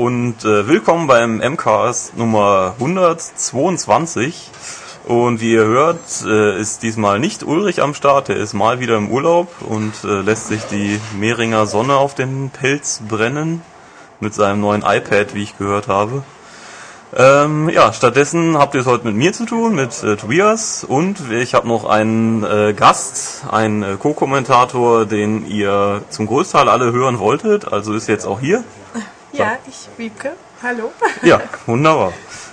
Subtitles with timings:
[0.00, 4.48] Und äh, willkommen beim MCAS Nummer 122.
[5.04, 8.96] Und wie ihr hört, äh, ist diesmal nicht Ulrich am Start, er ist mal wieder
[8.96, 13.60] im Urlaub und äh, lässt sich die Mehringer Sonne auf den Pelz brennen
[14.20, 16.22] mit seinem neuen iPad, wie ich gehört habe.
[17.14, 21.30] Ähm, ja, stattdessen habt ihr es heute mit mir zu tun, mit äh, Tobias und
[21.30, 27.18] ich habe noch einen äh, Gast, einen äh, Co-Kommentator, den ihr zum Großteil alle hören
[27.18, 28.64] wolltet, also ist jetzt auch hier.
[29.32, 30.32] Ja, ich Wiebke.
[30.62, 30.92] Hallo.
[31.22, 32.12] Ja, wunderbar.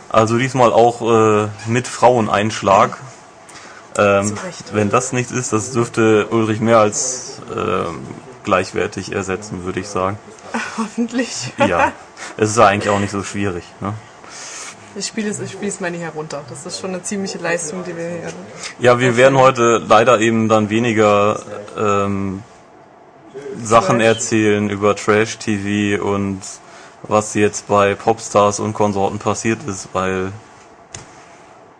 [0.09, 2.97] Also diesmal auch äh, mit Fraueneinschlag.
[3.97, 4.37] Ähm,
[4.73, 8.05] wenn das nichts ist, das dürfte Ulrich mehr als ähm,
[8.43, 10.19] gleichwertig ersetzen, würde ich sagen.
[10.77, 11.51] Hoffentlich.
[11.57, 11.91] Ja,
[12.37, 13.63] es ist ja eigentlich auch nicht so schwierig.
[13.81, 13.93] Ne?
[14.95, 16.43] Ich spiele es, ich spiele es mal nicht herunter.
[16.49, 18.33] Das ist schon eine ziemliche Leistung, die wir hier.
[18.79, 21.39] Ja, wir werden heute leider eben dann weniger
[21.77, 22.43] ähm,
[23.61, 26.41] Sachen erzählen über Trash-TV und
[27.03, 30.31] was jetzt bei Popstars und Konsorten passiert ist, weil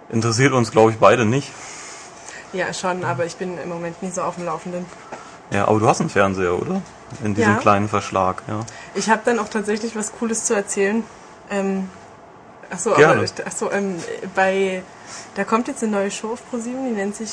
[0.09, 1.51] interessiert uns, glaube ich, beide nicht.
[2.53, 4.85] Ja, schon, aber ich bin im Moment nicht so auf dem Laufenden.
[5.51, 6.81] Ja, aber du hast einen Fernseher, oder?
[7.23, 7.59] In diesem Ja.
[7.59, 8.61] kleinen Verschlag, ja.
[8.95, 11.03] Ich habe dann auch tatsächlich was Cooles zu erzählen.
[11.49, 11.89] Ähm,
[12.69, 13.21] achso, Gerne.
[13.21, 13.95] aber achso, ähm,
[14.35, 14.83] bei
[15.35, 17.31] da kommt jetzt eine neue Show auf ProSieben, die nennt sich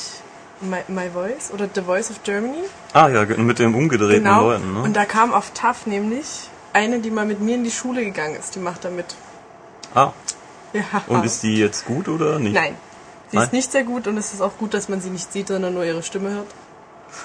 [0.61, 2.63] My, My Voice oder The Voice of Germany.
[2.93, 4.41] Ah ja, mit dem umgedrehten Genau.
[4.43, 4.81] Leuten, ne?
[4.83, 8.35] Und da kam auf TAF nämlich eine, die mal mit mir in die Schule gegangen
[8.35, 8.53] ist.
[8.55, 9.15] Die macht da mit.
[9.95, 10.11] ah,
[10.73, 10.83] Ja.
[11.07, 12.53] und ist die jetzt gut oder nicht?
[12.53, 12.75] Nein.
[13.31, 13.45] Sie Nein?
[13.45, 15.73] ist nicht sehr gut und es ist auch gut, dass man sie nicht sieht, sondern
[15.73, 16.47] nur ihre Stimme hört.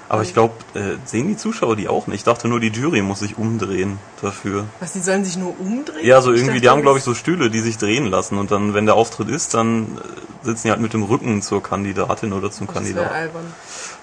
[0.09, 2.17] Aber ich glaube, äh, sehen die Zuschauer die auch nicht?
[2.19, 4.65] Ich dachte nur, die Jury muss sich umdrehen dafür.
[4.81, 6.05] Was, die sollen sich nur umdrehen?
[6.05, 8.51] Ja, so irgendwie, die haben, glaube das- ich, so Stühle, die sich drehen lassen und
[8.51, 9.99] dann, wenn der Auftritt ist, dann
[10.43, 13.15] äh, sitzen die halt mit dem Rücken zur Kandidatin oder zum Das Kandidaten.
[13.15, 13.55] albern.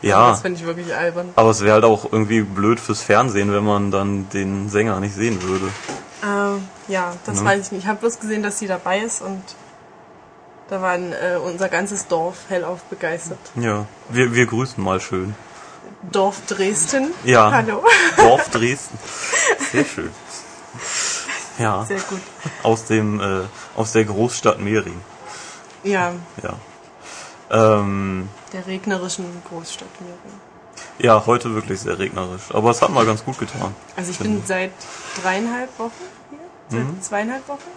[0.02, 1.30] Ja, Das finde ich wirklich albern.
[1.36, 5.16] aber es wäre halt auch irgendwie blöd fürs Fernsehen, wenn man dann den Sänger nicht
[5.16, 5.66] sehen würde.
[6.24, 7.46] Ähm, ja, das Ne?
[7.46, 7.84] weiß ich nicht.
[7.84, 9.42] Ich habe bloß gesehen, dass sie dabei ist und
[10.70, 13.40] da war äh, unser ganzes Dorf hellauf begeistert.
[13.56, 15.36] Ja, wir, wir grüßen mal schön.
[16.12, 17.12] Dorf Dresden.
[17.24, 17.52] Ja.
[17.52, 17.84] Hallo.
[18.18, 18.98] Dorf Dresden.
[19.72, 20.12] Sehr schön.
[21.58, 22.20] Ja, Sehr gut.
[22.64, 23.42] aus dem, äh,
[23.76, 25.02] aus der Großstadt Mehring.
[25.84, 26.14] Ja,
[26.44, 26.54] Ja.
[27.50, 29.88] Ähm, der regnerischen Großstadt.
[30.02, 30.40] Mehring.
[31.00, 32.44] ja, heute wirklich sehr regnerisch.
[32.54, 33.74] Aber es hat mal ganz gut getan.
[33.96, 34.72] Also ich bin seit
[35.24, 35.92] dreieinhalb Wochen
[36.30, 37.02] hier, seit Mhm.
[37.02, 37.72] zweieinhalb Wochen.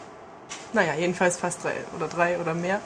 [0.73, 2.81] Naja, jedenfalls fast drei oder drei oder mehr.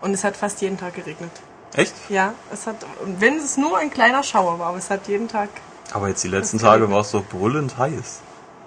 [0.00, 1.30] Und es hat fast jeden Tag geregnet.
[1.74, 1.94] Echt?
[2.08, 2.76] Ja, es hat,
[3.18, 5.48] wenn es nur ein kleiner Schauer war, aber es hat jeden Tag,
[5.92, 8.20] Aber jetzt die letzten Tage war es doch brüllend heiß.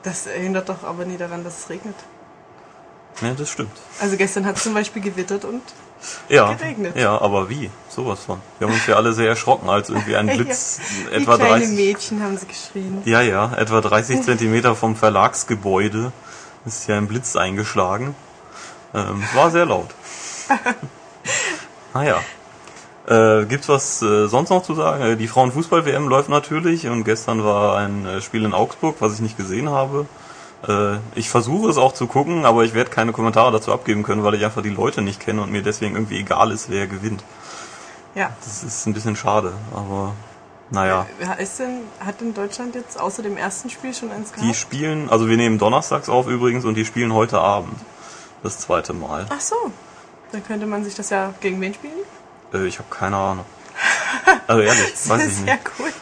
[0.03, 1.95] das erinnert doch aber nie daran, dass es regnet.
[3.21, 3.71] Ja, das stimmt.
[3.99, 5.61] Also gestern hat es zum Beispiel gewittert und
[6.29, 6.95] Ja, Geregnet.
[6.95, 7.71] ja, aber wie?
[7.89, 8.39] Sowas von.
[8.59, 10.79] Wir haben uns ja alle sehr erschrocken, als irgendwie ein Blitz
[11.09, 13.01] wie etwa kleine 30, Mädchen haben sie geschrien.
[13.05, 16.11] ja, ja, etwa 30 Zentimeter vom Verlagsgebäude
[16.65, 18.15] ist hier ein Blitz eingeschlagen.
[18.93, 19.89] Ähm, war sehr laut.
[21.93, 22.19] naja.
[23.07, 25.01] Äh, gibt's was äh, sonst noch zu sagen?
[25.01, 29.21] Äh, die Frauenfußball-WM läuft natürlich und gestern war ein äh, Spiel in Augsburg, was ich
[29.21, 30.05] nicht gesehen habe.
[30.67, 34.23] Äh, ich versuche es auch zu gucken, aber ich werde keine Kommentare dazu abgeben können,
[34.23, 37.23] weil ich einfach die Leute nicht kenne und mir deswegen irgendwie egal ist, wer gewinnt.
[38.13, 38.31] Ja.
[38.43, 40.13] Das ist ein bisschen schade, aber
[40.69, 41.05] naja.
[41.37, 44.55] Ist denn, hat denn Deutschland jetzt außer dem ersten Spiel schon eins Die gehabt?
[44.57, 47.77] spielen, also wir nehmen donnerstags auf übrigens und die spielen heute Abend.
[48.43, 49.27] Das zweite Mal.
[49.29, 49.55] Ach so.
[50.33, 51.93] Dann könnte man sich das ja gegen wen spielen?
[52.53, 53.45] Äh, ich habe keine Ahnung.
[54.47, 55.77] Also ehrlich, weiß ich Sehr nicht.
[55.77, 55.93] gut.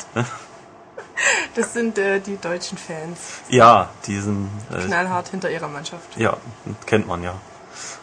[1.55, 3.19] Das sind äh, die deutschen Fans.
[3.49, 6.17] Ja, diesen, äh, Knallhart hinter ihrer Mannschaft.
[6.17, 6.37] ja,
[6.85, 7.33] kennt man ja.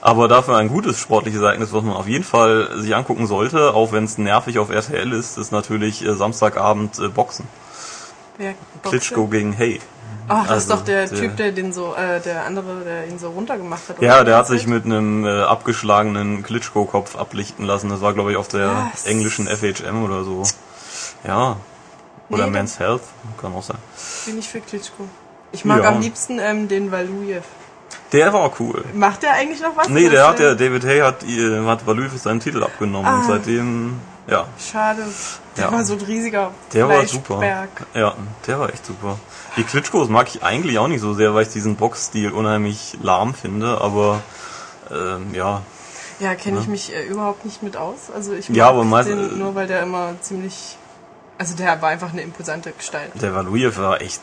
[0.01, 3.93] Aber dafür ein gutes sportliches Ereignis, was man auf jeden Fall sich angucken sollte, auch
[3.93, 7.47] wenn es nervig auf RTL ist, ist natürlich äh, Samstagabend äh, Boxen.
[8.39, 9.81] Wer boxt Klitschko gegen Hey.
[10.29, 13.07] Ach, das ist Also, doch der, der- Typ, der den so, äh, der andere, der
[13.09, 14.01] ihn so runtergemacht hat.
[14.03, 17.89] Ja, der hat sich mit einem äh, abgeschlagenen Klitschko-Kopf ablichten lassen.
[17.91, 19.05] Das war, glaube ich, auf der Was?
[19.07, 20.43] englischen FHM oder so.
[21.27, 21.57] Ja.
[22.31, 23.03] Oder Nee, Men's Health.
[23.41, 23.77] Kann auch sein.
[24.27, 25.05] Bin ich für Klitschko.
[25.53, 25.89] Ich mag Ja.
[25.91, 27.45] am liebsten ähm, den Valujev.
[28.13, 28.85] Der war cool.
[28.95, 29.89] Macht der eigentlich noch was?
[29.89, 33.25] Nee, der hat ja, David Hay hat, äh, hat Valuev seinen Titel abgenommen und Ah.
[33.27, 35.03] seitdem, ja, Schade.
[35.57, 35.73] Der Ja.
[35.73, 37.39] war so ein riesiger der war super.
[37.39, 37.69] Fleischberg.
[37.95, 38.15] Ja,
[38.47, 39.19] der war echt super.
[39.57, 43.35] Die Klitschkos mag ich eigentlich auch nicht so sehr, weil ich diesen Boxstil unheimlich lahm
[43.35, 44.23] finde, aber
[44.91, 45.63] ähm, ja,
[46.21, 48.11] Ja, kenne ich mich äh, überhaupt nicht mit aus.
[48.15, 50.77] Also ich Ja, mag aber meist- den nur, weil der immer ziemlich...
[51.39, 53.11] Also der war einfach eine imposante Gestalt.
[53.21, 54.21] der Valuev war echt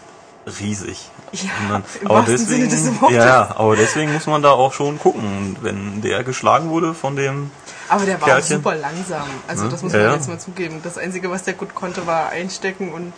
[0.59, 1.09] riesig.
[1.33, 2.69] Ja, im aber deswegen,
[3.09, 7.15] ja, ja, aber deswegen muss man da auch schon gucken, wenn der geschlagen wurde von
[7.15, 7.51] dem,
[7.87, 8.57] Aber der war auch Kerlchen.
[8.57, 9.27] super langsam.
[9.47, 10.13] Also Ja, das muss ja, man ja.
[10.15, 10.79] jetzt mal zugeben.
[10.81, 13.13] Das Einzige, was der gut konnte, war einstecken und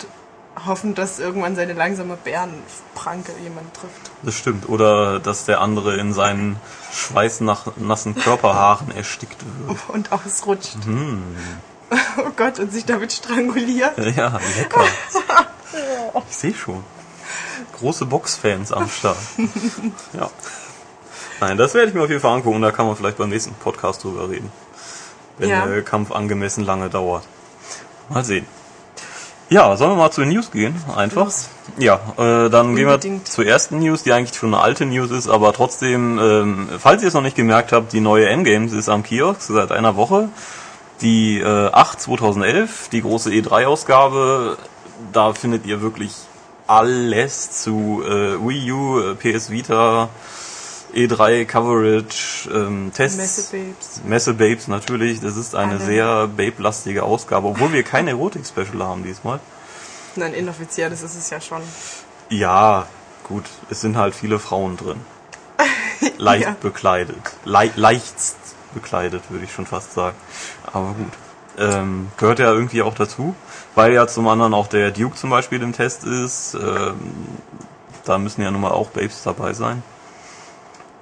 [0.65, 4.11] hoffen, dass irgendwann seine langsame Bärenpranke jemand trifft.
[4.23, 4.67] Das stimmt.
[4.69, 6.57] Oder dass der andere in seinen
[6.91, 9.37] schweißnassen Körperhaaren erstickt
[9.67, 9.77] wird.
[9.89, 10.77] Und ausrutscht.
[12.17, 13.97] Oh Gott, und sich damit stranguliert.
[14.15, 14.85] Ja, lecker.
[16.29, 16.85] Ich sehe schon.
[17.77, 19.17] Große Boxfans am Start.
[20.13, 20.29] Ja.
[21.41, 22.61] Nein, das werde ich mir auf jeden Fall angucken.
[22.61, 24.49] Da kann man vielleicht beim nächsten Podcast drüber reden.
[25.37, 25.65] Wenn Ja.
[25.65, 27.23] der Kampf angemessen lange dauert.
[28.07, 28.45] Mal sehen.
[29.51, 30.81] Ja, sollen wir mal zu den News gehen?
[30.95, 31.25] Einfach.
[31.25, 31.49] Los.
[31.77, 33.27] Ja, äh, dann gehen wir Unbedingt.
[33.27, 37.09] zur ersten News, die eigentlich schon eine alte News ist, aber trotzdem, ähm, falls ihr
[37.09, 40.29] es noch nicht gemerkt habt, die neue M-Games ist am Kiosk seit einer Woche.
[41.01, 44.57] Die äh, 8 2011, die große E3-Ausgabe,
[45.11, 46.13] da findet ihr wirklich
[46.67, 50.07] alles zu äh, Wii U, äh, PS Vita,
[50.93, 53.17] E3 Coverage, ähm, Tests.
[53.17, 54.01] Messebabes.
[54.05, 55.79] Messe-Babes natürlich, das ist eine Alle.
[55.85, 59.39] sehr Babe-lastige Ausgabe, obwohl wir kein Erotik-Special haben diesmal.
[60.15, 61.61] Nein, inoffizielles ist es ja schon.
[62.29, 62.87] Ja,
[63.23, 64.97] gut, es sind halt viele Frauen drin.
[66.17, 66.55] Leicht Ja.
[66.61, 67.17] bekleidet.
[67.45, 68.35] Le leichtst
[68.73, 70.15] bekleidet, würde ich schon fast sagen.
[70.71, 71.11] Aber gut.
[71.57, 73.35] Ähm, gehört ja irgendwie auch dazu,
[73.75, 76.53] weil ja zum anderen auch der Duke zum Beispiel im Test ist.
[76.55, 76.95] Ähm,
[78.05, 79.83] da müssen ja nun mal auch Babes dabei sein.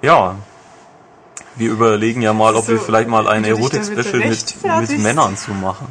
[0.02, 0.36] Ja.
[1.56, 4.54] Wir überlegen ja mal, ob So, wir vielleicht mal ein Erotik-Special mit,
[4.88, 4.98] mit.
[4.98, 5.88] Männern zu machen.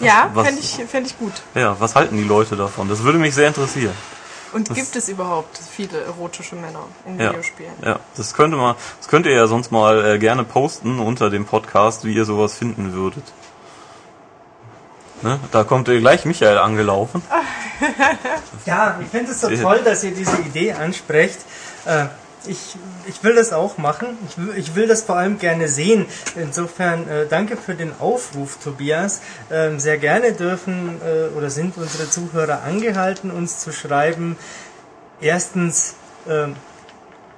[0.00, 1.32] Ja, fände ich, fänd ich gut.
[1.54, 2.88] Ja, was halten die Leute davon?
[2.88, 3.94] Das würde mich sehr interessieren.
[4.52, 7.72] Und gibt es überhaupt viele erotische Männer in Ja, Videospielen?
[7.84, 11.44] ja, das könnte man, das könnt ihr ja sonst mal äh, gerne posten unter dem
[11.44, 13.24] Podcast, wie ihr sowas finden würdet.
[15.20, 15.38] Ne?
[15.50, 17.22] Da kommt äh, gleich Michael angelaufen.
[18.66, 21.38] Ja, ich finde es so toll, dass ihr diese Idee ansprecht.
[21.84, 22.06] Äh,
[22.46, 22.76] ich,
[23.06, 24.16] ich will das auch machen.
[24.28, 26.06] Ich will, ich will das vor allem gerne sehen.
[26.36, 29.20] Insofern äh, danke für den Aufruf, Tobias.
[29.50, 34.36] Ähm, sehr gerne dürfen äh, oder sind unsere Zuhörer angehalten, uns zu schreiben.
[35.20, 35.94] Erstens,
[36.28, 36.54] ähm,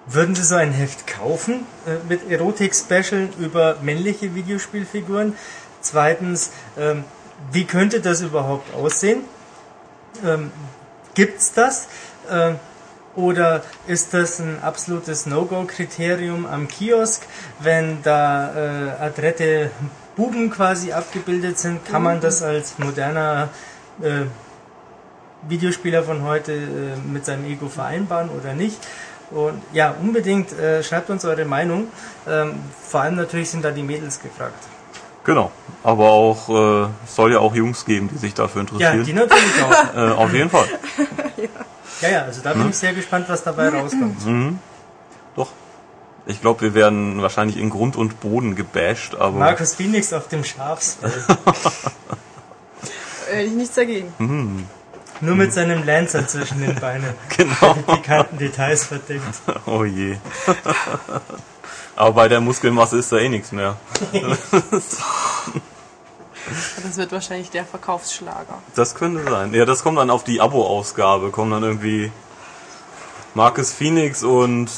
[0.06, 5.36] würden Sie so ein Heft kaufen äh, mit Erotik-Special über männliche Videospielfiguren?
[5.82, 7.04] Zweitens, ähm,
[7.52, 9.20] wie könnte das überhaupt aussehen?
[10.24, 10.50] Ähm,
[11.14, 11.88] gibt's das?
[13.16, 17.22] Oder ist das ein absolutes No-Go-Kriterium am Kiosk,
[17.58, 19.70] wenn da äh, adrette
[20.14, 21.84] Buben quasi abgebildet sind?
[21.84, 23.48] Kann man das als moderner
[24.00, 24.26] äh,
[25.48, 26.58] Videospieler von heute äh,
[27.10, 28.78] mit seinem Ego vereinbaren oder nicht?
[29.32, 31.88] Und ja, unbedingt äh, schreibt uns eure Meinung.
[32.28, 34.62] Ähm, vor allem natürlich sind da die Mädels gefragt.
[35.24, 35.50] Genau.
[35.82, 39.04] Aber auch, äh, es soll ja auch Jungs geben, die sich dafür Ja, interessieren.
[39.04, 39.94] die natürlich auch.
[39.96, 40.66] äh, auf jeden Fall.
[41.36, 41.48] Ja,
[42.08, 44.16] ja, also da bin ich sehr gespannt, was dabei rauskommt.
[45.36, 45.50] Doch.
[46.26, 50.44] Ich glaube, wir werden wahrscheinlich in Grund und Boden gebasht, aber Markus Phoenix auf dem
[50.44, 51.12] Schafsfell.
[53.32, 54.12] Äh, ich nichts dagegen.
[54.18, 54.66] Hm.
[55.20, 57.14] Nur mit seinem Lancer zwischen den Beinen.
[57.36, 57.74] genau.
[57.74, 59.22] Pikanten Details verdeckt.
[59.66, 60.16] Oh je.
[61.94, 63.76] aber bei der Muskelmasse ist da eh nichts mehr.
[66.82, 68.62] Das wird wahrscheinlich der Verkaufsschlager.
[68.74, 69.54] Das könnte sein.
[69.54, 71.30] Ja, das kommt dann auf die Abo-Ausgabe.
[71.30, 72.10] Kommen dann irgendwie
[73.34, 74.68] Marcus Phoenix und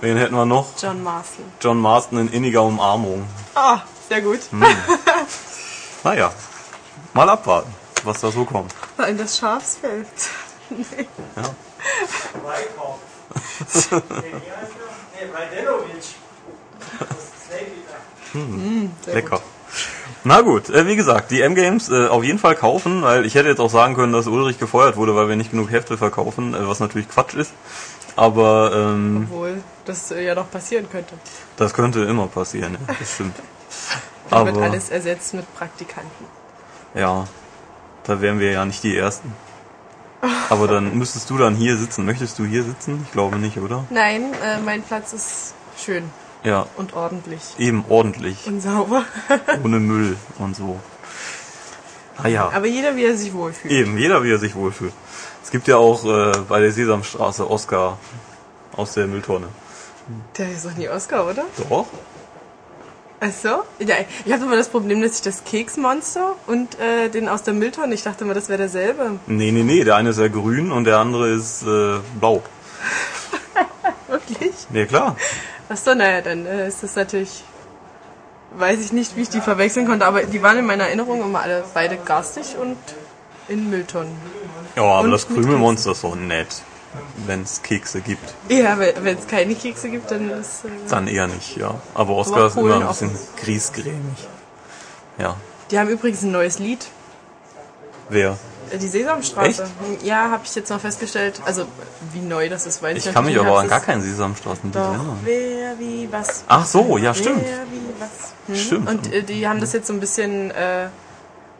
[0.00, 0.68] wen hätten wir noch?
[0.80, 1.44] John Marston.
[1.60, 3.26] John Marston in inniger Umarmung.
[3.54, 4.40] Ah, sehr gut.
[6.04, 6.32] Naja,
[7.14, 8.74] mal abwarten, was da so kommt.
[9.08, 10.06] In das Schafsfeld.
[11.36, 11.42] Ja.
[12.42, 12.98] Weichhoff.
[14.22, 16.04] nee, Rajdenovic.
[19.04, 19.40] Sehr Lecker.
[20.24, 23.48] Na gut, äh, wie gesagt, die M-Games äh, auf jeden Fall kaufen, weil ich hätte
[23.48, 26.68] jetzt auch sagen können, dass Ulrich gefeuert wurde, weil wir nicht genug Hefte verkaufen, äh,
[26.68, 27.52] was natürlich Quatsch ist.
[28.14, 31.14] Aber ähm, Obwohl das äh, ja noch passieren könnte.
[31.56, 33.36] das könnte immer passieren, ja, das stimmt.
[34.30, 36.24] Da wird Aber alles ersetzt mit Praktikanten.
[36.94, 37.26] ja,
[38.04, 39.34] da wären wir ja nicht die Ersten.
[40.48, 42.06] Aber dann müsstest du dann hier sitzen.
[42.06, 43.02] Möchtest du hier sitzen?
[43.04, 43.84] Ich glaube nicht, oder?
[43.90, 46.04] Nein, äh, mein Platz ist schön
[46.44, 47.40] Ja, und ordentlich.
[47.58, 49.04] eben ordentlich, Und sauber.
[49.64, 50.80] ohne Müll und so.
[52.18, 52.50] Ah ja.
[52.52, 53.72] Aber jeder, wie er sich wohlfühlt.
[53.72, 54.92] Eben, jeder wie er sich wohlfühlt.
[55.42, 57.98] Es gibt ja auch äh, bei der Sesamstraße Oscar
[58.76, 59.46] aus der Mülltonne.
[60.36, 61.44] Der ist doch nie Oscar, oder?
[61.68, 61.86] Doch?
[63.20, 63.62] Ach so?
[63.78, 63.94] Ja,
[64.24, 67.94] ich habe immer das Problem, dass ich das Keksmonster und äh, den aus der Mülltonne,
[67.94, 69.20] ich dachte immer, das wäre derselbe.
[69.28, 69.84] Nee, nee, nee.
[69.84, 72.42] Der eine ist ja grün und der andere ist äh, blau.
[74.08, 74.52] Wirklich?
[74.70, 75.16] Nee, klar.
[75.72, 77.44] Ach so, naja, dann äh, ist das natürlich...
[78.54, 81.40] Weiß ich nicht, wie ich die verwechseln konnte, aber die waren in meiner Erinnerung immer
[81.40, 82.76] alle beide garstig und
[83.48, 84.14] in Mülltonnen.
[84.76, 86.60] Ja, aber Und das Krümelmonster ist doch nett.
[87.24, 88.34] Wenn es Kekse gibt.
[88.50, 90.66] Ja, wenn es keine Kekse gibt, dann ist...
[90.66, 91.74] Äh, Dann eher nicht, ja.
[91.94, 94.28] Aber Oscar Aber ist immer ein bisschen griesgrämig.
[95.16, 95.36] Ja.
[95.70, 96.84] die haben übrigens ein neues Lied.
[98.10, 98.36] Wer?
[98.80, 99.62] Die Sesamstraße.
[99.92, 100.02] Echt?
[100.02, 101.40] Ja, habe ich jetzt noch festgestellt.
[101.44, 101.66] Also,
[102.12, 103.58] wie neu das ist, weiß ich, Ich kann mich aber nicht.
[103.58, 105.18] an gar keinen Sesamstraßen Doch, erinnern.
[105.24, 106.44] wer, wie, was.
[106.48, 107.42] Ach so, ja, stimmt.
[107.44, 108.32] Wer, wie, was.
[108.46, 108.56] Hm?
[108.56, 108.88] Stimmt.
[108.88, 110.88] Und äh, die haben das jetzt so ein bisschen äh,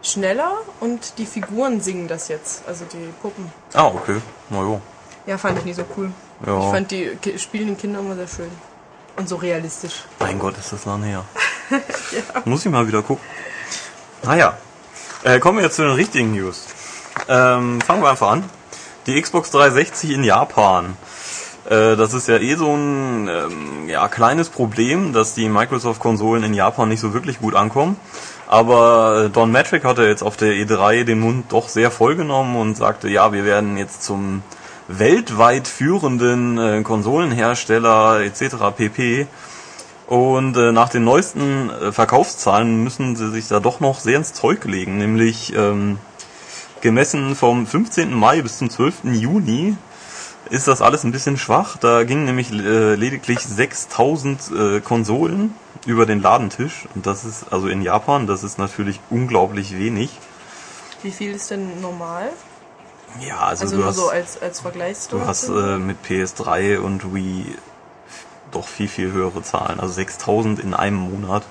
[0.02, 2.62] schneller und die Figuren singen das jetzt.
[2.66, 3.52] Also die Puppen.
[3.74, 4.16] Ah, okay.
[4.50, 4.80] Na jo.
[5.26, 6.10] Ja, fand ich nicht so cool.
[6.46, 6.58] Ja.
[6.58, 8.50] Ich fand die spielenden Kinder immer sehr schön.
[9.16, 10.04] Und so realistisch.
[10.18, 11.24] Mein Gott, ist das lange her.
[12.46, 13.24] Muss ich mal wieder gucken.
[14.22, 14.56] Naja,
[15.22, 16.64] äh, kommen wir jetzt zu den richtigen News.
[17.28, 18.44] Ähm, fangen wir einfach an.
[19.06, 20.96] Die Xbox 360 in Japan.
[21.64, 26.54] Äh, das ist ja eh so ein ähm, ja, kleines Problem, dass die Microsoft-Konsolen in
[26.54, 27.96] Japan nicht so wirklich gut ankommen.
[28.46, 32.76] Aber äh, Don Matrick hatte jetzt auf der E3 den Mund doch sehr vollgenommen und
[32.76, 34.42] sagte, ja, wir werden jetzt zum
[34.88, 38.56] weltweit führenden äh, Konsolenhersteller etc.
[38.76, 39.26] pp.
[40.06, 44.34] Und äh, nach den neuesten äh, Verkaufszahlen müssen sie sich da doch noch sehr ins
[44.34, 45.98] Zeug legen, nämlich ähm,
[46.82, 48.12] gemessen vom 15.
[48.12, 49.04] Mai bis zum 12.
[49.04, 49.76] Juni
[50.50, 51.76] ist das alles ein bisschen schwach.
[51.78, 55.54] Da gingen nämlich äh, lediglich 6000 äh, Konsolen
[55.86, 56.86] über den Ladentisch.
[56.94, 60.10] Und das ist also in Japan, das ist natürlich unglaublich wenig.
[61.02, 62.30] Wie viel ist denn normal?
[63.20, 65.22] Ja, also, Also du nur hast, so als, als Vergleichsdose?
[65.22, 67.56] du hast äh, mit PS3 und Wii
[68.50, 69.80] doch viel, viel höhere Zahlen.
[69.80, 71.44] Also 6000 in einem Monat.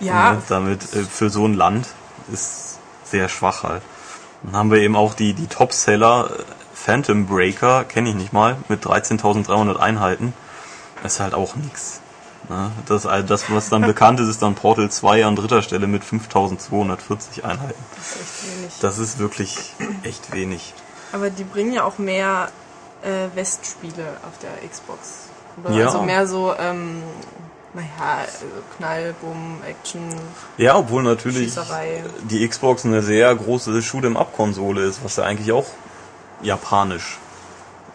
[0.00, 1.88] ja, Ne, damit äh, für so ein Land
[2.32, 3.82] ist sehr schwach halt.
[4.42, 6.42] Dann haben wir eben auch die, die Top-Seller äh,
[6.74, 10.32] Phantom Breaker, kenne ich nicht mal, mit 13.300 Einheiten.
[11.02, 12.00] Das ist halt auch nix.
[12.48, 12.70] Ne?
[12.86, 16.02] Das, äh, das, was dann bekannt ist, ist dann Portal 2 an dritter Stelle mit
[16.02, 17.74] 5.240 Einheiten.
[17.96, 18.78] das ist echt wenig.
[18.80, 20.74] Das ist wirklich echt wenig.
[21.12, 22.50] Aber die bringen ja auch mehr
[23.02, 25.28] äh, Westspiele auf der Xbox.
[25.62, 25.86] Oder Ja.
[25.86, 27.02] Also mehr so, ähm,
[27.74, 28.46] naja, also
[28.76, 30.02] Knall, Bumm, Action.
[30.56, 32.02] Ja, obwohl natürlich Schießerei.
[32.22, 35.66] die Xbox eine sehr große Shoot'em-up-Konsole ist, was ja eigentlich auch
[36.42, 37.18] japanisch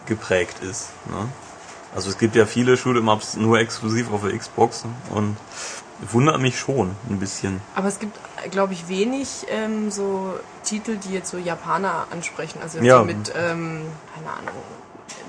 [0.06, 0.88] geprägt ist.
[1.10, 1.28] Ne?
[1.94, 5.36] Also es gibt ja viele Shoot'em-ups nur exklusiv auf der Xbox und
[6.12, 7.60] wundert mich schon ein bisschen.
[7.74, 8.18] Aber es gibt,
[8.50, 12.60] glaube ich, wenig ähm, so Titel, die jetzt so Japaner ansprechen.
[12.62, 12.98] Also Ja.
[12.98, 13.82] so mit, ähm,
[14.14, 14.62] keine Ahnung,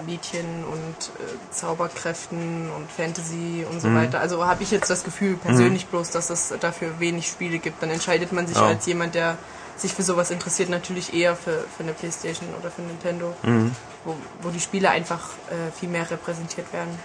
[0.05, 3.79] Mädchen und äh, Zauberkräften und Fantasy und Mhm.
[3.79, 4.19] so weiter.
[4.19, 7.81] Also habe ich jetzt das Gefühl persönlich bloß, dass es dafür wenig Spiele gibt.
[7.81, 8.67] Dann entscheidet man sich Ja.
[8.67, 9.37] als jemand, der
[9.77, 13.75] sich für sowas interessiert, natürlich eher für, für eine Playstation oder für Nintendo, Mhm.
[14.05, 16.97] wo, wo die Spiele einfach äh, viel mehr repräsentiert werden.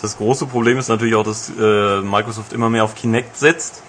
[0.00, 3.82] Das große Problem ist natürlich auch, dass äh, Microsoft immer mehr auf Kinect setzt.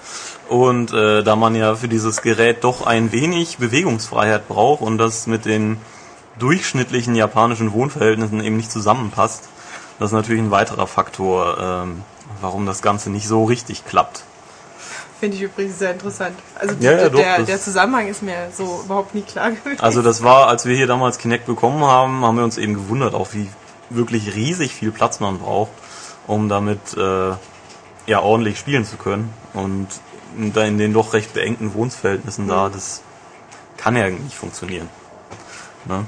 [0.47, 5.25] Und äh, da man ja für dieses Gerät doch ein wenig Bewegungsfreiheit braucht und das
[5.25, 5.81] mit den
[6.39, 9.43] durchschnittlichen japanischen Wohnverhältnissen eben nicht zusammenpasst,
[9.99, 12.03] das ist natürlich ein weiterer Faktor, ähm,
[12.41, 14.23] warum das Ganze nicht so richtig klappt.
[15.19, 16.37] Finde ich übrigens sehr interessant.
[16.55, 19.79] Also Ja, ja, doch, der, der Zusammenhang ist mir so überhaupt nie klar gewesen.
[19.79, 23.13] Also das war, als wir hier damals Kinect bekommen haben, haben wir uns eben gewundert,
[23.13, 23.49] auch wie
[23.89, 25.71] wirklich riesig viel Platz man braucht,
[26.27, 27.31] um damit äh,
[28.07, 29.33] ja ordentlich spielen zu können.
[29.53, 29.87] Und
[30.53, 33.01] da in den doch recht beengten Wohnverhältnissen da, das
[33.77, 34.89] kann ja nicht funktionieren.
[35.85, 36.05] Ne?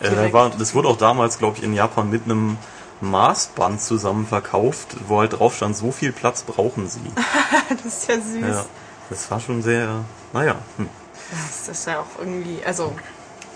[0.00, 2.56] Äh, war, das wurde auch damals, glaube ich, in Japan mit einem
[3.00, 7.00] Maßband zusammen verkauft, wo halt drauf stand, so viel Platz brauchen sie.
[7.68, 8.56] das ist ja süß.
[8.56, 8.64] Ja,
[9.10, 10.56] das war schon sehr, naja.
[10.76, 10.88] Hm.
[11.30, 12.92] Das ist ja auch irgendwie, also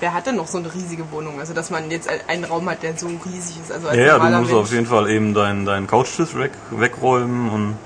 [0.00, 1.40] wer hat denn noch so eine riesige Wohnung?
[1.40, 3.72] Also dass man jetzt einen Raum hat, der so riesig ist.
[3.72, 4.52] Also als Ja, ja, du musst Mensch.
[4.52, 7.76] auf jeden Fall eben deinen dein Couchtisch weg, wegräumen und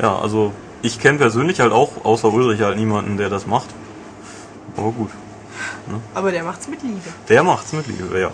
[0.00, 0.52] ja, also
[0.82, 3.68] ich kenne persönlich halt auch, außer Ulrich halt niemanden, der das macht.
[4.76, 5.10] Aber gut,
[6.14, 7.00] Aber der macht's mit Liebe.
[7.28, 8.30] der macht's mit Liebe, ja.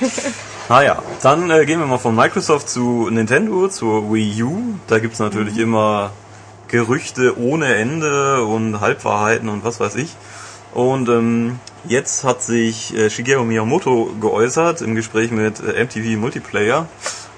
[0.68, 4.62] naja, dann äh, gehen wir mal von Microsoft zu Nintendo, zur Wii U.
[4.86, 6.10] Da gibt's natürlich immer
[6.68, 10.16] Gerüchte ohne Ende und Halbwahrheiten und was weiß ich.
[10.74, 16.86] Und ähm, jetzt hat sich äh, Shigeru Miyamoto geäußert im Gespräch mit äh, MTV Multiplayer,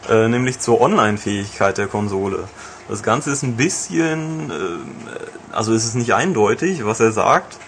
[0.09, 2.49] äh, nämlich zur Online-Fähigkeit der Konsole.
[2.88, 7.59] Das Ganze ist ein bisschen, äh, also es ist nicht eindeutig, was er sagt.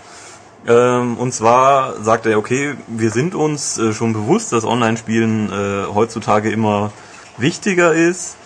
[0.67, 5.95] Ähm, und zwar sagt er, okay, wir sind uns äh, schon bewusst, dass Online-Spielen äh,
[5.95, 6.93] heutzutage immer
[7.39, 8.37] wichtiger ist.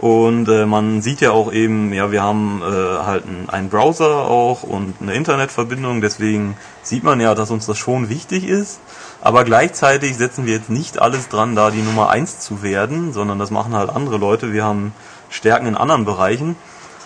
[0.00, 4.94] Und äh, man sieht ja auch eben, ja, wir haben halt einen Browser auch und
[5.00, 8.80] eine Internetverbindung, deswegen sieht man ja, dass uns das schon wichtig ist.
[9.20, 13.38] Aber gleichzeitig setzen wir jetzt nicht alles dran, da die Nummer eins zu werden, sondern
[13.38, 14.52] das machen halt andere Leute.
[14.52, 14.92] Wir haben
[15.30, 16.56] Stärken in anderen Bereichen.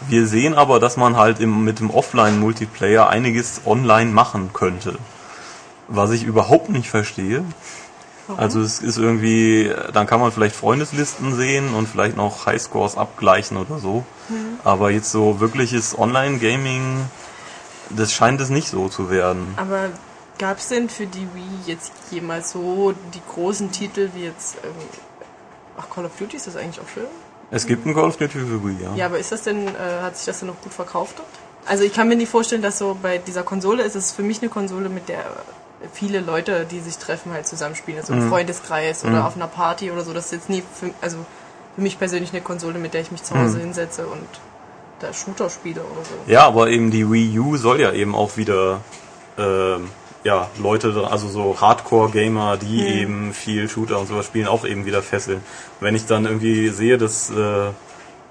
[0.07, 4.99] Wir sehen aber, dass man halt im, mit dem Offline-Multiplayer einiges online machen könnte.
[5.89, 7.45] Was ich überhaupt nicht verstehe.
[8.37, 13.57] Also es ist irgendwie, dann kann man vielleicht Freundeslisten sehen und vielleicht noch Highscores abgleichen
[13.57, 14.05] oder so.
[14.65, 17.07] Aber jetzt so wirkliches Online-Gaming,
[17.89, 19.55] das scheint es nicht so zu werden.
[19.57, 19.89] Aber
[20.39, 24.57] Gab es denn für die Wii jetzt jemals so die großen Titel wie jetzt.
[24.63, 24.71] Ähm,
[25.77, 27.07] ach, Call of Duty ist das eigentlich auch schön?
[27.51, 28.95] Es gibt ein Call of Duty für Wii, ja.
[28.95, 31.29] Ja, aber ist das denn, äh, hat sich das denn noch gut verkauft dort?
[31.67, 34.41] Also ich kann mir nicht vorstellen, dass so bei dieser Konsole ist es für mich
[34.41, 35.25] eine Konsole, mit der
[35.93, 38.01] viele Leute, die sich treffen, halt zusammenspielen.
[38.01, 40.13] Also im Freundeskreis oder auf einer Party oder so.
[40.13, 41.19] Das ist jetzt nie, für, also
[41.77, 44.27] für mich persönlich eine Konsole, mit der ich mich zu Hause hinsetze und
[45.01, 46.33] da Shooter spiele oder so.
[46.33, 48.81] Ja, aber eben die Wii U soll ja eben auch wieder
[49.39, 49.91] ähm,
[50.25, 55.03] ja, Leute, also so Hardcore-Gamer, die eben viel Shooter und sowas spielen, auch eben wieder
[55.03, 55.43] fesseln.
[55.81, 57.71] Wenn ich dann irgendwie sehe, dass äh,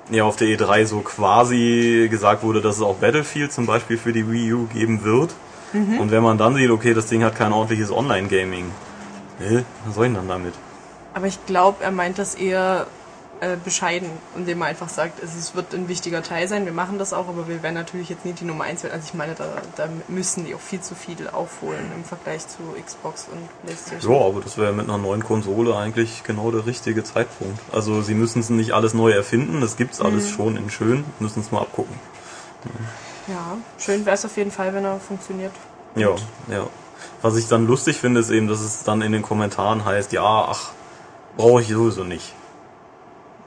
[0.09, 4.13] ja auf der E3 so quasi gesagt wurde, dass es auch Battlefield zum Beispiel für
[4.13, 5.33] die Wii U geben wird.
[5.73, 8.71] Und wenn man dann sieht, okay, das Ding hat kein ordentliches Online-Gaming,
[9.41, 10.53] äh, was soll ich denn dann damit?
[11.13, 12.87] Aber ich glaube, er meint das eher
[13.39, 16.97] äh, bescheiden, indem er einfach sagt, es, es wird ein wichtiger Teil sein, wir machen
[16.97, 18.93] das auch, aber wir werden natürlich jetzt nicht die Nummer 1 werden.
[18.93, 22.57] Also ich meine, da, da müssen die auch viel zu viel aufholen im Vergleich zu
[22.83, 24.13] Xbox und Playstation.
[24.13, 27.59] Ja, aber das wäre mit einer neuen Konsole eigentlich genau der richtige Zeitpunkt.
[27.71, 31.41] Also sie müssen es nicht alles neu erfinden, das gibt's alles schon in schön, müssen
[31.41, 31.95] es mal abgucken.
[33.27, 35.51] Ja, schön wäre es auf jeden Fall, wenn er funktioniert.
[35.95, 36.15] Ja,
[36.49, 36.67] ja.
[37.21, 40.23] Was ich dann lustig finde, ist eben, dass es dann in den Kommentaren heißt, ja,
[40.23, 40.71] ach,
[41.35, 42.33] brauche ich sowieso nicht.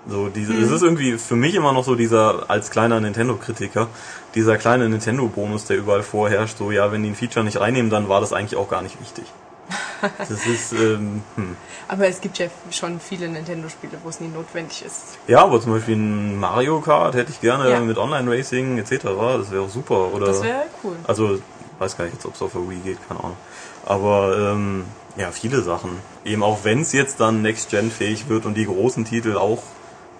[0.08, 3.88] So, diese, es ist irgendwie für mich immer noch so dieser, als kleiner Nintendo-Kritiker,
[4.34, 8.08] dieser kleine Nintendo-Bonus, der überall vorherrscht, so, ja, wenn die ein Feature nicht reinnehmen, dann
[8.08, 9.24] war das eigentlich auch gar nicht wichtig.
[10.18, 11.56] Das ist, ähm, hm.
[11.86, 15.18] Aber es gibt ja schon viele Nintendo-Spiele, wo es nie notwendig ist.
[15.26, 17.80] Ja, aber zum Beispiel ein Mario Kart hätte ich gerne Ja.
[17.80, 19.04] mit Online-Racing etc.
[19.36, 20.14] Das wäre auch super.
[20.14, 20.96] Oder Das wäre cool.
[21.06, 21.38] Also,
[21.78, 23.36] weiß gar nicht jetzt, ob es auf der Wii geht, keine Ahnung.
[23.84, 25.90] Aber ähm, ja, viele Sachen.
[26.24, 29.62] Eben auch wenn es jetzt dann Next-Gen-fähig wird und die großen Titel auch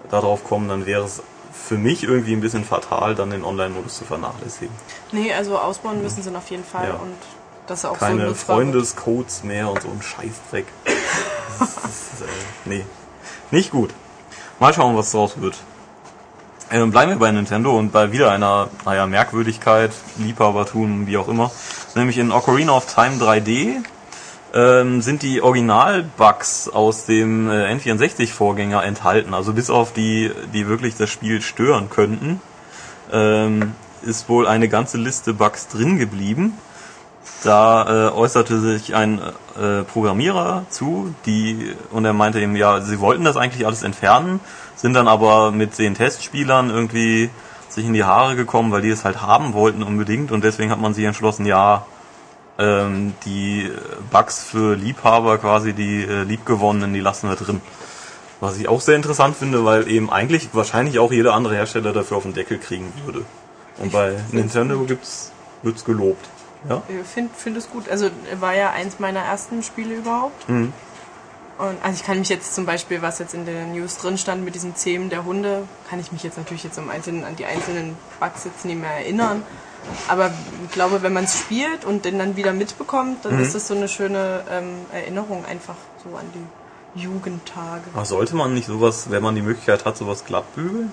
[0.09, 1.21] darauf kommen, dann wäre es
[1.53, 4.73] für mich irgendwie ein bisschen fatal, dann den Online-Modus zu vernachlässigen.
[5.11, 6.93] Nee, also ausbauen müssen sie auf jeden Fall Ja.
[6.95, 7.15] und
[7.67, 8.37] dass er auch so Keine wird.
[8.37, 10.65] Freundescodes mehr und so ein Scheißdreck.
[11.59, 12.25] Das ist, das ist, äh,
[12.65, 12.85] nee,
[13.51, 13.91] nicht gut.
[14.59, 15.55] Mal schauen, was draus wird.
[16.71, 21.51] Ähm, bleiben wir bei Nintendo und bei wieder einer, naja, Merkwürdigkeit, Liebhabertum, wie auch immer.
[21.95, 23.83] Nämlich in Ocarina of Time 3D
[24.53, 29.33] ähm, sind die Original-Bugs aus dem äh, N64-Vorgänger enthalten.
[29.33, 32.41] Also bis auf die, die wirklich das Spiel stören könnten,
[33.11, 36.57] ähm, ist wohl eine ganze Liste Bugs drin geblieben.
[37.43, 39.19] Da äh, äußerte sich ein
[39.59, 44.39] äh, Programmierer zu, die und er meinte eben, ja, sie wollten das eigentlich alles entfernen,
[44.75, 47.29] sind dann aber mit den Testspielern irgendwie
[47.69, 50.79] sich in die Haare gekommen, weil die es halt haben wollten unbedingt und deswegen hat
[50.79, 51.85] man sich entschlossen, ja,
[52.61, 53.71] ähm, die
[54.11, 57.61] Bugs für Liebhaber quasi, die äh, liebgewonnenen, die lassen wir drin.
[58.39, 62.17] Was ich auch sehr interessant finde, weil eben eigentlich wahrscheinlich auch jeder andere Hersteller dafür
[62.17, 63.23] auf den Deckel kriegen würde.
[63.77, 65.31] Und bei Nintendo gibt's,
[65.63, 66.27] wird's gelobt.
[66.69, 66.81] Ja?
[66.87, 67.89] Ich finde find es gut.
[67.89, 70.47] Also war ja eins meiner ersten Spiele überhaupt.
[70.49, 70.73] Mhm.
[71.57, 74.43] Und also ich kann mich jetzt zum Beispiel, was jetzt in der News drin stand
[74.43, 77.45] mit diesem Zähmen der Hunde, kann ich mich jetzt natürlich jetzt im Einzelnen an die
[77.45, 79.43] einzelnen Bugs jetzt nicht mehr erinnern.
[80.07, 80.31] Aber
[80.65, 83.75] ich glaube, wenn man es spielt und den dann wieder mitbekommt, dann ist das so
[83.75, 87.83] eine schöne ähm, Erinnerung einfach so an die Jugendtage.
[87.93, 90.91] Aber sollte man nicht sowas, wenn man die Möglichkeit hat, sowas glatt bügeln?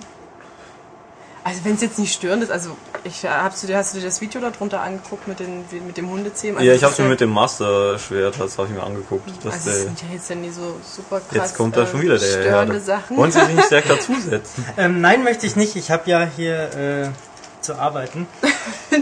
[1.43, 2.75] Also wenn es jetzt nicht störend ist, also
[3.05, 6.09] ich hast du dir hast du dir das Video darunter angeguckt mit den mit dem
[6.09, 6.57] Hundezähmen?
[6.57, 9.29] Also ja, ich das habe ist mir mit dem Master-Schwert, das habe ich mir angeguckt.
[9.45, 11.87] Also es der, sind ja jetzt ja nie so super krass jetzt kommt da äh,
[11.87, 12.81] schon wieder der störende Herr.
[12.81, 13.17] Sachen.
[13.17, 14.65] Wollen Sie sich nicht stärker dazusetzen?
[14.77, 15.75] Ähm, nein, möchte ich nicht.
[15.77, 17.09] Ich habe ja hier äh,
[17.61, 18.27] zu arbeiten.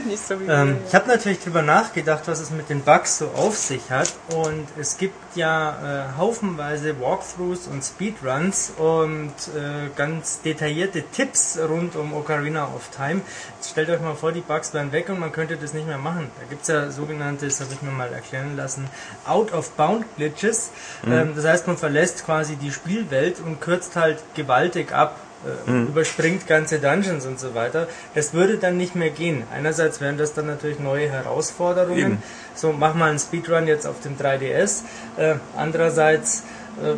[0.06, 3.28] Nicht so wie Ähm, ich habe natürlich drüber nachgedacht, was es mit den Bugs so
[3.36, 4.14] auf sich hat.
[4.34, 11.96] Und es gibt ja äh, haufenweise Walkthroughs und Speedruns und äh, ganz detaillierte Tipps rund
[11.96, 13.22] um Ocarina of Time.
[13.56, 15.98] Jetzt stellt euch mal vor, die Bugs wären weg und man könnte das nicht mehr
[15.98, 16.30] machen.
[16.40, 18.88] Da gibt's ja sogenannte, das habe ich mir mal erklären lassen,
[19.26, 20.72] Out-of-Bound-Glitches.
[21.06, 25.20] Ähm, das heißt, man verlässt quasi die Spielwelt und kürzt halt gewaltig ab
[25.68, 27.88] äh, überspringt ganze Dungeons und so weiter.
[28.16, 29.44] Das würde dann nicht mehr gehen.
[29.54, 32.00] Einerseits wären das dann natürlich neue Herausforderungen.
[32.00, 32.24] Eben.
[32.56, 34.84] So, mach mal einen Speedrun jetzt auf dem 3DS.
[35.18, 36.44] Äh, andererseits,
[36.84, 36.96] äh,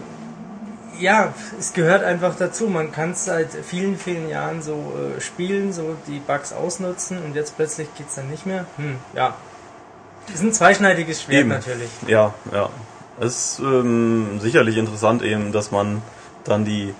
[1.01, 2.67] ja, es gehört einfach dazu.
[2.67, 7.35] Man kann es seit vielen, vielen Jahren so äh, spielen, so die Bugs ausnutzen und
[7.35, 8.65] jetzt plötzlich geht's dann nicht mehr.
[8.77, 9.35] Hm, ja.
[10.33, 11.49] ist ein zweischneidiges Schwert Eben.
[11.49, 11.89] natürlich.
[12.07, 12.69] Ja, ja.
[13.19, 16.01] Es ist ähm, sicherlich interessant eben, dass man
[16.45, 16.93] dann die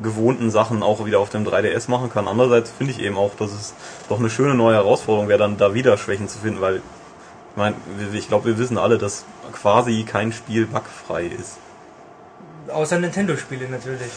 [0.00, 2.28] gewohnten Sachen auch wieder auf dem 3DS machen kann.
[2.28, 3.74] Andererseits finde ich eben auch, dass es
[4.08, 7.76] doch eine schöne neue Herausforderung wäre, dann da wieder Schwächen zu finden, weil ich meine,
[8.14, 11.58] ich glaube, wir wissen alle, dass quasi kein Spiel bugfrei ist.
[12.68, 14.10] Außer Nintendo-Spiele natürlich.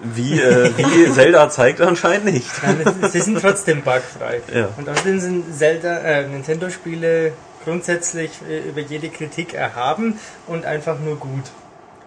[0.00, 2.48] Wie, äh, wie Zelda zeigt anscheinend nicht.
[2.62, 4.42] Nein, sie sind trotzdem bugfrei.
[4.54, 4.68] Ja.
[4.76, 7.32] Und außerdem sind Zelda, äh, Nintendo-Spiele
[7.64, 11.50] grundsätzlich äh, über jede Kritik erhaben und einfach nur gut.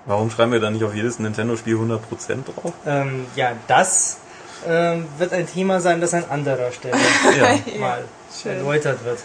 [0.07, 1.99] Warum schreiben wir da nicht auf jedes Nintendo-Spiel 100%
[2.45, 2.73] drauf?
[2.85, 4.17] Ähm, ja, das
[4.65, 6.95] ähm, wird ein Thema sein, das an anderer Stelle
[7.37, 7.59] Ja.
[7.79, 8.03] mal
[8.41, 8.53] Schön.
[8.57, 9.19] erläutert wird.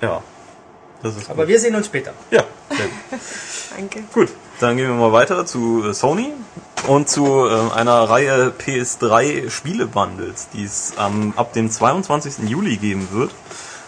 [0.00, 0.22] Ja.
[1.02, 1.48] Das ist Aber gut.
[1.48, 2.12] wir sehen uns später.
[2.30, 2.42] Ja.
[3.76, 4.02] Danke.
[4.14, 6.32] Gut, dann gehen wir mal weiter zu äh, Sony
[6.86, 12.48] und zu äh, einer Reihe PS3 Spiele-Bundles, die es ähm, ab dem 22.
[12.48, 13.30] Juli geben wird.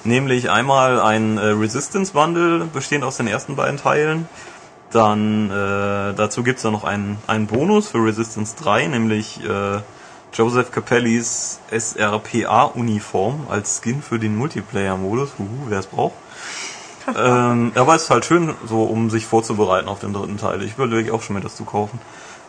[0.05, 4.29] Nämlich einmal ein äh, Resistance Bundle, bestehend aus den ersten beiden Teilen.
[4.91, 9.81] Dann äh, dazu gibt's dann noch einen, einen Bonus für Resistance 3, nämlich äh,
[10.33, 15.33] Joseph Capellis SRPA-Uniform als Skin für den Multiplayer-Modus.
[15.39, 16.15] Huhu, wer es braucht.
[17.17, 20.63] ähm, aber es ist halt schön, so um sich vorzubereiten auf den dritten Teil.
[20.63, 21.99] Ich überlege auch schon mir das zu kaufen.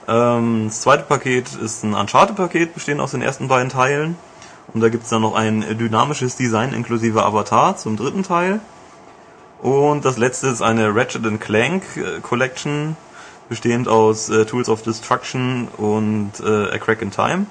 [0.07, 4.17] Ähm, das zweite Paket ist ein Uncharted-Paket, bestehend aus den ersten beiden Teilen.
[4.73, 8.59] Und da gibt's dann noch ein dynamisches Design inklusive Avatar zum dritten Teil.
[9.61, 12.95] Und das letzte ist eine Ratchet Clank äh, Collection,
[13.49, 17.45] bestehend aus äh, Tools of Destruction und äh, A Crack in Time.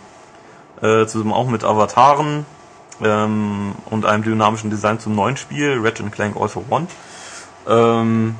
[0.80, 2.46] Äh, zusammen auch mit Avataren
[3.02, 6.86] ähm, und einem dynamischen Design zum neuen Spiel, Ratchet Clank All for One.
[7.68, 8.36] Ähm,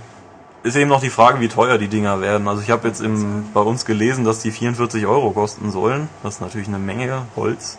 [0.63, 2.49] ist eben noch die Frage, wie teuer die Dinger werden.
[2.49, 6.09] Also ich habe jetzt im, bei uns gelesen, dass die 44 Euro kosten sollen.
[6.23, 7.79] Das ist natürlich eine Menge Holz.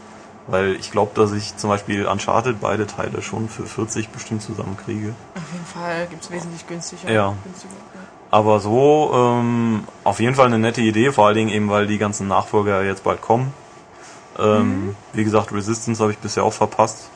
[0.52, 5.14] Weil ich glaube, dass ich zum Beispiel Uncharted beide Teile schon für 40 bestimmt zusammenkriege.
[5.36, 7.12] Auf jeden Fall gibt es wesentlich günstiger.
[7.12, 7.36] Ja.
[7.44, 8.00] günstiger, ja.
[8.32, 11.98] Aber so ähm, auf jeden Fall eine nette Idee, vor allen Dingen eben, weil die
[11.98, 13.54] ganzen Nachfolger jetzt bald kommen.
[14.38, 17.10] Ähm, Wie gesagt, Resistance habe ich bisher auch verpasst.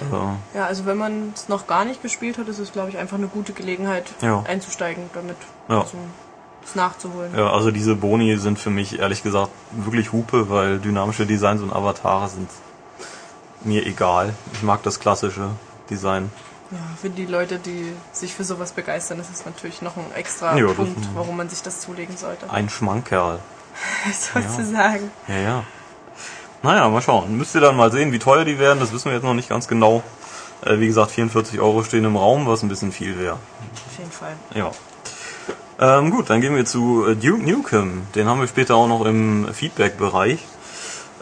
[0.00, 2.98] Äh, Ja, also wenn man es noch gar nicht gespielt hat, ist es, glaube ich,
[2.98, 4.42] einfach eine gute Gelegenheit, Ja.
[4.46, 5.36] einzusteigen damit.
[5.68, 5.80] Ja.
[5.82, 5.96] Also,
[6.64, 7.34] es nachzuholen.
[7.34, 11.72] ja, also diese Boni sind für mich ehrlich gesagt wirklich Hupe, weil dynamische Designs und
[11.72, 12.48] Avatare sind
[13.62, 14.34] mir egal.
[14.52, 15.50] Ich mag das klassische
[15.90, 16.30] Design.
[16.70, 20.54] Ja, für die Leute, die sich für sowas begeistern, ist es natürlich noch ein extra
[20.56, 22.50] Ja, Punkt, warum man sich das zulegen sollte.
[22.50, 23.38] Ein Schmankerl.
[24.12, 25.10] Sozusagen.
[25.28, 25.64] Ja, ja.
[26.62, 27.38] Naja, mal schauen.
[27.38, 28.80] Müsst ihr dann mal sehen, wie teuer die werden.
[28.80, 30.02] Das wissen wir jetzt noch nicht ganz genau.
[30.62, 33.34] Äh, wie gesagt, 44 Euro stehen im Raum, was ein bisschen viel wäre.
[33.34, 34.32] Auf jeden Fall.
[34.54, 34.70] Ja.
[35.80, 38.02] Ähm, gut, dann gehen wir zu äh, Duke Nukem.
[38.14, 40.44] Den haben wir später auch noch im Feedback-Bereich.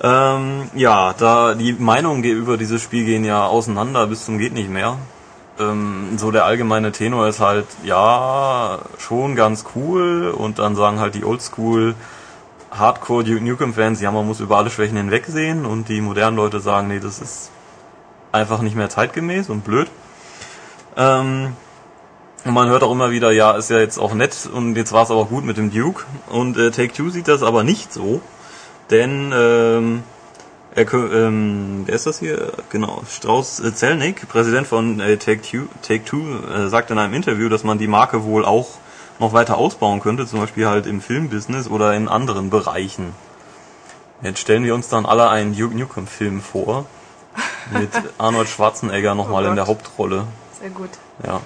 [0.03, 4.53] Ähm, ja, da die Meinungen ge- über dieses Spiel gehen ja auseinander bis zum geht
[4.55, 4.97] nicht mehr.
[5.59, 11.15] Ähm, so der allgemeine Tenor ist halt, ja, schon ganz cool und dann sagen halt
[11.15, 11.95] die Oldschool
[12.71, 16.61] Hardcore Duke Nukem Fans, ja, man muss über alle Schwächen hinwegsehen und die modernen Leute
[16.61, 17.51] sagen, nee, das ist
[18.33, 19.89] einfach nicht mehr zeitgemäß und blöd.
[20.97, 21.53] Ähm,
[22.47, 25.03] und man hört auch immer wieder, ja, ist ja jetzt auch nett und jetzt war
[25.03, 26.05] es aber auch gut mit dem Duke.
[26.29, 28.21] Und äh, Take-Two sieht das aber nicht so.
[28.91, 30.05] Denn, ähm,
[30.75, 32.53] er, ähm, wer ist das hier?
[32.71, 36.23] Genau, Strauß äh, Zelnick, Präsident von äh, Take-Two, Take-Two
[36.55, 38.69] äh, sagt in einem Interview, dass man die Marke wohl auch
[39.19, 43.13] noch weiter ausbauen könnte, zum Beispiel halt im Filmbusiness oder in anderen Bereichen.
[44.23, 46.87] Jetzt stellen wir uns dann alle einen Duke Nukem-Film vor.
[47.73, 49.67] Mit Arnold Schwarzenegger nochmal Oh in der.
[49.67, 50.27] Hauptrolle.
[50.61, 50.91] Sehr gut.
[51.25, 51.41] Ja,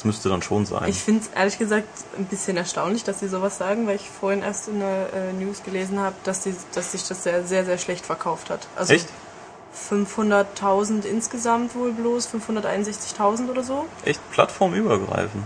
[0.00, 0.88] das müsste dann schon sein.
[0.88, 1.86] Ich finde es ehrlich gesagt
[2.16, 5.62] ein bisschen erstaunlich, dass sie sowas sagen, weil ich vorhin erst in der äh, News
[5.62, 8.66] gelesen habe, dass, die- dass sich das sehr, sehr, sehr schlecht verkauft hat.
[8.76, 9.08] Also Echt?
[9.90, 13.86] 500.000 insgesamt wohl bloß, 561.000 oder so.
[14.04, 15.44] Echt plattformübergreifend.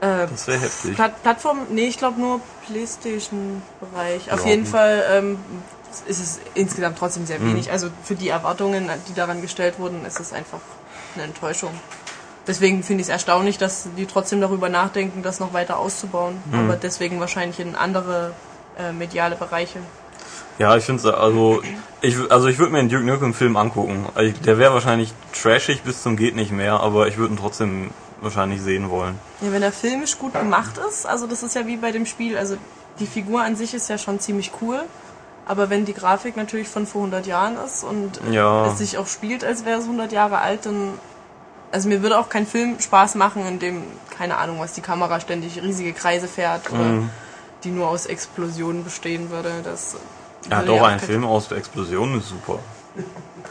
[0.00, 0.94] Äh, Das wäre heftig.
[0.94, 4.32] Plat Plattform, nee, ich glaube nur PlayStation-Bereich.
[4.32, 4.64] Auf jeden.
[4.66, 5.38] Fall ähm,
[6.06, 7.50] ist es insgesamt trotzdem sehr Mhm.
[7.50, 7.70] wenig.
[7.70, 10.60] Also für die Erwartungen, die daran gestellt wurden, ist es einfach
[11.14, 11.70] eine Enttäuschung.
[12.46, 16.36] Deswegen finde ich es erstaunlich, dass die trotzdem darüber nachdenken, das noch weiter auszubauen.
[16.50, 16.58] Mhm.
[16.58, 18.32] Aber deswegen wahrscheinlich in andere
[18.78, 19.78] äh, mediale Bereiche.
[20.58, 21.62] Ja, ich finde also
[22.00, 24.06] ich also ich würde mir einen Duke Nukem Film angucken.
[24.20, 27.90] Ich, der wäre wahrscheinlich trashig bis zum geht nicht mehr, aber ich würde ihn trotzdem
[28.20, 29.18] wahrscheinlich sehen wollen.
[29.40, 32.38] Ja, wenn er filmisch gut gemacht ist, also das ist ja wie bei dem Spiel,
[32.38, 32.56] also
[33.00, 34.80] die Figur an sich ist ja schon ziemlich cool,
[35.46, 38.66] aber wenn die Grafik natürlich von vor 100 Jahren ist und Ja.
[38.66, 40.94] es sich auch spielt, als wäre es 100 Jahre alt, dann
[41.74, 43.82] also mir würde auch kein Film Spaß machen, in dem
[44.16, 47.10] keine Ahnung, was die Kamera ständig riesige Kreise fährt oder Mhm.
[47.64, 49.50] die nur aus Explosionen bestehen würde.
[49.64, 49.96] Das
[50.50, 52.58] Ja, würde doch ein Film aus Explosionen ist super.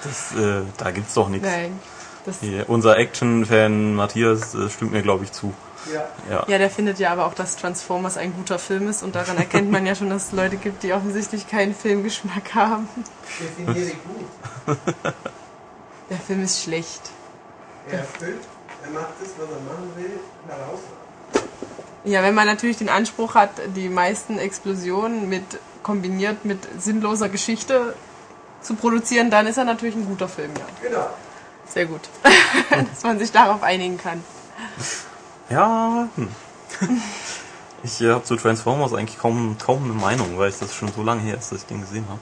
[0.03, 1.47] Das, äh, da gibt's doch nichts.
[1.47, 1.79] Nein.
[2.25, 5.53] Das, Hier, Unser Action-Fan Matthias äh, stimmt mir glaube ich zu.
[5.93, 6.05] Ja.
[6.31, 6.45] Ja.
[6.47, 9.69] Ja, der findet ja aber auch, dass Transformers ein guter Film ist und daran erkennt
[9.69, 12.87] man ja schon, dass es Leute gibt, die offensichtlich keinen Filmgeschmack haben.
[13.41, 13.91] Definiere
[14.65, 14.77] gut.
[16.09, 17.01] Der Film ist schlecht.
[17.89, 18.41] Er erfüllt,
[18.83, 21.03] er macht das, was er machen will, herausragend.
[22.05, 25.43] Ja, wenn man natürlich den Anspruch hat, die meisten Explosionen mit
[25.83, 27.93] kombiniert mit sinnloser Geschichte
[28.61, 30.87] zu produzieren, dann ist er natürlich ein guter Film, ja.
[30.87, 31.09] Genau.
[31.67, 32.01] Sehr gut.
[32.69, 34.23] Dass man sich darauf einigen kann.
[35.49, 36.29] Ja, hm.
[37.83, 41.03] Ich äh, habe zu Transformers eigentlich kaum, kaum eine Meinung, weil ich das schon so
[41.03, 42.19] lange her ist, dass ich den gesehen habe.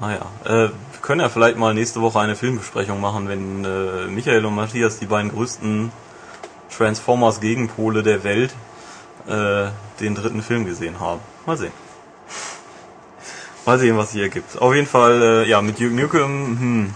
[0.00, 4.44] Naja, äh, wir können ja vielleicht mal nächste Woche eine Filmbesprechung machen, wenn äh, Michael
[4.46, 5.90] und Matthias, die beiden größten
[6.76, 8.54] Transformers-Gegenpole der Welt,
[9.26, 11.20] äh, den dritten Film gesehen haben.
[11.46, 11.72] Mal sehen.
[13.66, 14.60] Mal sehen, was sich ergibt.
[14.60, 16.94] Auf jeden Fall, äh, ja, mit Duke Nukem, hm,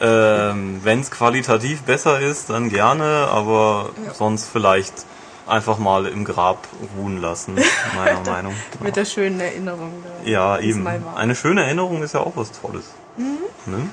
[0.00, 4.14] ähm, wenn es qualitativ besser ist, dann gerne, aber Ja.
[4.14, 5.04] sonst vielleicht
[5.46, 7.54] einfach mal im Grab ruhen lassen,
[7.96, 8.54] meiner Meinung.
[8.80, 9.92] Mit der schönen Erinnerung.
[10.24, 10.86] Ja, eben.
[11.14, 12.84] Eine schöne Erinnerung ist ja auch was Tolles.
[13.16, 13.26] Ne?
[13.66, 13.90] Mhm.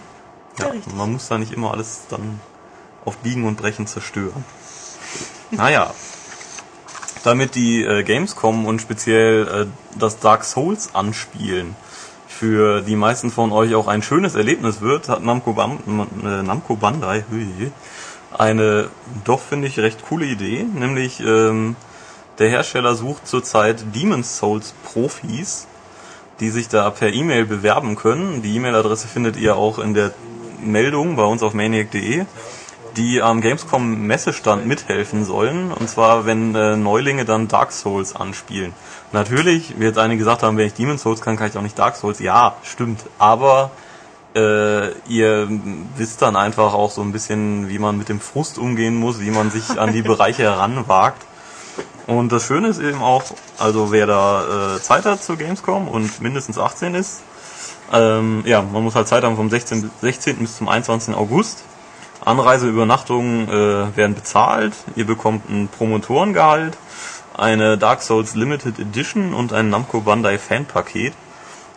[0.58, 0.94] Ja, Ja, richtig.
[0.96, 2.40] man muss da nicht immer alles dann
[3.06, 4.44] auf Biegen und Brechen zerstören.
[5.52, 5.94] naja.
[7.24, 11.76] Damit die äh, Gamescom und speziell äh, das Dark Souls anspielen
[12.28, 15.78] für die meisten von euch auch ein schönes Erlebnis wird, hat Namco, Bam
[16.24, 17.24] äh, Namco Bandai
[18.38, 18.90] eine
[19.26, 21.76] doch finde ich recht coole Idee, nämlich ähm,
[22.40, 25.68] der Hersteller sucht zurzeit Demon's Souls Profis,
[26.40, 28.42] die sich da per E-Mail bewerben können.
[28.42, 30.12] Die E-Mail-Adresse findet ihr auch in der
[30.60, 32.26] Meldung bei uns auf maniac.de,
[32.98, 35.72] die am Gamescom Messestand mithelfen sollen.
[35.72, 38.74] Und zwar, wenn äh, Neulinge dann Dark Souls anspielen.
[39.12, 41.78] Natürlich, wie jetzt einige gesagt haben, wenn ich Demon's Souls kann, kann ich auch nicht
[41.78, 42.20] Dark Souls.
[42.20, 43.02] Ja, stimmt.
[43.20, 43.72] Aber
[44.36, 45.48] äh, ihr
[45.98, 49.32] wisst dann einfach auch so ein bisschen, wie man mit dem Frust umgehen muss, wie
[49.32, 51.22] man sich an die Bereiche heranwagt.
[52.08, 53.24] Und das Schöne ist eben auch,
[53.60, 57.22] also wer da äh, Zeit hat zur Gamescom und mindestens 18 ist,
[57.94, 60.38] ähm, ja, man muss halt Zeit haben vom 16, bis- 16.
[60.38, 61.14] bis zum 21.
[61.16, 61.64] August.
[62.24, 64.74] Anreise, Übernachtungen äh, werden bezahlt.
[64.96, 66.78] Ihr bekommt ein Promotorengehalt,
[67.36, 71.14] eine Dark Souls Limited Edition und ein Namco Bandai Fanpaket.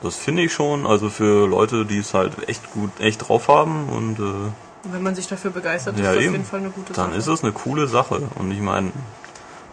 [0.05, 3.88] Das finde ich schon, also für Leute, die es halt echt gut, echt drauf haben
[3.88, 6.33] und äh, wenn man sich dafür begeistert, Ja, ist das auf eben.
[6.35, 7.19] jeden Fall eine gute dann Sache.
[7.19, 8.21] ist es eine coole Sache.
[8.38, 8.93] Und ich meine,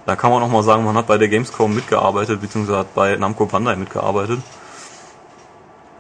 [0.06, 3.18] da kann man auch mal sagen, man hat bei der Gamescom mitgearbeitet, beziehungsweise hat bei
[3.18, 4.40] Namco Bandai mitgearbeitet.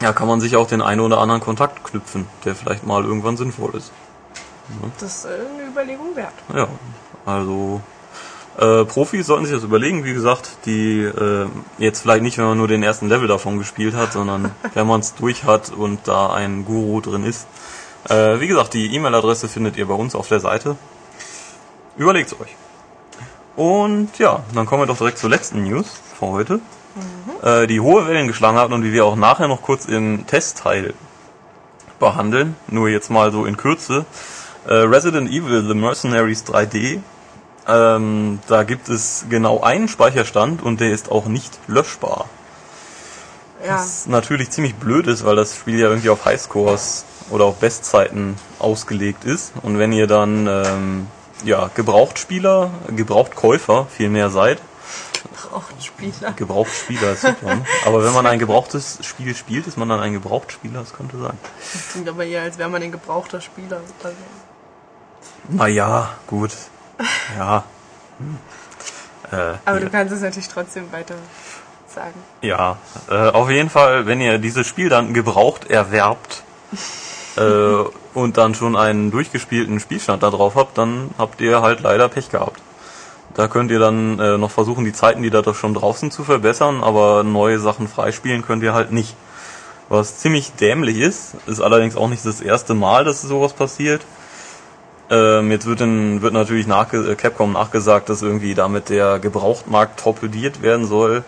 [0.02, 3.36] Ja, kann man sich auch den einen oder anderen Kontakt knüpfen, der vielleicht mal irgendwann
[3.36, 3.92] sinnvoll ist.
[5.02, 6.34] Das ist eine Überlegung wert.
[6.56, 6.68] Ja,
[7.26, 7.82] also
[8.62, 11.48] äh, Profis sollten sich das überlegen, wie gesagt, die äh,
[11.80, 15.00] jetzt vielleicht nicht, wenn man nur den ersten Level davon gespielt hat, sondern wenn man
[15.00, 17.48] es durch hat und da ein Guru drin ist.
[18.08, 20.76] Äh, wie gesagt, die E-Mail-Adresse findet ihr bei uns auf der Seite.
[21.98, 22.56] Überlegt's euch.
[23.56, 26.60] Und ja, dann kommen wir doch direkt zur letzten News von heute,
[27.42, 30.94] äh, die hohe Wellen geschlagen hat und die wir auch nachher noch kurz im Testteil
[32.00, 32.56] behandeln.
[32.68, 34.06] Nur jetzt mal so in Kürze.
[34.68, 37.02] Äh, Resident Evil The Mercenaries 3D.
[37.68, 42.26] Ähm, da gibt es genau einen Speicherstand und der ist auch nicht löschbar.
[43.66, 47.58] Ja, Was natürlich ziemlich blöd ist, weil das Spiel ja irgendwie auf Highscores oder auf
[47.58, 49.54] Bestzeiten ausgelegt ist.
[49.62, 51.08] Und wenn ihr dann ähm,
[51.44, 54.60] ja, Gebrauchtspieler, Gebrauchtkäufer vielmehr seid,
[55.50, 56.34] braucht Spieler.
[56.36, 57.56] Gebrauchtspieler ist super.
[57.56, 57.66] ne?
[57.86, 61.38] Aber wenn man ein gebrauchtes Spiel spielt, ist man dann ein Gebrauchtspieler, das könnte sein.
[61.92, 63.82] Klingt aber eher, als wäre man ein gebrauchter Spieler.
[64.04, 64.16] Also,
[65.50, 66.52] Naja, gut.
[67.38, 67.64] Ja.
[68.20, 68.38] Hm.
[69.32, 69.86] Äh, aber ja.
[69.86, 71.16] du kannst es natürlich trotzdem weiter
[71.88, 72.14] sagen.
[72.42, 72.78] Ja,
[73.10, 76.44] äh, auf jeden Fall, wenn ihr dieses Spiel dann gebraucht erwerbt
[77.38, 77.42] äh,
[78.14, 82.30] und dann schon einen durchgespielten Spielstand da drauf habt, dann habt ihr halt leider Pech
[82.30, 82.62] gehabt.
[83.34, 86.24] Da könnt ihr dann äh, noch versuchen, die Zeiten, die da doch schon draußen zu
[86.24, 89.16] verbessern, aber neue Sachen freispielen könnt ihr halt nicht.
[89.88, 94.02] Was ziemlich dämlich ist, ist allerdings auch nicht das erste Mal, dass sowas passiert.
[95.12, 100.00] Ähm, jetzt wird, in, wird natürlich nachge äh, Capcom nachgesagt, dass irgendwie damit der Gebrauchtmarkt
[100.00, 101.26] torpediert werden soll.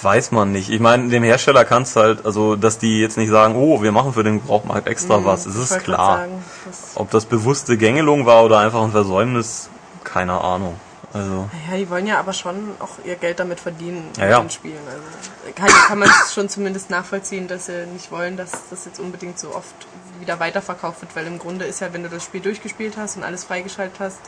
[0.00, 0.70] Weiß man nicht.
[0.70, 4.14] Ich meine, dem Hersteller kannst halt, also, dass die jetzt nicht sagen, oh, wir machen
[4.14, 6.18] für den Gebrauchtmarkt extra was, es ist klar.
[6.20, 9.68] Sagen, das, Ob das bewusste Gängelung war oder einfach ein Versäumnis,
[10.02, 10.80] keine Ahnung.
[11.12, 14.40] Also, ja, die wollen ja aber schon auch ihr Geld damit verdienen Ja, mit ja.
[14.40, 14.80] den Spielen.
[14.86, 19.38] Also kann, kann man schon zumindest nachvollziehen, dass sie nicht wollen, dass das jetzt unbedingt
[19.38, 19.74] so oft
[20.20, 23.24] wieder weiterverkauft wird, weil im Grunde ist ja, wenn du das Spiel durchgespielt hast und
[23.24, 24.18] alles freigeschaltet hast,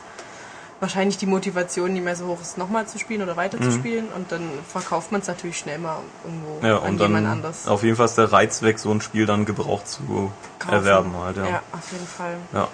[0.79, 4.07] wahrscheinlich die Motivation nicht mehr so hoch ist, nochmal zu spielen oder weiter zu spielen
[4.15, 6.65] und dann verkauft man es natürlich schnell mal irgendwo Mhm.
[6.65, 7.67] ja, an jemand anders.
[7.67, 10.73] auf jeden Fall ist der Reiz weg, so ein Spiel dann gebraucht zu kaufen.
[10.75, 11.45] erwerben halt, ja.
[11.47, 12.35] ja, auf jeden Fall.
[12.53, 12.67] ja.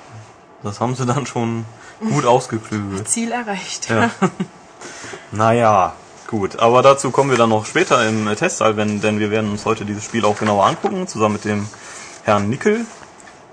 [0.64, 1.66] Das haben sie dann schon
[2.00, 3.08] gut ausgeklügelt.
[3.10, 3.90] Ziel erreicht.
[3.90, 4.10] Ja.
[5.32, 5.94] Naja,
[6.28, 6.60] gut.
[6.60, 10.04] Aber dazu kommen wir dann noch später im wenn, denn wir werden uns heute dieses
[10.04, 11.68] Spiel auch genauer angucken, zusammen mit dem
[12.24, 12.86] Herrn Nickel,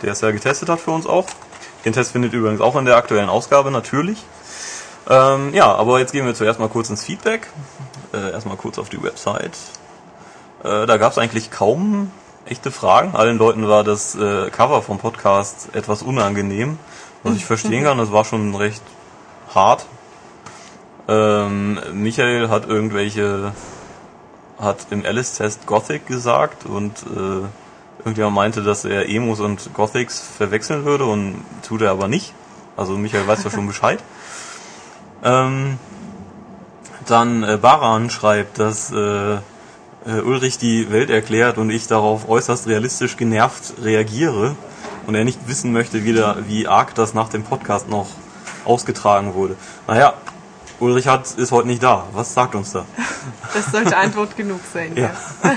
[0.02, 1.26] der es ja getestet hat für uns auch.
[1.84, 4.24] Den Test findet ihr übrigens auch in der aktuellen Ausgabe, natürlich.
[5.08, 7.48] Ähm, ja, aber jetzt gehen wir zuerst mal kurz ins Feedback.
[8.12, 9.56] Äh, erstmal kurz auf die Website.
[10.62, 12.10] Äh, da gab es eigentlich kaum
[12.44, 13.14] echte Fragen.
[13.14, 16.78] Allen Leuten war das äh, Cover vom Podcast etwas unangenehm,
[17.22, 17.98] was ich verstehen kann.
[17.98, 18.82] Das war schon recht
[19.54, 19.86] hart.
[21.08, 23.52] Ähm, Michael hat irgendwelche,
[24.60, 27.46] hat im Alice-Test Gothic gesagt und äh,
[28.00, 32.34] irgendjemand meinte, dass er Emos und Gothics verwechseln würde und tut er aber nicht.
[32.76, 34.02] Also Michael weiß ja schon Bescheid.
[35.22, 35.78] Ähm,
[37.06, 42.66] dann äh, Baran schreibt, dass äh, äh, Ulrich die Welt erklärt und ich darauf äußerst
[42.66, 44.56] realistisch genervt reagiere
[45.06, 48.08] und er nicht wissen möchte, wie, da, wie arg das nach dem Podcast noch
[48.64, 49.56] ausgetragen wurde.
[49.86, 50.14] Naja,
[50.78, 52.06] Ulrich hat, ist heute nicht da.
[52.12, 52.86] Was sagt uns da?
[53.52, 54.96] Das sollte Antwort genug sein.
[54.96, 55.10] Ja.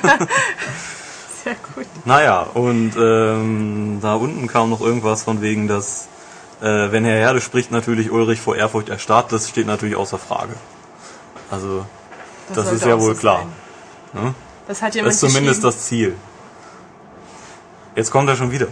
[1.43, 1.85] Sehr gut.
[2.05, 6.07] Naja, und ähm, da unten kam noch irgendwas von wegen, dass
[6.61, 9.31] äh, wenn Herr Herde spricht, natürlich Ulrich vor Ehrfurcht erstarrt.
[9.31, 10.53] Das steht natürlich außer Frage.
[11.51, 11.85] Also,
[12.49, 13.45] das, ist sollte ja wohl so klar.
[14.13, 14.33] Ne?
[14.67, 16.15] Das hat Das jemand ist zumindest das Ziel.
[17.95, 18.67] Jetzt kommt er schon wieder.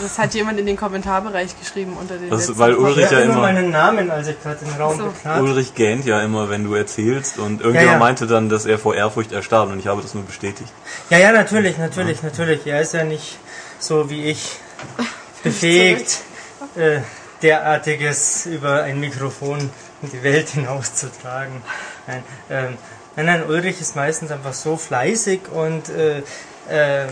[0.00, 2.74] Das hat jemand in den Kommentarbereich geschrieben unter den Das- weil.
[2.74, 5.04] Ulrich Ich ja immer meinen Namen, als ich gerade den Raum So.
[5.06, 5.40] betrat.
[5.42, 7.98] Ulrich gähnt ja immer, wenn du erzählst und irgendjemand Ja, ja.
[7.98, 10.72] meinte dann, dass er vor Ehrfurcht erstarrt und ich habe das nur bestätigt.
[11.10, 12.66] Ja, ja, natürlich, natürlich, natürlich.
[12.66, 13.38] Er ist ja nicht
[13.78, 14.58] so wie ich
[15.42, 16.18] befähigt,
[16.76, 17.00] äh,
[17.42, 19.70] derartiges über ein Mikrofon
[20.02, 21.62] in die Welt hinauszutragen.
[22.06, 22.78] Nein, ähm,
[23.16, 26.18] nein, nein, Ulrich ist meistens einfach so fleißig und äh,
[26.68, 27.04] äh,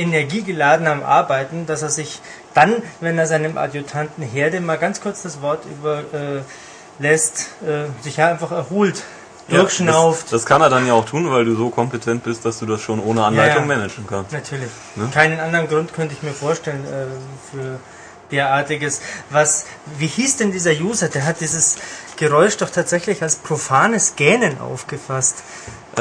[0.00, 2.20] energiegeladen am Arbeiten, dass er sich
[2.54, 8.16] dann, wenn er seinem Adjutanten Herde mal ganz kurz das Wort überlässt, äh, äh, sich
[8.16, 9.02] ja einfach erholt,
[9.48, 10.24] durchschnauft.
[10.24, 12.66] das, das kann er dann ja auch tun, weil du so kompetent bist, dass du
[12.66, 13.78] das schon ohne Anleitung Ja, ja.
[13.78, 14.32] managen kannst.
[14.32, 14.70] Natürlich.
[14.96, 15.08] Ne?
[15.12, 17.06] Keinen anderen Grund könnte ich mir vorstellen äh,
[17.50, 17.80] für
[18.30, 19.00] derartiges.
[19.30, 19.66] Was,
[19.98, 21.08] wie hieß denn dieser User?
[21.08, 21.76] Der hat dieses
[22.16, 25.42] Geräusch doch tatsächlich als profanes Gähnen aufgefasst.
[25.96, 26.00] Äh,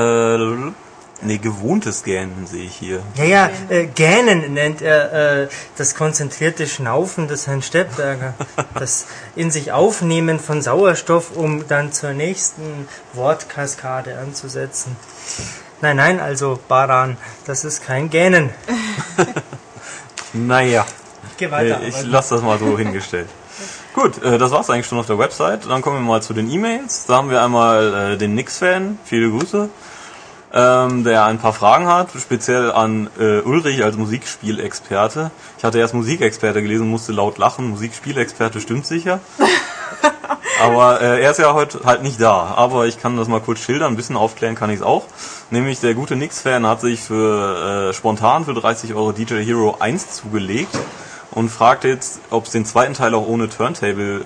[1.22, 3.02] nee, gewohntes Gähnen sehe ich hier.
[3.16, 8.34] Ja, ja, äh, Gähnen nennt er äh, das konzentrierte Schnaufen des Herrn Steppberger.
[8.74, 9.06] Das
[9.36, 14.96] in sich Aufnehmen von Sauerstoff, um dann zur nächsten Wortkaskade anzusetzen.
[15.82, 18.50] Nein, nein, also Baran, das ist kein Gähnen.
[20.34, 20.86] Naja,
[21.38, 21.82] gehe weiter.
[21.82, 23.28] äh, ich lasse das mal so hingestellt.
[23.94, 25.68] Gut, äh, das war's eigentlich schon auf der Website.
[25.68, 27.06] Dann kommen wir mal zu den E-Mails.
[27.08, 29.70] Da haben wir einmal äh, den Nix-Fan, viele Grüße,
[30.54, 35.32] ähm, der ein paar Fragen hat, speziell an äh, Ulrich als Musikspielexperte.
[35.58, 37.70] Ich hatte erst Musikexperte gelesen, musste laut lachen.
[37.70, 39.20] Musikspielexperte stimmt sicher.
[40.62, 42.54] Aber äh, er ist ja heute halt nicht da.
[42.56, 45.06] Aber ich kann das mal kurz schildern, ein bisschen aufklären kann ich es auch.
[45.52, 50.12] Nämlich der gute Nix-Fan hat sich für äh, spontan für 30 Euro DJ Hero 1
[50.12, 50.78] zugelegt
[51.32, 54.24] und fragt jetzt, ob es den zweiten Teil auch ohne Turntable äh,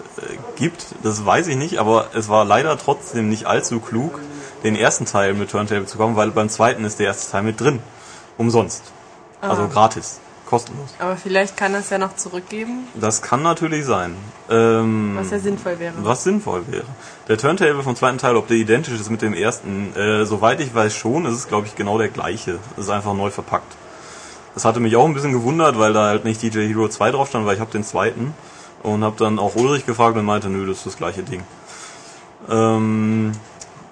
[0.55, 0.85] gibt.
[1.03, 4.19] Das weiß ich nicht, aber es war leider trotzdem nicht allzu klug,
[4.63, 7.59] den ersten Teil mit Turntable zu kommen, weil beim zweiten ist der erste Teil mit
[7.59, 7.79] drin.
[8.37, 8.83] Umsonst.
[9.41, 9.67] Also Ah.
[9.71, 10.19] gratis.
[10.45, 10.93] Kostenlos.
[10.99, 14.15] Aber vielleicht kann er es ja noch zurückgeben, Das kann natürlich sein.
[14.51, 15.93] Ähm, was ja sinnvoll wäre.
[16.03, 16.83] was sinnvoll wäre.
[17.27, 20.75] Der Turntable vom zweiten Teil, ob der identisch ist mit dem ersten, äh, soweit ich
[20.75, 22.59] weiß schon, ist es glaube ich genau der gleiche.
[22.77, 23.73] Es ist einfach neu verpackt.
[24.53, 27.29] Das hatte mich auch ein bisschen gewundert, weil da halt nicht DJ Hero 2 drauf
[27.29, 28.35] stand, weil ich habe den zweiten
[28.83, 31.41] und habe dann auch Ulrich gefragt und meinte, nö, das ist das gleiche Ding.
[32.49, 33.31] Ähm,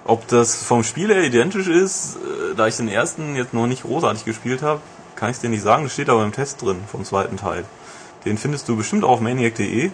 [0.04, 3.82] ob das vom Spiel her identisch ist, äh, da ich den ersten jetzt noch nicht
[3.82, 4.80] großartig gespielt habe,
[5.16, 5.84] kann ich dir nicht sagen.
[5.84, 7.64] Das steht aber im Test drin vom zweiten Teil.
[8.24, 9.90] Den findest du bestimmt auch auf maniac.de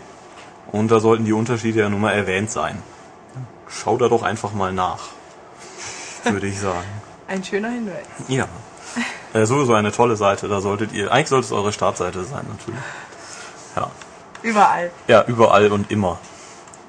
[0.73, 2.83] und da sollten die Unterschiede ja nun mal erwähnt sein.
[3.68, 5.09] Schau da doch einfach mal nach,
[6.25, 6.87] würde ich sagen.
[7.27, 8.07] Ein schöner Hinweis.
[8.29, 8.49] Ja.
[9.35, 12.81] Äh, sowieso eine tolle Seite, da solltet ihr, eigentlich sollte es eure Startseite sein, natürlich.
[13.77, 13.90] Ja.
[14.42, 14.90] Überall.
[15.07, 16.18] Ja, überall und immer.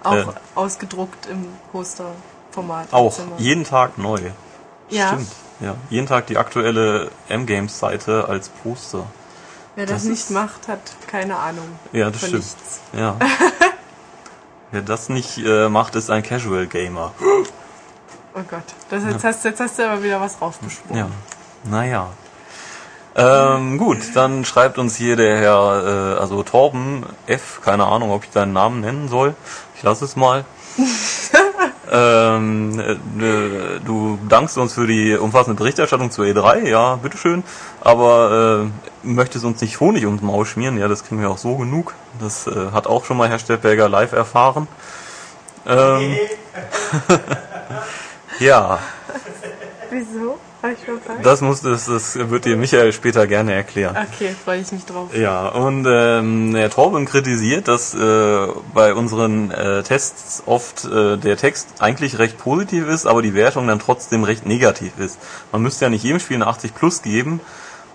[0.03, 0.25] Auch Äh.
[0.55, 2.15] ausgedruckt im Posterformat.
[2.55, 3.35] Im Auch, Zimmer.
[3.37, 4.19] jeden Tag neu.
[4.89, 5.09] Ja.
[5.09, 5.31] Stimmt.
[5.61, 9.05] Ja, jeden Tag die aktuelle M-Games-Seite als Poster.
[9.75, 11.67] Wer das, Das nicht macht, hat keine Ahnung.
[11.91, 12.35] Ja, das stimmt.
[12.35, 12.79] nichts.
[12.93, 13.15] Ja.
[14.71, 17.11] Wer das nicht äh, macht, ist ein Casual Gamer.
[17.19, 18.63] Oh Gott.
[18.89, 20.95] Das, jetzt, hast, jetzt hast du aber wieder was rausgesprochen.
[20.95, 21.07] Ja.
[21.63, 22.09] Naja.
[23.15, 28.23] Ähm, gut, dann schreibt uns hier der Herr, äh, also Torben F., keine Ahnung, ob
[28.23, 29.35] ich deinen Namen nennen soll.
[29.75, 30.45] Ich lasse es mal.
[31.91, 37.43] ähm, äh, du dankst uns für die umfassende Berichterstattung zur E3, ja, bitteschön.
[37.81, 38.69] Aber
[39.03, 41.95] äh, möchtest uns nicht Honig ums Maul schmieren, ja, das kriegen wir auch so genug.
[42.19, 44.67] Das äh, hat auch schon mal Herr Steppberger live erfahren.
[45.65, 46.15] Ähm,
[48.39, 48.79] ja.
[49.89, 50.39] Wieso?
[50.61, 51.25] Ich verpasst?
[51.25, 53.95] Das muss, das, das wird dir Michael später gerne erklären.
[54.11, 55.15] Okay, freue ich mich drauf.
[55.15, 61.37] Ja, und ähm, der Torben kritisiert, dass äh, bei unseren äh, Tests oft äh, der
[61.37, 65.17] Text eigentlich recht positiv ist, aber die Wertung dann trotzdem recht negativ ist.
[65.53, 67.39] Man müsste ja nicht jedem Spiel eine 80 plus geben,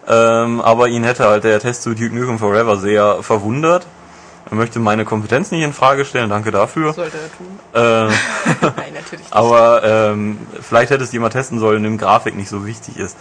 [0.08, 3.86] ähm, aber ihn hätte halt der Test zu Duke Nukem Forever sehr verwundert.
[4.50, 6.92] Er möchte meine Kompetenz nicht in Frage stellen, danke dafür.
[6.92, 7.58] Sollte er tun.
[7.72, 9.32] Äh, Nein, natürlich nicht.
[9.32, 13.16] aber ähm, vielleicht hätte es jemand testen sollen, dem Grafik nicht so wichtig ist.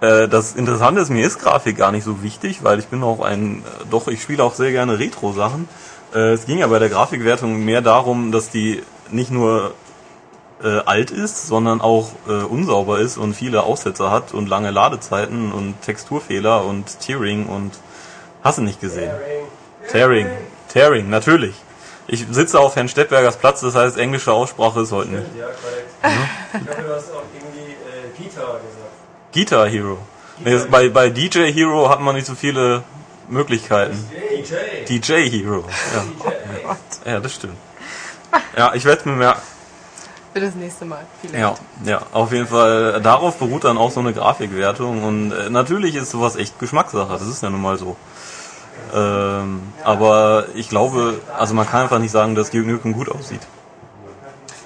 [0.00, 3.20] Äh, das Interessante ist, mir ist Grafik gar nicht so wichtig, weil ich bin auch
[3.20, 5.68] ein, äh, doch, ich spiele auch sehr gerne Retro-Sachen.
[6.14, 9.74] Äh, es ging ja bei der Grafikwertung mehr darum, dass die nicht nur
[10.62, 15.52] äh, alt ist, sondern auch äh, unsauber ist und viele Aussetzer hat und lange Ladezeiten
[15.52, 17.72] und Texturfehler und Tearing und
[18.42, 19.10] hast du nicht gesehen.
[19.10, 19.46] Tearing.
[19.88, 21.54] Tearing, natürlich.
[22.06, 25.26] Ich sitze auf Herrn Stettbergers Platz, das heißt, englische Aussprache ist heute nicht.
[25.38, 26.34] Ja, korrekt.
[26.52, 29.32] Ich glaube, du hast auch irgendwie äh, Guitar gesagt.
[29.32, 29.98] Guitar Hero.
[30.44, 32.82] Nee, bei, bei DJ Hero hat man nicht so viele
[33.28, 33.96] Möglichkeiten.
[34.30, 34.98] DJ.
[34.98, 35.64] DJ Hero.
[37.04, 37.56] Ja, ja das stimmt.
[38.56, 39.40] Ja, ich werde es mir merken.
[40.32, 41.06] Für das nächste Mal.
[41.20, 41.40] Vielleicht.
[41.40, 41.54] Ja,
[41.84, 43.00] ja, auf jeden Fall.
[43.00, 47.12] Darauf beruht dann auch so eine Grafikwertung und äh, natürlich ist sowas echt Geschmackssache.
[47.12, 47.96] Das ist ja nun mal so.
[48.94, 53.40] Ähm, aber ich glaube, also man kann einfach nicht sagen, dass Duke Nukem gut aussieht.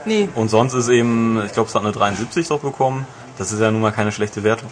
[0.05, 3.07] Nee, Und sonst ist eben, ich glaube, es hat eine 73 doch bekommen.
[3.37, 4.69] Das ist ja nun mal keine schlechte Wertung.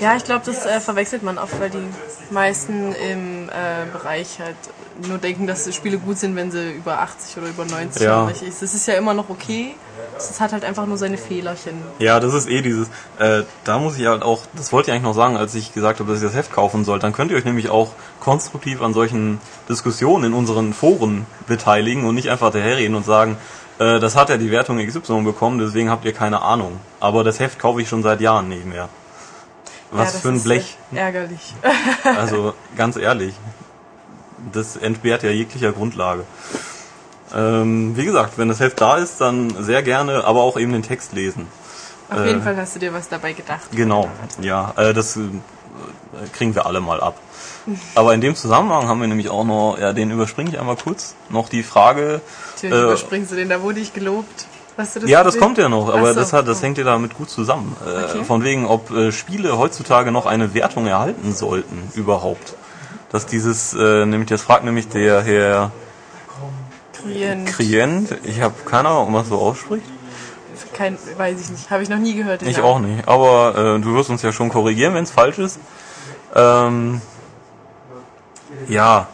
[0.00, 1.86] Ja, ich glaube, das äh, verwechselt man oft, weil die
[2.30, 4.56] meisten im äh, Bereich halt
[5.06, 8.28] nur denken, dass Spiele gut sind, wenn sie über 80 oder über 90 Ja.
[8.28, 8.62] ist.
[8.62, 9.74] Das ist ja immer noch okay.
[10.16, 11.74] Es hat halt einfach nur seine Fehlerchen.
[11.98, 12.88] Ja, das ist eh dieses,
[13.18, 16.00] äh, da muss ich halt auch, das wollte ich eigentlich noch sagen, als ich gesagt
[16.00, 16.98] habe, dass ich das Heft kaufen soll.
[16.98, 22.14] Dann könnt ihr euch nämlich auch konstruktiv an solchen Diskussionen in unseren Foren beteiligen und
[22.14, 23.36] nicht einfach daherreden und sagen,
[23.78, 26.80] äh, das hat ja die Wertung XY bekommen, deswegen habt ihr keine Ahnung.
[27.00, 28.88] Aber das Heft kaufe ich schon seit Jahren nicht mehr.
[29.90, 30.76] Was ja, für ein Blech.
[30.92, 31.54] Ärgerlich.
[32.04, 33.34] Also ganz ehrlich,
[34.52, 36.24] das entbehrt ja jeglicher Grundlage.
[37.34, 40.82] Ähm, wie gesagt, wenn das Heft da ist, dann sehr gerne, aber auch eben den
[40.82, 41.46] Text lesen.
[42.08, 43.68] Auf Äh, jeden Fall hast du dir was dabei gedacht.
[43.72, 44.08] Genau,
[44.40, 45.20] ja, äh, das äh,
[46.32, 47.18] kriegen wir alle mal ab.
[47.96, 51.16] Aber in dem Zusammenhang haben wir nämlich auch noch, ja, den überspringe ich einmal kurz,
[51.30, 52.20] noch die Frage,
[52.54, 54.46] Natürlich äh, überspringst du den, da wurde ich gelobt.
[54.76, 55.40] Hast du das ja, das gesehen?
[55.42, 56.20] kommt ja noch, aber so.
[56.20, 57.76] das, hat, das hängt ja damit gut zusammen.
[57.84, 58.24] Äh, Okay.
[58.24, 62.54] Von wegen, ob äh, Spiele heutzutage noch eine Wertung erhalten sollten, überhaupt.
[63.12, 65.70] Dass dieses, äh, nämlich, das fragt nämlich der Herr
[66.92, 67.48] Krient.
[67.48, 69.86] Krient, ich habe keine Ahnung, ob man es so ausspricht.
[70.72, 71.70] Kein, weiß ich nicht.
[71.70, 72.42] Habe ich noch nie gehört.
[72.42, 72.68] Ich Namen.
[72.68, 75.58] auch nicht, aber äh, du wirst uns ja schon korrigieren, wenn es falsch ist.
[76.34, 77.00] Ähm,
[78.68, 79.08] ja.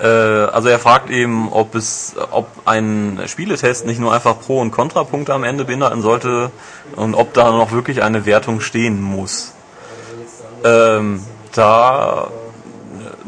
[0.00, 4.70] Äh, also er fragt eben, ob es, ob ein Spieletest nicht nur einfach Pro- und
[4.70, 6.50] Kontrapunkte am Ende beinhalten sollte
[6.94, 9.52] und ob da noch wirklich eine Wertung stehen muss.
[10.64, 12.28] Ähm, da,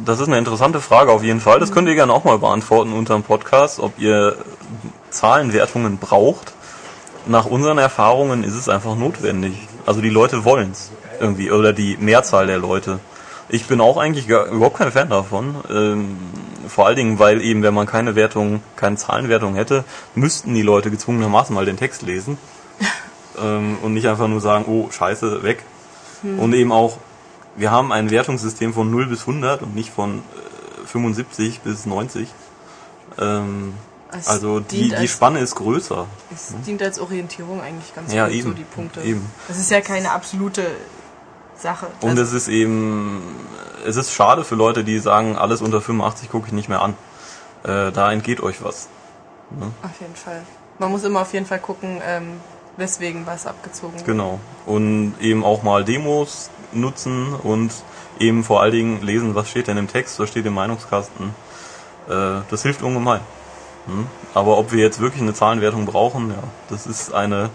[0.04, 1.60] das ist eine interessante Frage auf jeden Fall.
[1.60, 4.36] Das könnt ihr gerne auch mal beantworten unter dem Podcast, ob ihr
[5.10, 6.52] Zahlenwertungen braucht
[7.26, 9.68] nach unseren Erfahrungen ist es einfach notwendig.
[9.86, 10.90] Also die Leute wollen's
[11.20, 12.98] irgendwie, oder die Mehrzahl der Leute.
[13.48, 15.56] Ich bin auch eigentlich gar, überhaupt kein Fan davon.
[15.68, 16.16] Ähm,
[16.68, 19.84] vor allen Dingen, weil eben, wenn man keine Wertung, keine Zahlenwertung hätte,
[20.14, 22.38] müssten die Leute gezwungenermaßen mal den Text lesen.
[23.42, 25.64] ähm, und nicht einfach nur sagen, oh, scheiße, weg.
[26.22, 26.98] Und eben auch,
[27.60, 30.18] wir haben ein Wertungssystem von 0 bis 100 und nicht von
[30.82, 32.28] äh, 75 bis 90.
[33.18, 33.74] Ähm,
[34.26, 36.06] also die, als- Spanne ist größer.
[36.34, 38.54] Es dient als Orientierung eigentlich ganz Ja, gut, so eben.
[38.56, 39.00] die Punkte.
[39.02, 39.24] Eben.
[39.46, 40.66] Das ist ja keine absolute
[41.56, 41.86] Sache.
[42.00, 43.22] Und Also, es ist eben,
[43.86, 46.94] es ist schade für Leute, die sagen, alles unter 85 gucke ich nicht mehr an.
[47.62, 48.88] Äh, da entgeht euch was.
[49.82, 50.42] auf jeden Fall.
[50.78, 52.40] Man muss immer auf jeden Fall gucken, ähm,
[52.78, 54.06] weswegen was abgezogen wird.
[54.06, 54.40] Genau.
[54.64, 57.72] Und eben auch mal Demos nutzen und
[58.18, 61.34] eben vor allen Dingen lesen, was steht denn im Text, was steht im Meinungskasten.
[62.08, 63.20] Äh, das hilft ungemein.
[63.86, 64.06] Hm?
[64.34, 67.50] Aber ob wir jetzt wirklich eine Zahlenwertung brauchen, ja, das ist eine,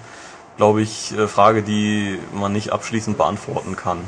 [0.58, 4.00] glaube ich, äh, Frage, die man nicht abschließend beantworten kann.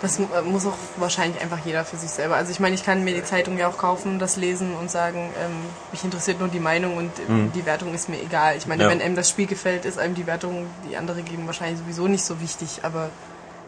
[0.00, 2.36] Das äh, muss auch wahrscheinlich einfach jeder für sich selber.
[2.36, 5.30] Also ich meine, ich kann mir die Zeitung ja auch kaufen, das lesen und sagen,
[5.44, 5.50] ähm,
[5.90, 8.56] mich interessiert nur die Meinung und ähm, die Wertung ist mir egal.
[8.56, 8.88] Ich meine, Mhm.
[8.90, 8.94] Ja.
[8.94, 12.24] wenn einem das Spiel gefällt, ist einem die Wertung, die andere geben, wahrscheinlich sowieso nicht
[12.24, 12.80] so wichtig.
[12.84, 13.10] Aber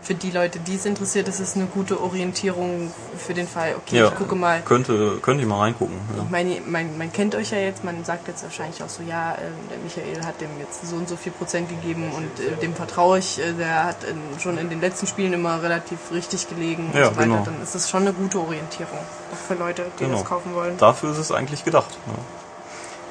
[0.03, 3.75] für die Leute, die es interessiert, ist es eine gute Orientierung für den Fall.
[3.77, 4.63] Okay, Ja, ich gucke mal.
[4.63, 5.95] Könnte, könnte ich mal reingucken.
[6.17, 6.23] Ja.
[6.25, 9.33] Ich meine, man, man kennt euch ja jetzt, man sagt jetzt wahrscheinlich auch so, ja,
[9.35, 12.75] ähm, der Michael hat dem jetzt so und so viel Prozent gegeben und äh, dem
[12.75, 16.91] vertraue ich, äh, der hat in, schon in den letzten Spielen immer relativ richtig gelegen
[16.93, 17.25] und Ja, so weiter.
[17.27, 17.43] genau.
[17.45, 18.99] Dann ist das schon eine gute Orientierung,
[19.33, 20.17] auch für Leute, die Genau.
[20.17, 20.79] das kaufen wollen.
[20.79, 21.91] Dafür ist es eigentlich gedacht.
[22.07, 22.13] Ja.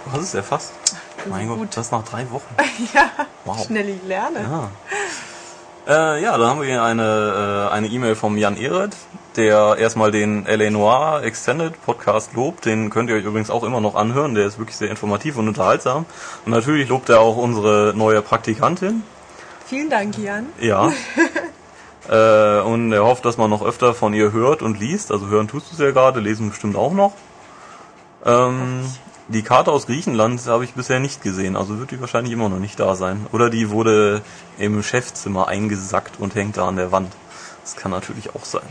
[0.05, 0.71] Du hast es erfasst.
[1.29, 1.77] Mein Gott, gut.
[1.77, 2.55] das nach drei Wochen.
[2.95, 3.11] ja,
[3.45, 3.63] Wow.
[3.65, 4.43] schnell lernen.
[4.49, 4.71] Ja.
[5.89, 8.95] Äh, ja, da haben wir hier eine äh, eine E-Mail vom Jan Ehret,
[9.37, 12.65] der erstmal den LA Noir Extended Podcast lobt.
[12.65, 14.35] Den könnt ihr euch übrigens auch immer noch anhören.
[14.35, 16.05] Der ist wirklich sehr informativ und unterhaltsam.
[16.45, 19.01] Und natürlich lobt er auch unsere neue Praktikantin.
[19.65, 20.45] Vielen Dank, Jan.
[20.59, 20.91] Ja.
[22.07, 25.11] äh, und er hofft, dass man noch öfter von ihr hört und liest.
[25.11, 27.13] Also hören tust du es ja gerade, lesen bestimmt auch noch.
[28.23, 28.81] Ähm,
[29.29, 32.59] die Karte aus Griechenland habe ich bisher nicht gesehen, also wird die wahrscheinlich immer noch
[32.59, 33.27] nicht da sein.
[33.31, 34.21] Oder die wurde
[34.57, 37.13] im Chefzimmer eingesackt und hängt da an der Wand.
[37.63, 38.67] Das kann natürlich auch sein.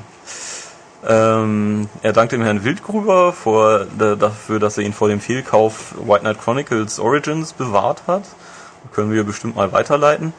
[1.07, 5.95] Ähm, er dankt dem Herrn Wildgruber vor, da, dafür, dass er ihn vor dem Fehlkauf
[6.05, 8.25] White Knight Chronicles Origins bewahrt hat.
[8.93, 10.33] Können wir bestimmt mal weiterleiten.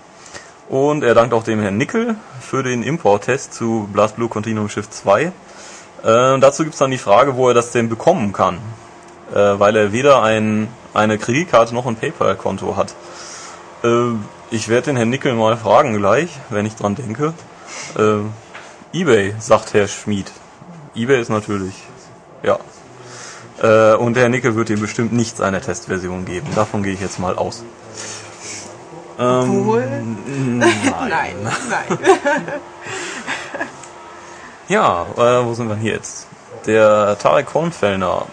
[0.67, 4.93] Und er dankt auch dem Herrn Nickel für den Import-Test zu Blast Blue Continuum Shift
[4.93, 5.23] 2.
[5.23, 5.31] Äh,
[6.03, 8.59] dazu gibt's dann die Frage, wo er das denn bekommen kann.
[9.33, 12.95] Äh, weil er weder ein, eine Kreditkarte noch ein PayPal-Konto hat.
[13.83, 14.13] Äh,
[14.51, 17.33] ich werde den Herrn Nickel mal fragen gleich, wenn ich dran denke.
[17.97, 20.31] Äh, Ebay, sagt Herr Schmid.
[20.95, 21.75] Ebay ist natürlich,
[22.41, 22.57] ja.
[23.61, 26.47] Äh, und der Herr Nickel wird ihm bestimmt nicht seine Testversion geben.
[26.55, 27.63] Davon gehe ich jetzt mal aus.
[29.19, 29.85] Ähm, Wohl?
[30.25, 30.71] Nein.
[31.09, 31.97] Nein, nein.
[34.69, 36.27] Ja, äh, wo sind wir denn hier jetzt?
[36.67, 38.27] Der Tarek Kornfellner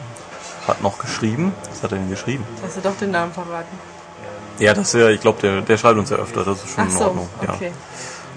[0.69, 1.53] hat noch geschrieben.
[1.71, 2.45] Was hat er denn geschrieben?
[2.63, 3.79] Hast du doch den Namen verraten.
[4.59, 6.85] Ja, das ist ja, ich glaube, der, der schreibt uns ja öfter, das ist schon
[6.85, 7.29] Ach in so, Ordnung.
[7.43, 7.73] okay.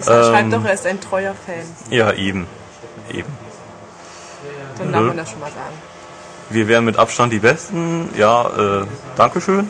[0.08, 1.56] Ähm, Schreibt doch, er ist ein treuer Fan.
[1.90, 2.08] Ja.
[2.12, 2.48] ja, eben.
[3.10, 3.32] Eben.
[4.78, 5.76] Dann darf man das schon mal sagen.
[6.50, 8.10] Wir wären mit Abstand die Besten.
[8.18, 9.70] Ja, äh, Dankeschön.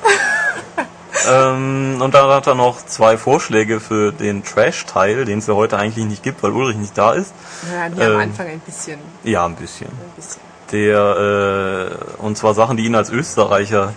[1.30, 5.78] ähm, und dann hat er noch zwei Vorschläge für den Trash-Teil, den es ja heute
[5.78, 7.34] eigentlich nicht gibt, weil Ulrich nicht da ist.
[7.72, 8.20] Ja, am Ähm.
[8.20, 9.00] Anfang ein bisschen.
[9.24, 9.88] Ja, ein bisschen.
[9.88, 10.42] Ein bisschen.
[10.72, 11.90] Der,
[12.20, 13.94] äh, und zwar Sachen, die ihn als Österreicher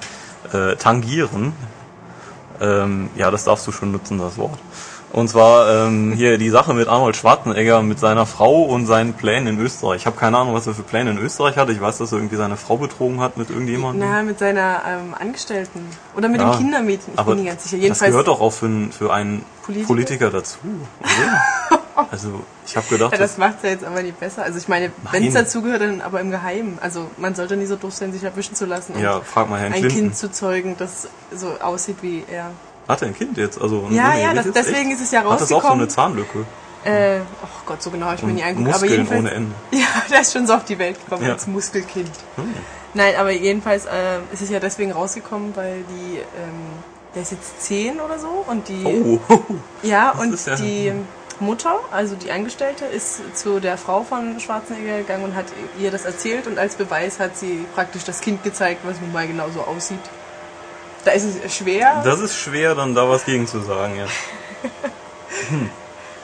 [0.53, 1.53] äh, tangieren.
[2.61, 4.59] Ähm, ja, das darfst du schon nutzen, das Wort.
[5.13, 9.59] Und zwar ähm, hier die Sache mit Arnold Schwarzenegger, mit seiner Frau und seinen Plänen
[9.59, 9.97] in Österreich.
[10.03, 11.73] Ich habe keine Ahnung, was er für Pläne in Österreich hatte.
[11.73, 14.09] Ich weiß, dass er irgendwie seine Frau betrogen hat mit irgendjemandem.
[14.09, 15.87] Na, mit seiner ähm, Angestellten.
[16.17, 17.13] Oder mit Ja, dem Kindermädchen.
[17.13, 17.77] Ich Aber bin nicht ganz sicher.
[17.77, 18.11] das Jedenfalls.
[18.13, 19.87] gehört doch auch für, einen- für einen Politiker?
[19.89, 20.57] Politiker, dazu?
[22.11, 24.43] also ich habe gedacht, ja, das, macht's ja jetzt aber nicht besser.
[24.43, 26.79] Also ich meine, wenn es dazu gehört, dann aber im Geheimen.
[26.81, 29.61] Also man sollte nie so doof sein, sich erwischen zu lassen ja, und frag mal
[29.61, 29.99] Herrn ein Clinton.
[30.01, 32.51] Kind zu zeugen, das so aussieht wie er.
[32.89, 33.61] Hat er ein Kind jetzt?
[33.61, 35.01] Also Ja, ja, das, deswegen Echt?
[35.01, 35.89] ist es ja Hat das auch so eine rausgekommen.
[35.91, 36.47] Zahnlücke?
[36.85, 38.69] Äh, oh Gott, so genau habe ich mir nie angeguckt.
[38.69, 39.55] Aber Muskeln jedenfalls, ohne Ende.
[39.73, 41.35] Ja, der ist schon so auf die Welt gekommen Ja.
[41.35, 42.11] als Muskelkind.
[42.37, 42.55] Hm.
[42.95, 46.25] Nein, aber jedenfalls äh, ist es ja deswegen rausgekommen, weil die, ähm,
[47.15, 49.21] der ist jetzt zehn oder so und die, Oh,
[49.85, 50.93] ja, und ja- die
[51.43, 55.47] Mutter, also die Angestellte, ist zu der Frau von Schwarzenegger gegangen und hat
[55.79, 59.27] ihr das erzählt und als Beweis hat sie praktisch das Kind gezeigt, was nun mal
[59.27, 60.01] genau so aussieht.
[61.05, 62.01] Da ist es schwer.
[62.05, 64.07] das ist schwer, dann da was gegen zu sagen, ja.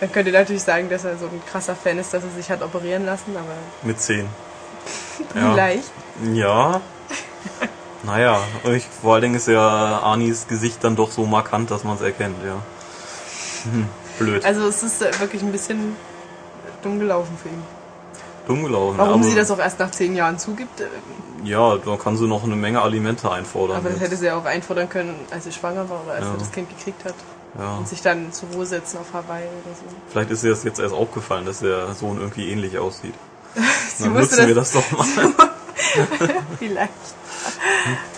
[0.01, 2.63] Man könnte natürlich sagen, dass er so ein krasser Fan ist, dass er sich hat
[2.63, 4.29] operieren lassen, aber Mit 10.
[5.35, 5.51] Ja.
[5.53, 5.91] vielleicht.
[6.33, 6.81] Ja.
[8.05, 11.83] Naja, und ich, vor allen Dingen ist ja Anis Gesicht dann doch so markant, dass
[11.83, 12.63] man es erkennt, ja.
[13.65, 13.89] Hm,
[14.19, 14.45] Blöd.
[14.45, 15.97] Also es ist wirklich ein bisschen
[16.83, 17.63] dumm gelaufen für ihn.
[18.47, 18.97] Dumm gelaufen.
[18.99, 20.87] Warum sie das auch erst nach zehn Jahren zugibt, äh,
[21.45, 23.77] Ja, da kann sie noch eine Menge Alimente einfordern.
[23.79, 24.07] aber das jetzt.
[24.09, 26.33] hätte sie ja auch einfordern können, als sie schwanger war oder als Ja.
[26.33, 27.15] sie das Kind gekriegt hat.
[27.59, 27.77] ja.
[27.77, 29.83] Und sich dann zur Ruhe setzen auf Hawaii oder so.
[30.11, 33.15] Vielleicht ist ihr das jetzt erst aufgefallen, dass der Sohn irgendwie ähnlich aussieht.
[33.97, 35.05] Sie Dann nutzen wir das doch mal.
[36.59, 36.93] Vielleicht.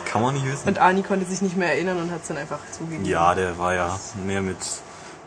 [0.05, 0.69] Kann man nicht wissen.
[0.69, 3.05] Und Ani konnte sich nicht mehr erinnern und hat es dann einfach zugegeben.
[3.05, 4.57] Ja, der war ja mehr mit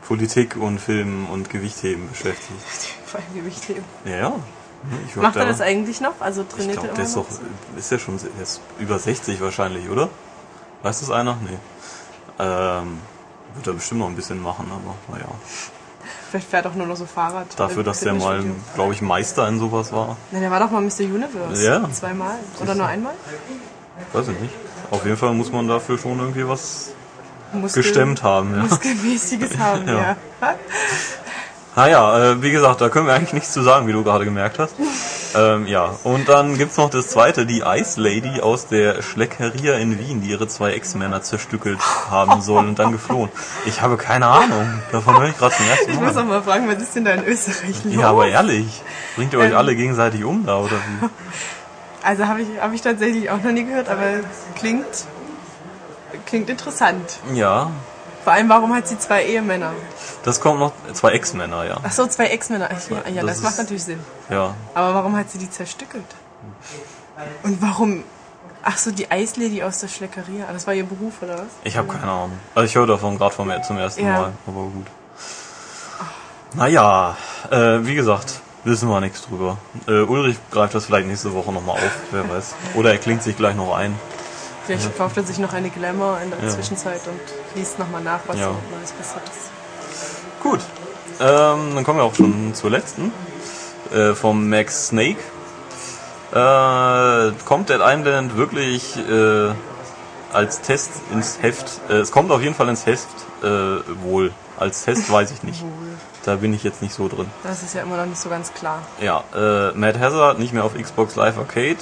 [0.07, 2.59] Politik und Filmen und Gewichtheben beschäftigt.
[3.05, 3.83] Vor allem Gewicht heben.
[4.05, 4.33] Ja, ja.
[5.07, 6.19] Ich glaub, Macht er das eigentlich noch?
[6.19, 7.25] Also Ich trainiert glaube, er der ist doch,
[7.77, 10.09] ist ja schon, der ist über 60 wahrscheinlich, oder?
[10.81, 11.37] Weiß das einer?
[11.41, 11.57] Nee.
[12.39, 12.99] Ähm,
[13.55, 15.29] wird er bestimmt noch ein bisschen machen, aber naja.
[16.29, 17.47] Vielleicht fährt auch nur noch so Fahrrad.
[17.57, 18.43] Dafür, dass der mal,
[18.75, 20.17] glaube ich, Meister in sowas war.
[20.31, 21.01] Na, der war doch mal Mr.
[21.01, 21.63] Universe.
[21.63, 21.89] Ja.
[21.91, 22.39] Zweimal.
[22.59, 23.13] Oder nur einmal?
[24.11, 24.53] Weiß ich nicht.
[24.91, 26.91] Auf jeden Fall muss man dafür schon irgendwie was
[27.53, 28.63] Muskel, gestemmt haben, ja.
[28.63, 30.15] Muskelmäßiges haben, Ja.
[30.41, 30.55] ja.
[31.75, 34.59] Naja, äh, wie gesagt, da können wir eigentlich nichts zu sagen, wie du gerade gemerkt
[34.59, 34.75] hast.
[35.35, 39.97] Ähm, ja, und dann gibt's noch das zweite, die Ice Lady aus der Schleckeria in
[39.97, 41.79] Wien, die ihre zwei Ex-Männer zerstückelt
[42.11, 43.31] haben soll und dann geflohen.
[43.65, 46.21] Ich habe keine Ahnung, davon höre ich gerade zum ersten Ich muss Mal.
[46.21, 47.93] auch mal fragen, was ist denn da in Österreich los?
[47.95, 48.83] Ja, aber ehrlich,
[49.15, 49.57] bringt ihr euch Ähm.
[49.57, 51.07] alle gegenseitig um da, oder wie?
[52.05, 54.03] Also habe ich, hab ich tatsächlich auch noch nie gehört, aber
[54.55, 54.85] klingt,
[56.25, 57.19] klingt interessant.
[57.33, 57.71] Ja,
[58.23, 59.71] Vor allem, warum hat sie zwei Ehemänner?
[60.23, 61.77] das kommt noch, zwei Ex-Männer, ja.
[61.83, 62.69] Ach so, zwei Ex-Männer.
[62.71, 63.99] Ja, ja, Das das, ist- macht natürlich Sinn.
[64.29, 66.05] Ja, Aber warum hat sie die zerstückelt?
[67.43, 68.03] Und warum...
[68.65, 70.45] Ach so, die Eislady aus der Schleckeria.
[70.49, 71.47] Ah, Das war ihr Beruf, oder was?
[71.65, 72.31] ich habe keine Ahnung.
[72.55, 74.13] Also ich höre davon gerade vom zum ersten Ja.
[74.13, 74.87] Mal, aber gut.
[76.55, 77.17] Naja,
[77.51, 79.57] äh, wie gesagt, wissen wir nichts drüber.
[79.87, 82.53] Äh, Ulrich greift das vielleicht nächste Woche nochmal auf, wer weiß.
[82.75, 83.95] Oder er klingt sich gleich noch ein.
[84.65, 86.49] Vielleicht kauft er sich noch eine Glamour in der Ja.
[86.49, 87.19] Zwischenzeit und
[87.55, 88.47] liest nochmal nach, was Ja.
[88.47, 89.51] Neues passiert ist.
[90.41, 90.59] Gut,
[91.19, 93.11] ähm, dann kommen wir auch schon zur letzten.
[93.93, 95.19] Äh, vom Max Snake.
[96.31, 99.51] Äh, kommt Dead Island wirklich äh,
[100.33, 101.79] als Test ins Heft?
[101.89, 103.07] Äh, es kommt auf jeden Fall ins Heft,
[103.43, 103.47] äh,
[104.03, 104.31] wohl.
[104.57, 105.63] Als Test weiß ich nicht.
[106.23, 107.29] Da bin ich jetzt nicht so drin.
[107.43, 108.81] Das ist ja immer noch nicht so ganz klar.
[109.01, 111.75] Ja, äh, Mad Hazard nicht mehr auf Xbox Live Arcade.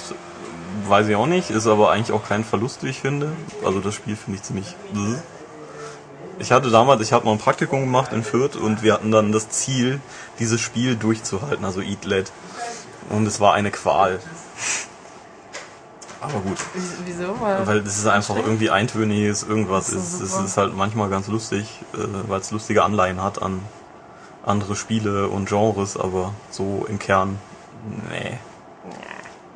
[0.86, 3.32] Weiß ich auch nicht, ist aber eigentlich auch kein Verlust, wie ich finde.
[3.64, 4.76] Also das Spiel finde ich ziemlich.
[4.92, 5.22] bzz.
[6.38, 9.32] Ich hatte damals, ich habe mal ein Praktikum gemacht in Fürth und wir hatten dann
[9.32, 10.00] das Ziel,
[10.38, 12.32] dieses Spiel durchzuhalten, also Eat Led.
[13.10, 14.18] Und es war eine Qual.
[16.20, 16.58] Aber gut,
[17.04, 17.40] Wieso?
[17.40, 20.20] Weil, weil es ist einfach irgendwie eintöniges, irgendwas Ach so, ist.
[20.20, 20.44] Es super.
[20.44, 21.98] ist halt manchmal ganz lustig, äh,
[22.28, 23.60] weil es lustige Anleihen hat an
[24.44, 27.38] andere Spiele und Genres, aber so im Kern,
[28.10, 28.38] nee.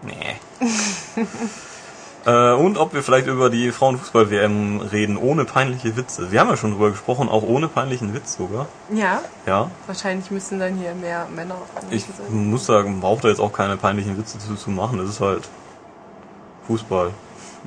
[0.02, 0.36] Nee.
[2.26, 6.30] äh, und ob wir vielleicht über die Frauenfußball-WM reden, ohne peinliche Witze.
[6.30, 8.66] Wir haben ja schon drüber gesprochen, auch ohne peinlichen Witz sogar.
[8.92, 9.70] ja, Ja.
[9.86, 11.56] wahrscheinlich müssen dann hier mehr Männer
[11.90, 12.50] Ich sein.
[12.50, 14.98] muss sagen, man braucht da jetzt auch keine peinlichen Witze zu, zu machen.
[14.98, 15.48] Das ist halt
[16.66, 17.10] Fußball.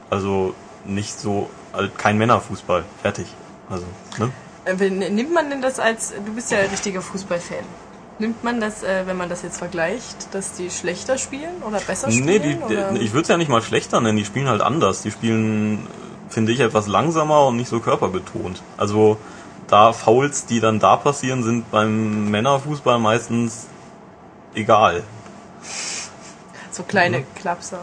[0.10, 0.54] Also
[0.86, 2.84] nicht so, halt kein Männerfußball.
[3.02, 3.28] Fertig.
[3.70, 3.86] Also,
[4.18, 4.32] ne?
[4.66, 7.58] Äh, Nimmt man denn das als, du bist ja ein richtiger Fußballfan.
[8.20, 12.12] Nimmt man das, äh, wenn man das jetzt vergleicht, dass die schlechter spielen oder besser
[12.12, 12.26] spielen?
[12.26, 12.92] Nee, die, oder?
[12.92, 15.02] ich würde es ja nicht mal schlechter nennen, die spielen halt anders.
[15.04, 15.88] Die spielen,
[16.28, 18.62] finde ich, etwas langsamer und nicht so körperbetont.
[18.76, 19.18] Also
[19.68, 23.68] da Fouls, die dann da passieren, sind beim Männerfußball meistens
[24.54, 25.04] egal.
[26.72, 27.80] so kleine Klapser.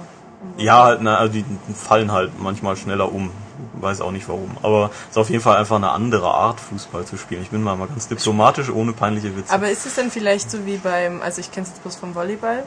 [0.59, 3.31] Ja, halt, na, also die fallen halt manchmal schneller um.
[3.75, 4.57] Weiß auch nicht warum.
[4.63, 7.43] Aber es ist auf jeden Fall einfach eine andere Art, Fußball zu spielen.
[7.43, 9.53] Ich bin mal, mal ganz diplomatisch, ohne peinliche Witze.
[9.53, 12.15] Aber ist es denn vielleicht so wie beim, also ich kenne es jetzt bloß vom
[12.15, 12.65] Volleyball,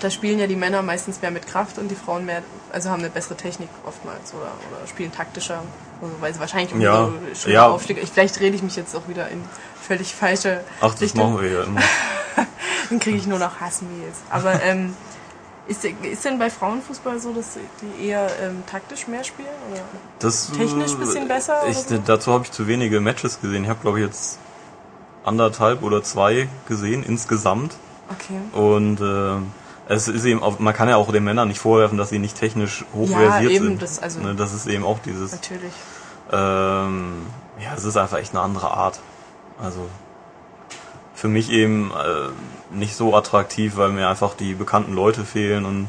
[0.00, 2.42] da spielen ja die Männer meistens mehr mit Kraft und die Frauen mehr,
[2.72, 5.62] also haben eine bessere Technik oftmals oder, oder spielen taktischer,
[6.00, 7.68] also weil sie wahrscheinlich um Ja, so ja.
[7.68, 9.44] Aufstiege, ich, vielleicht rede ich mich jetzt auch wieder in
[9.80, 11.80] völlig falsche Ach, das Richtung, machen wir ja immer.
[12.90, 14.18] dann kriege ich nur noch Hassmails.
[14.30, 14.94] Aber ähm,
[15.70, 19.48] ist, ist denn bei Frauenfußball so, dass die eher ähm, taktisch mehr spielen?
[19.70, 19.80] Oder?
[20.18, 21.98] Das, Technisch äh, bisschen besser Ich, so?
[22.04, 23.64] Dazu habe ich zu wenige Matches gesehen.
[23.64, 24.38] Ich habe, glaube ich, jetzt
[25.24, 27.74] anderthalb oder zwei gesehen insgesamt.
[28.10, 28.40] Okay.
[28.60, 29.36] Und äh,
[29.92, 32.36] es ist eben auch, man kann ja auch den Männern nicht vorwerfen, dass sie nicht
[32.36, 33.82] technisch hochversiert eben, sind.
[33.82, 35.72] das- also- ne, das ist eben auch dieses, Natürlich.
[36.32, 37.26] ähm,
[37.62, 38.98] ja, es ist einfach echt eine andere Art.
[39.62, 39.86] Also
[41.14, 42.30] für mich eben äh,
[42.70, 45.88] nicht so attraktiv, weil mir einfach die bekannten Leute fehlen und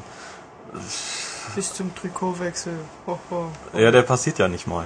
[1.56, 2.74] Bis zum Trikotwechsel.
[3.08, 3.48] Ho, ho.
[3.78, 4.86] ja, der passiert ja nicht mal.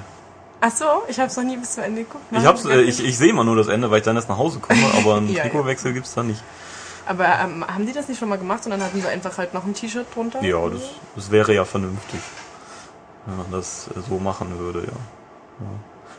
[0.62, 2.24] Ach so, ich habe es noch nie bis zu Ende geguckt.
[2.32, 4.16] Ich Nein, hab's, gar äh, ich, ich sehe immer nur das Ende, weil ich dann
[4.16, 5.44] erst nach Hause komme, aber einen Ja, ja.
[5.44, 6.42] Trikotwechsel gibt's da nicht.
[7.06, 9.54] Aber ähm, haben die das nicht schon mal gemacht und dann hatten sie einfach halt
[9.54, 10.42] noch ein T-Shirt drunter?
[10.42, 10.82] Ja, das,
[11.16, 12.20] das wäre ja vernünftig,
[13.28, 14.86] wenn man das äh, so machen würde, ja.
[14.86, 15.68] ja.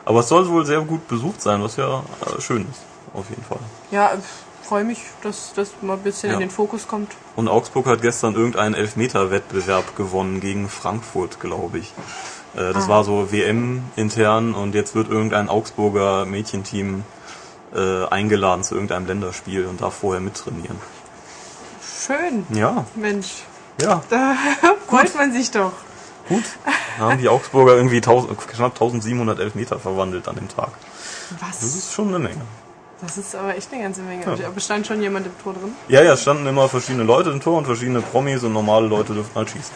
[0.05, 3.43] Aber es soll wohl sehr gut besucht sein, was ja äh, schön ist, auf jeden
[3.43, 3.59] Fall.
[3.91, 4.11] Ja,
[4.67, 6.35] freue mich, dass das mal ein bisschen Ja.
[6.35, 7.11] in den Fokus kommt.
[7.35, 11.93] Und Augsburg hat gestern irgendeinen Elfmeter-Wettbewerb gewonnen gegen Frankfurt, glaube ich.
[12.55, 12.89] Äh, das Ah.
[12.89, 17.03] war so WM-intern und jetzt wird irgendein Augsburger Mädchenteam
[17.75, 20.77] äh, eingeladen zu irgendeinem Länderspiel und darf vorher mittrainieren.
[22.05, 23.43] Schön, Ja, Mensch.
[23.81, 24.35] ja, Da
[24.87, 25.73] freut man sich doch.
[26.29, 26.43] gut.
[26.97, 30.69] Da haben die Augsburger irgendwie 1000, knapp 1700 Elfmeter verwandelt an dem Tag.
[31.39, 31.63] Das Was?
[31.63, 32.41] ist schon eine Menge.
[33.01, 34.25] Das ist aber echt eine ganze Menge.
[34.25, 35.73] Aber stand schon jemand im Tor drin?
[35.87, 39.13] Ja, ja, es standen immer verschiedene Leute im Tor und verschiedene Promis und normale Leute
[39.13, 39.71] dürfen halt schießen.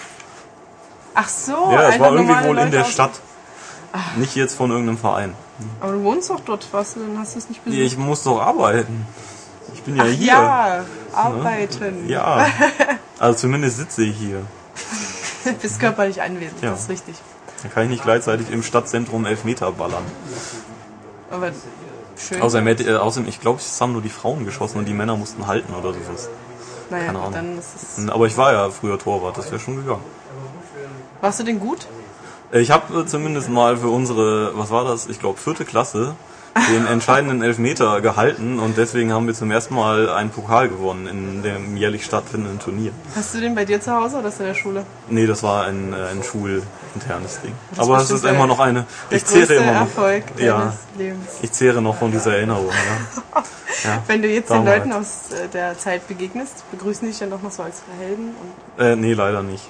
[1.13, 3.11] Ach so, ja, es war irgendwie wohl in Leute der aus- Stadt.
[4.15, 5.34] Nicht jetzt von irgendeinem Verein.
[5.82, 6.93] Aber du wohnst doch dort, was?
[6.93, 7.80] Dann hast du es nicht besucht.
[7.82, 9.05] Ich muss doch arbeiten.
[9.74, 10.28] Ich bin ja hier.
[10.28, 12.07] ja, arbeiten.
[12.09, 12.47] Ja.
[13.19, 14.41] Also zumindest sitze ich hier.
[15.61, 16.72] Bist körperlich anwesend, Ja.
[16.72, 17.15] das ist richtig.
[17.61, 20.01] Dann kann ich nicht gleichzeitig im Stadtzentrum Elfmeter ballern.
[21.30, 21.51] Aber
[22.28, 22.41] schön.
[22.41, 25.15] Außerdem, hätte- äh, außerdem ich glaube, es haben nur die Frauen geschossen und die Männer
[25.17, 26.30] mussten halten oder sowas.
[26.89, 27.34] naja, keine Ahnung.
[27.34, 28.09] dann ist es.
[28.09, 30.03] Aber ich war ja früher Torwart, das wäre schon gegangen.
[31.22, 31.88] Warst du denn gut?
[32.51, 35.07] Ich habe zumindest mal für unsere, was war das?
[35.07, 36.15] Ich glaube vierte Klasse
[36.69, 41.43] den entscheidenden Elfmeter gehalten und deswegen haben wir zum ersten Mal einen Pokal gewonnen in
[41.43, 42.91] dem jährlich stattfindenden Turnier.
[43.15, 44.84] Hast du den bei dir zu Hause oder ist in der Schule?
[45.09, 46.24] Nee, das war ein, äh, ein
[46.91, 47.53] schulinternes Ding.
[47.71, 48.85] Das Aber es ist immer noch eine.
[49.09, 49.81] Ich zehre immer noch.
[49.81, 50.73] Erfolg Ja.
[50.97, 51.29] Lebens.
[51.41, 52.69] Ich zehre noch von dieser Erinnerung.
[52.69, 53.43] Ja.
[53.85, 54.03] Ja.
[54.05, 54.63] Wenn du jetzt den.
[54.65, 58.35] Leuten aus äh, der Zeit begegnest, begrüßen dich dann noch mal so als Helden
[58.77, 59.63] und Äh, nee, leider nicht.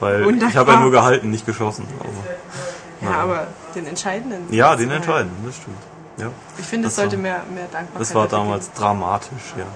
[0.00, 0.54] Weil ich Wunderbar.
[0.54, 1.86] habe ja nur gehalten, nicht geschossen.
[1.98, 4.46] Also, ja, aber den entscheidenden.
[4.54, 4.92] ja, den gehalten.
[5.04, 5.76] entscheiden, das stimmt.
[6.16, 6.26] Ja.
[6.56, 9.66] Ich finde, es sollte war- mehr, mehr Dankbarkeit Das war damals dramatisch, ja.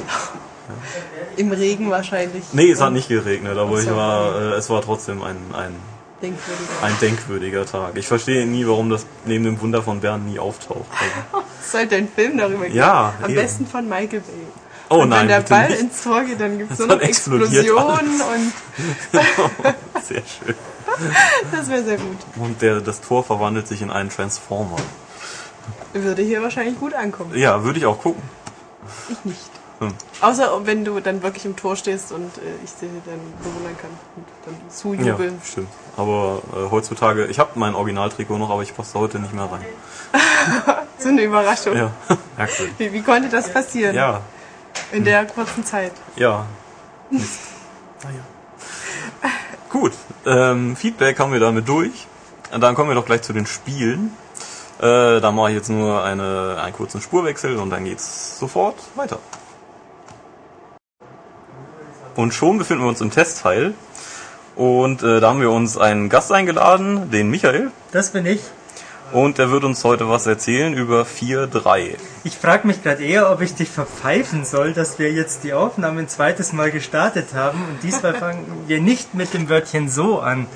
[1.36, 2.44] Im Regen wahrscheinlich.
[2.52, 3.96] Nee, es hat nicht geregnet, aber ich so.
[3.96, 5.74] war, äh, es war trotzdem ein, ein,
[6.22, 6.66] Denkwürdig.
[6.82, 7.96] ein denkwürdiger Tag.
[7.96, 10.84] Ich verstehe nie, warum das neben dem Wunder von Bern nie auftaucht.
[11.32, 12.74] Also, Es sollte ein Film darüber geben.
[12.76, 13.40] Ja, Am eben.
[13.40, 14.34] besten von Michael Bay.
[14.90, 15.80] oh und nein, wenn der Ball nicht.
[15.80, 18.52] ins Tor geht, dann gibt es Dann noch explodiert Explosionen und
[20.02, 20.54] Sehr schön.
[21.52, 22.18] das wäre sehr gut.
[22.36, 24.76] Und der, das Tor verwandelt sich in einen Transformer.
[25.94, 27.36] Würde hier wahrscheinlich gut ankommen.
[27.36, 28.22] Ja, würde ich auch gucken.
[29.08, 29.49] Ich nicht.
[29.80, 29.94] Hm.
[30.20, 33.90] Außer wenn du dann wirklich im Tor stehst und äh, ich sie dann bewundern kann
[34.16, 35.40] und dann Ja, zujubeln.
[35.44, 35.68] stimmt.
[35.96, 39.64] Aber äh, heutzutage, ich habe mein Originaltrikot noch, aber ich passe heute nicht mehr rein.
[40.98, 41.74] So eine Überraschung.
[41.76, 41.90] Ja,
[42.36, 42.74] merkwürdig.
[42.76, 44.20] Wie, wie konnte das passieren Ja,
[44.92, 45.92] in der kurzen Zeit?
[46.16, 46.44] ja.
[47.10, 48.20] Naja.
[49.70, 49.92] Gut,
[50.26, 52.06] ähm, Feedback haben wir damit durch.
[52.52, 54.12] Und Dann kommen wir doch gleich zu den Spielen.
[54.78, 59.18] Äh, da mache ich jetzt nur eine, einen kurzen Spurwechsel und dann geht's sofort weiter.
[62.20, 63.72] Und schon befinden wir uns im Testteil.
[64.54, 67.70] Und äh, da haben wir uns einen Gast eingeladen, den Michael.
[67.92, 68.40] Das bin ich.
[69.10, 71.96] Und der wird uns heute was erzählen über 4.3.
[72.24, 76.00] Ich frage mich gerade eher, ob ich dich verpfeifen soll, dass wir jetzt die Aufnahme
[76.00, 80.46] ein zweites Mal gestartet haben und diesmal fangen wir nicht mit dem Wörtchen so an.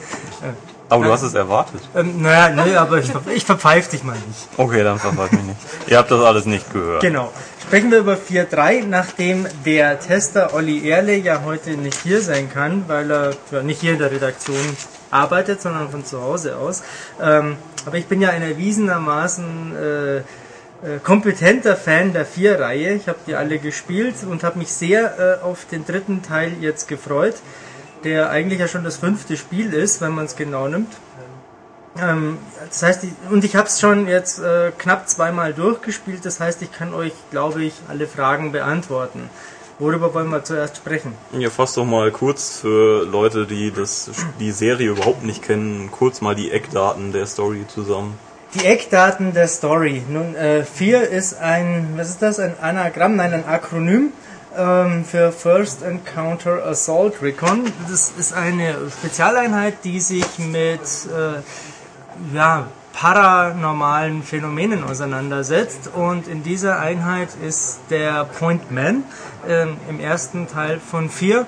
[0.91, 1.81] Aber du hast es erwartet.
[1.97, 4.49] Ähm, naja, nö, aber ich, ich verpfeife dich mal nicht.
[4.59, 5.59] Okay, dann verfahrt mich nicht.
[5.87, 7.01] Ihr habt das alles nicht gehört.
[7.01, 7.33] Genau.
[7.67, 12.85] Sprechen wir über 4.3, nachdem der Tester Olli Erle ja heute nicht hier sein kann,
[12.89, 14.77] weil er ja, nicht hier in der Redaktion
[15.11, 16.83] arbeitet, sondern von zu Hause aus.
[17.21, 17.57] Ähm,
[17.87, 20.23] aber ich bin ja ein erwiesenermaßen äh, äh,
[21.03, 22.93] kompetenter Fan der 4-Reihe.
[22.93, 26.87] Ich habe die alle gespielt und habe mich sehr äh, auf den dritten Teil jetzt
[26.87, 27.37] gefreut,
[28.05, 30.93] der eigentlich ja schon das fünfte Spiel ist, wenn man es genau nimmt.
[32.01, 32.39] Ähm,
[32.69, 36.25] das heißt, ich, und ich habe es schon jetzt äh, knapp zweimal durchgespielt.
[36.25, 39.31] Das heißt, ich kann euch, glaube ich, alle Fragen beantworten.
[39.79, 41.15] Worüber wollen wir zuerst sprechen?
[41.33, 46.21] Ja, fass doch mal kurz für Leute, die das, die Serie überhaupt nicht kennen, kurz
[46.21, 48.17] mal die Eckdaten der Story zusammen.
[48.55, 50.03] Die Eckdaten der Story.
[50.09, 52.39] Nun, äh, 4 ist ein, was ist das?
[52.39, 54.13] Ein Anagramm, nein, ein Akronym
[54.57, 57.65] ähm, für First Encounter Assault Recon.
[57.91, 61.43] Das ist eine Spezialeinheit, die sich mit äh,
[62.33, 65.91] ja, paranormalen Phänomenen auseinandersetzt.
[65.95, 69.05] Und in dieser Einheit ist der Point Man
[69.49, 71.47] ähm, im ersten Teil von 4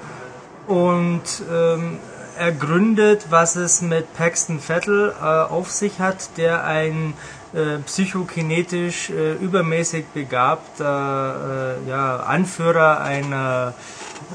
[0.66, 1.98] und ähm,
[2.36, 7.14] ergründet, was es mit Paxton Vettel äh, auf sich hat, der ein
[7.54, 13.72] äh, psychokinetisch äh, übermäßig begabter äh, ja, Anführer einer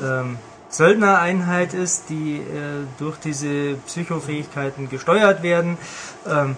[0.02, 0.38] ähm,
[0.72, 5.78] Söldnereinheit ist, die äh, durch diese Psychofähigkeiten gesteuert werden.
[6.28, 6.56] Ähm,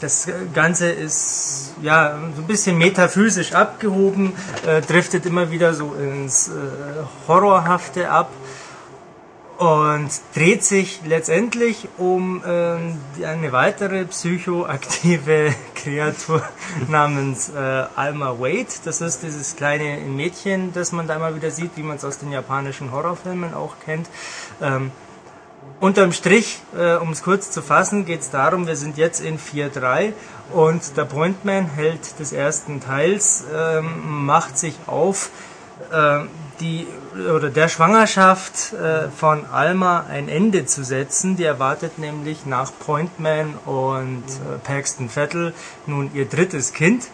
[0.00, 4.32] das Ganze ist ja so ein bisschen metaphysisch abgehoben,
[4.66, 6.52] äh, driftet immer wieder so ins äh,
[7.26, 8.30] Horrorhafte ab
[9.60, 16.42] und dreht sich letztendlich um ähm, die- eine weitere psychoaktive Kreatur
[16.88, 18.66] namens äh, Alma Wade.
[18.84, 22.16] Das ist dieses kleine Mädchen, das man da immer wieder sieht, wie man es aus
[22.16, 24.08] den japanischen Horrorfilmen auch kennt.
[24.62, 24.90] Ähm,
[25.78, 29.38] Unterm Strich, äh, um es kurz zu fassen, geht es darum, wir sind jetzt in
[29.38, 30.12] 4.3
[30.54, 35.28] und der Pointman, Held des ersten Teils, ähm, macht sich auf,
[35.92, 36.20] äh,
[36.60, 41.36] die, oder der Schwangerschaft äh, von Alma ein Ende zu setzen.
[41.36, 45.54] Die erwartet nämlich nach Pointman und äh, Paxton Vettel
[45.86, 47.08] nun ihr drittes Kind.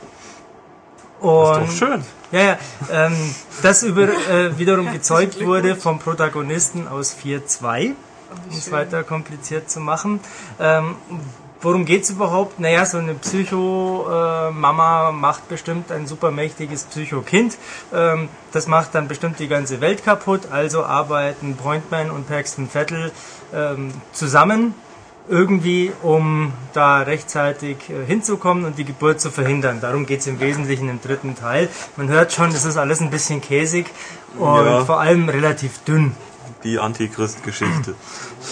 [1.20, 2.04] Und Ist doch schön.
[2.30, 2.58] ja, ja,
[2.92, 7.94] ähm, das über, äh, wiederum gezeugt wurde vom Protagonisten aus 4.2,
[8.50, 10.20] um es weiter kompliziert zu machen.
[10.60, 10.96] Ähm,
[11.66, 12.60] worum geht's überhaupt?
[12.60, 17.58] Naja, so eine Psycho-Mama macht bestimmt ein supermächtiges Psycho-Kind.
[17.92, 20.42] Ähm, das macht dann bestimmt die ganze Welt kaputt.
[20.52, 23.10] Also arbeiten Pointman und Paxton Vettel
[23.52, 24.74] ähm, zusammen
[25.28, 29.80] irgendwie, um da rechtzeitig äh, hinzukommen und die Geburt zu verhindern.
[29.80, 31.68] Darum geht's im Wesentlichen im dritten Teil.
[31.96, 33.86] Man hört schon, das ist alles ein bisschen käsig
[34.38, 34.84] und Ja.
[34.84, 36.14] vor allem relativ dünn.
[36.62, 37.96] Die Antichrist-Geschichte.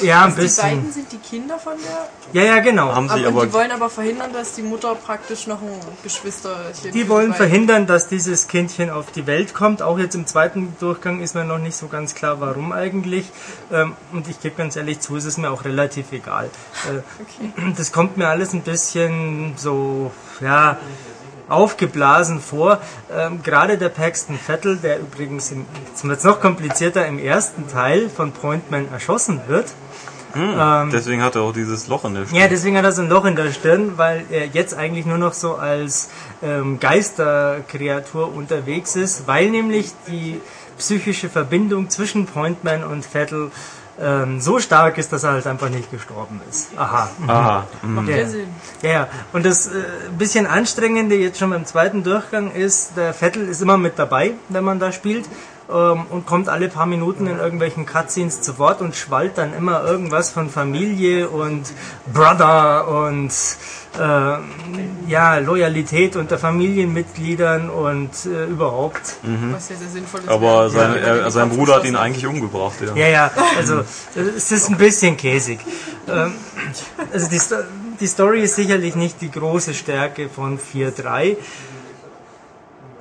[0.02, 0.92] Ja, ein Die beiden bisschen.
[0.92, 1.74] sind die Kinder von
[2.32, 2.42] der.
[2.42, 2.92] Ja, ja, genau.
[2.94, 5.70] Haben Aber, sie und aber die wollen aber verhindern, dass die Mutter praktisch noch ein
[6.02, 6.92] Geschwisterchen.
[6.92, 9.82] Die wollen bei- verhindern, dass dieses Kindchen auf die Welt kommt.
[9.82, 13.26] Auch jetzt im zweiten Durchgang ist mir noch nicht so ganz klar, warum eigentlich.
[13.72, 16.46] Ähm, Und ich gebe ganz ehrlich zu, es ist mir auch relativ egal.
[16.90, 17.72] Äh, Okay.
[17.76, 20.76] Das kommt mir alles ein bisschen so, ja,
[21.48, 22.80] aufgeblasen vor.
[23.12, 28.08] Ähm, Gerade der Paxton Vettel, der übrigens, im, jetzt wird noch komplizierter, im ersten Teil
[28.08, 29.66] von Pointman erschossen wird.
[30.36, 32.40] Ähm, Deswegen hat er auch dieses Loch in der Stirn.
[32.40, 35.18] Ja, deswegen hat er so ein Loch in der Stirn, weil er jetzt eigentlich nur
[35.18, 36.10] noch so als
[36.42, 40.40] ähm, Geisterkreatur unterwegs ist, weil nämlich die
[40.76, 43.52] psychische Verbindung zwischen Pointman und Vettel
[44.00, 46.68] ähm, so stark ist, dass er halt einfach nicht gestorben ist.
[46.76, 47.08] Aha.
[47.26, 47.66] Aha.
[47.82, 48.08] mhm.
[48.08, 48.16] Ja.
[48.16, 48.48] ja Sinn.
[48.82, 49.08] Ja, ja.
[49.32, 49.70] Und das äh,
[50.18, 54.64] bisschen anstrengende jetzt schon beim zweiten Durchgang ist, der Vettel ist immer mit dabei, wenn
[54.64, 55.26] man da spielt.
[55.70, 59.82] Ähm, und kommt alle paar Minuten in irgendwelchen Cutscenes zu Wort und schwallt dann immer
[59.84, 61.62] irgendwas von Familie und
[62.12, 63.30] Brother und
[63.98, 69.00] äh, ja, Loyalität unter Familienmitgliedern und äh, überhaupt.
[69.52, 70.28] Was ja sehr sinnvoll ist.
[70.28, 72.94] Aber sein, er, sein Bruder hat ihn eigentlich umgebracht, ja.
[72.94, 75.60] Ja, ja, also äh, es ist ein bisschen käsig.
[76.08, 76.32] Ähm,
[77.12, 77.64] also die, Sto-
[78.00, 81.36] die Story ist sicherlich nicht die große Stärke von 4.3.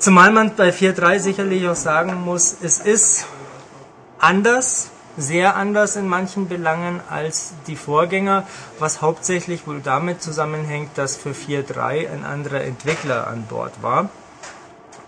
[0.04, 3.26] Zumal man bei 4.3 sicherlich auch sagen muss, es ist
[4.20, 8.46] anders, sehr anders in manchen Belangen als die Vorgänger,
[8.80, 14.10] was hauptsächlich wohl damit zusammenhängt, dass für 4.3 ein anderer Entwickler an Bord war.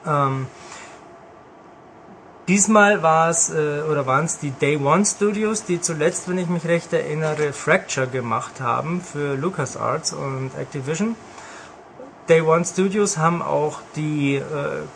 [0.08, 0.48] Ähm,
[2.48, 6.48] Diesmal war es äh, oder waren es die Day One Studios, die zuletzt, wenn ich
[6.48, 11.18] mich recht erinnere, Fracture gemacht haben für LucasArts und Activision.
[12.28, 14.42] Day One Studios haben auch die äh,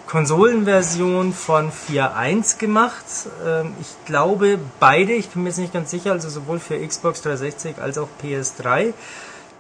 [0.07, 3.05] Konsolenversion von 4.1 gemacht.
[3.45, 7.21] Ähm, ich glaube beide, ich bin mir jetzt nicht ganz sicher, also sowohl für Xbox
[7.21, 8.93] 360 als auch PS3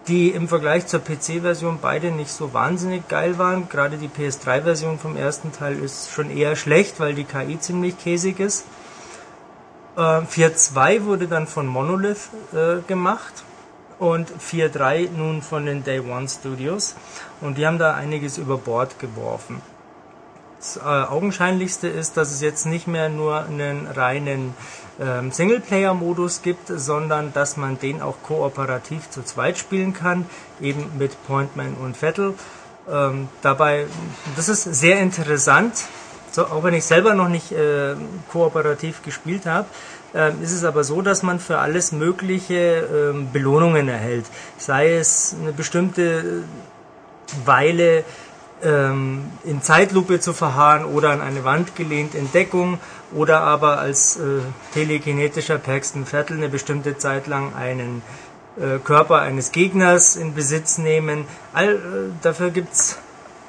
[0.07, 3.69] die im Vergleich zur PC-Version beide nicht so wahnsinnig geil waren.
[3.69, 8.39] Gerade die PS3-Version vom ersten Teil ist schon eher schlecht, weil die KI ziemlich käsig
[8.39, 8.65] ist.
[9.95, 13.43] Äh, 4.2 wurde dann von Monolith äh, gemacht
[13.99, 16.95] und 4.3 nun von den Day One Studios.
[17.41, 19.61] Und die haben da einiges über Bord geworfen.
[20.57, 24.53] Das äh, Augenscheinlichste ist, dass es jetzt nicht mehr nur einen reinen
[24.99, 30.25] ähm, Singleplayer-Modus gibt, sondern dass man den auch kooperativ zu zweit spielen kann,
[30.59, 32.33] eben mit Pointman und Vettel.
[32.91, 33.85] Ähm, dabei,
[34.35, 35.85] das ist sehr interessant,
[36.31, 37.95] so, auch wenn ich selber noch nicht äh,
[38.31, 39.67] kooperativ gespielt habe,
[40.13, 44.25] äh, ist es aber so, dass man für alles Mögliche ähm, Belohnungen erhält.
[44.57, 46.43] Sei es eine bestimmte
[47.45, 48.03] Weile
[48.63, 52.79] ähm, in Zeitlupe zu verharren oder an eine Wand gelehnt in Deckung
[53.13, 54.41] oder aber als äh,
[54.73, 58.01] telekinetischer Paxton Vettel eine bestimmte Zeit lang einen
[58.57, 61.25] äh, Körper eines Gegners in Besitz nehmen.
[61.53, 61.77] All, äh,
[62.21, 62.97] dafür gibt's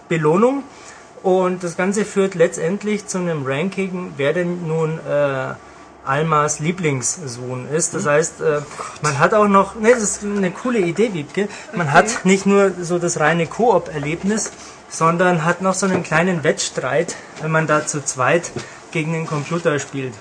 [0.08, 0.62] Belohnung
[1.22, 5.54] und das Ganze führt letztendlich zu einem Ranking, wer denn nun äh,
[6.04, 7.94] Almas Lieblingssohn ist.
[7.94, 8.60] Das heißt, äh,
[9.02, 12.72] man hat auch noch, ne, das ist eine coole Idee, Wiebke, man hat nicht nur
[12.80, 14.50] so das reine Koop-Erlebnis,
[14.88, 18.50] sondern hat noch so einen kleinen Wettstreit, wenn man da zu zweit
[18.90, 20.14] gegen den Computer spielt.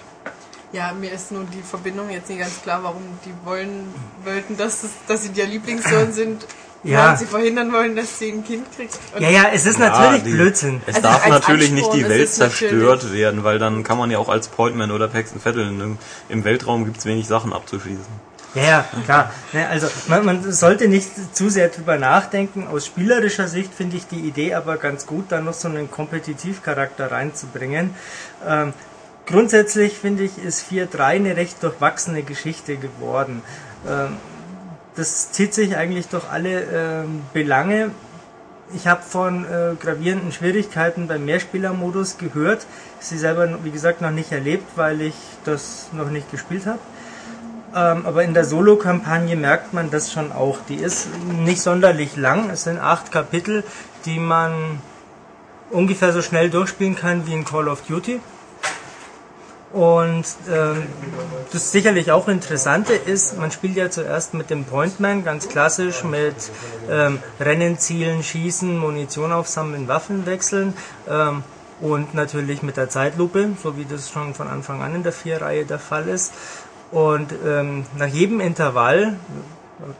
[0.71, 3.91] Ja, mir ist nun die Verbindung jetzt nicht ganz klar, warum die wollen,
[4.23, 6.45] wollten, dass, es, dass sie der Lieblingssohn sind.
[6.83, 6.97] Ja.
[7.03, 8.97] Während sie verhindern wollen, dass sie ein Kind kriegt.
[9.13, 10.81] Und Ja, ja, es ist Ja, natürlich die- Blödsinn.
[10.85, 13.97] Es Also darf natürlich nicht die Ansporn Welt es natürlich- zerstört werden, weil dann kann
[13.97, 15.97] man ja auch als Pointman oder Paxton Vettel im,
[16.29, 18.29] im Weltraum gibt's wenig Sachen abzuschließen.
[18.55, 19.31] Ja, ja, klar.
[19.53, 22.65] Ne, Also man, man sollte nicht zu sehr drüber nachdenken.
[22.67, 27.11] Aus spielerischer Sicht finde ich die Idee aber ganz gut, da noch so einen Kompetitivcharakter
[27.11, 27.93] reinzubringen.
[28.47, 28.73] Ähm,
[29.27, 33.43] grundsätzlich finde ich, ist 4.3 eine recht durchwachsene Geschichte geworden.
[33.87, 34.17] Ähm,
[34.95, 37.91] das zieht sich eigentlich durch alle ähm, Belange.
[38.73, 42.67] Ich habe von äh, gravierenden Schwierigkeiten beim Mehrspielermodus gehört.
[42.99, 45.15] Sie selber, wie gesagt, noch nicht erlebt, weil ich
[45.45, 46.79] das noch nicht gespielt habe.
[47.75, 50.59] Ähm, aber in der Solo-Kampagne merkt man das schon auch.
[50.67, 51.07] Die ist
[51.39, 52.49] nicht sonderlich lang.
[52.49, 53.63] Es sind acht Kapitel,
[54.05, 54.79] die man
[55.71, 58.19] ungefähr so schnell durchspielen kann wie in Call of Duty.
[59.71, 60.87] Und ähm,
[61.51, 66.35] das sicherlich auch Interessante ist, man spielt ja zuerst mit dem Pointman, ganz klassisch mit
[66.89, 70.73] ähm, Rennen, Zielen, Schießen, Munition aufsammeln, Waffen wechseln
[71.07, 71.43] ähm,
[71.81, 75.65] und natürlich mit der Zeitlupe, so wie das schon von Anfang an in der Vier-Reihe
[75.65, 76.33] der Fall ist.
[76.91, 79.17] Und ähm, nach jedem Intervall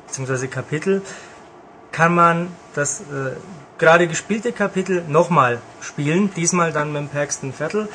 [0.07, 0.47] bzw.
[0.47, 1.03] Kapitel
[1.91, 3.36] kann man das äh,
[3.78, 7.88] gerade gespielte Kapitel nochmal spielen, diesmal dann mit dem Paxton Vettel,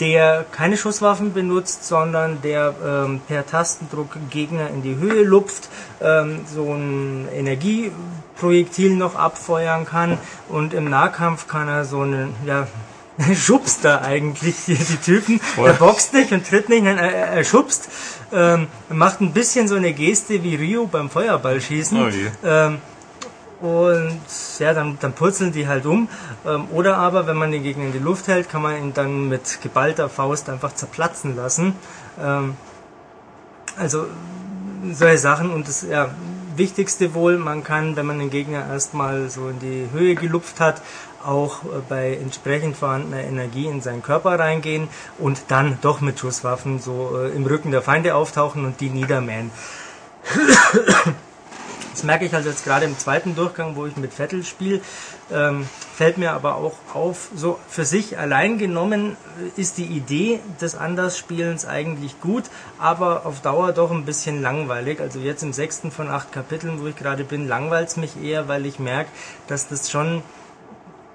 [0.00, 5.68] der keine Schusswaffen benutzt, sondern der ähm, per Tastendruck Gegner in die Höhe lupft,
[6.00, 10.18] ähm, so ein Energieprojektil noch abfeuern kann
[10.48, 12.66] und im Nahkampf kann er so einen, ja,
[13.34, 15.40] schubst da eigentlich hier die Typen.
[15.56, 17.88] Er boxt nicht und tritt nicht, nein, er, er schubst,
[18.32, 22.00] ähm, macht ein bisschen so eine Geste wie Rio beim Feuerballschießen.
[22.00, 22.46] Oh.
[22.46, 22.78] Ähm,
[23.60, 24.20] und
[24.58, 26.08] ja, dann, dann purzeln die halt um.
[26.46, 29.28] Ähm, oder aber, wenn man den Gegner in die Luft hält, kann man ihn dann
[29.28, 31.74] mit geballter Faust einfach zerplatzen lassen.
[32.20, 32.56] Ähm,
[33.76, 34.06] also
[34.92, 36.10] solche Sachen und das ja,
[36.56, 40.82] Wichtigste wohl, man kann, wenn man den Gegner erstmal so in die Höhe gelupft hat,
[41.24, 44.88] auch äh, bei entsprechend vorhandener Energie in seinen Körper reingehen
[45.18, 49.50] und dann doch mit Schusswaffen so äh, im Rücken der Feinde auftauchen und die niedermähen.
[51.98, 54.80] Das merke ich also jetzt gerade im zweiten Durchgang, wo ich mit Vettel spiele,
[55.32, 59.16] ähm, fällt mir aber auch auf, so für sich allein genommen
[59.56, 62.44] äh, ist die Idee des Andersspielens eigentlich gut,
[62.78, 65.00] aber auf Dauer doch ein bisschen langweilig.
[65.00, 68.46] Also jetzt im sechsten von acht Kapiteln, wo ich gerade bin, langweilt es mich eher,
[68.46, 69.10] weil ich merke,
[69.48, 70.22] dass das schon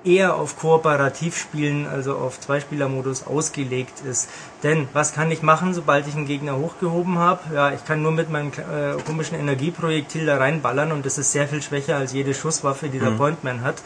[0.05, 4.29] eher auf Kooperativspielen, also auf Zweispielermodus ausgelegt ist.
[4.63, 7.41] Denn was kann ich machen, sobald ich einen Gegner hochgehoben habe?
[7.53, 11.47] Ja, ich kann nur mit meinem äh, komischen Energieprojektil da reinballern und das ist sehr
[11.47, 13.17] viel schwächer als jede Schusswaffe, die der mhm.
[13.17, 13.81] Pointman hat.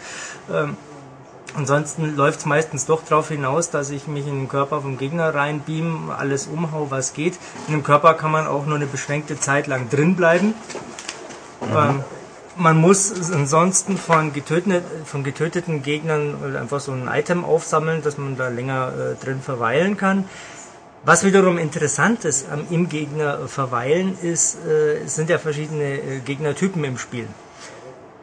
[0.52, 0.78] Ähm,
[1.56, 5.34] Ansonsten läuft es meistens doch darauf hinaus, dass ich mich in den Körper vom Gegner
[5.34, 7.40] reinbeam, alles umhau, was geht.
[7.68, 10.54] In dem Körper kann man auch nur eine beschränkte Zeit lang drin bleiben.
[11.62, 11.76] Mhm.
[11.76, 12.04] Ähm,
[12.58, 18.38] man muss ansonsten von, getöteten, von getöteten Gegnern einfach so ein Item aufsammeln, dass man
[18.38, 20.26] da länger äh, drin verweilen kann.
[21.04, 26.84] Was wiederum interessant ist am im Gegner verweilen, ist, äh, sind ja verschiedene äh, Gegnertypen
[26.84, 27.28] im Spiel.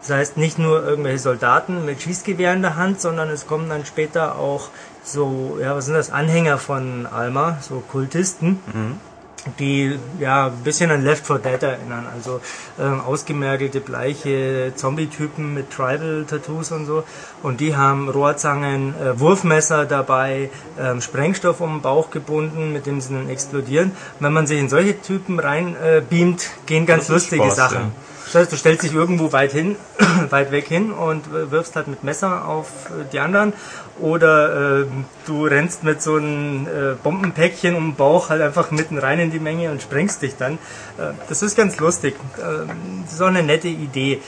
[0.00, 3.86] Das heißt nicht nur irgendwelche Soldaten mit Schießgewehr in der Hand, sondern es kommen dann
[3.86, 4.68] später auch
[5.02, 8.60] so, ja, was sind das, Anhänger von Alma, so Kultisten.
[8.72, 9.13] Mhm
[9.58, 12.06] die ja ein bisschen an Left 4 Dead erinnern.
[12.12, 12.40] Also
[12.80, 17.04] ähm, ausgemergelte, bleiche Zombie-Typen mit Tribal-Tattoos und so.
[17.42, 23.00] Und die haben Rohrzangen, äh, Wurfmesser dabei, ähm, Sprengstoff um den Bauch gebunden, mit dem
[23.00, 23.90] sie dann explodieren.
[23.90, 27.78] Und wenn man sich in solche Typen rein äh, beamt, gehen ganz lustige Spaß, Sachen.
[27.78, 27.90] Ja.
[28.24, 29.76] Das heißt, du stellst dich irgendwo weit hin,
[30.30, 33.52] weit weg hin und wirfst halt mit Messer auf äh, die anderen
[34.00, 34.86] oder äh,
[35.26, 39.30] du rennst mit so einem äh, Bombenpäckchen um den Bauch halt einfach mitten rein in
[39.30, 40.54] die Menge und sprengst dich dann.
[40.98, 42.16] Äh, das ist ganz lustig.
[42.36, 42.66] Äh,
[43.04, 44.20] das ist auch eine nette Idee.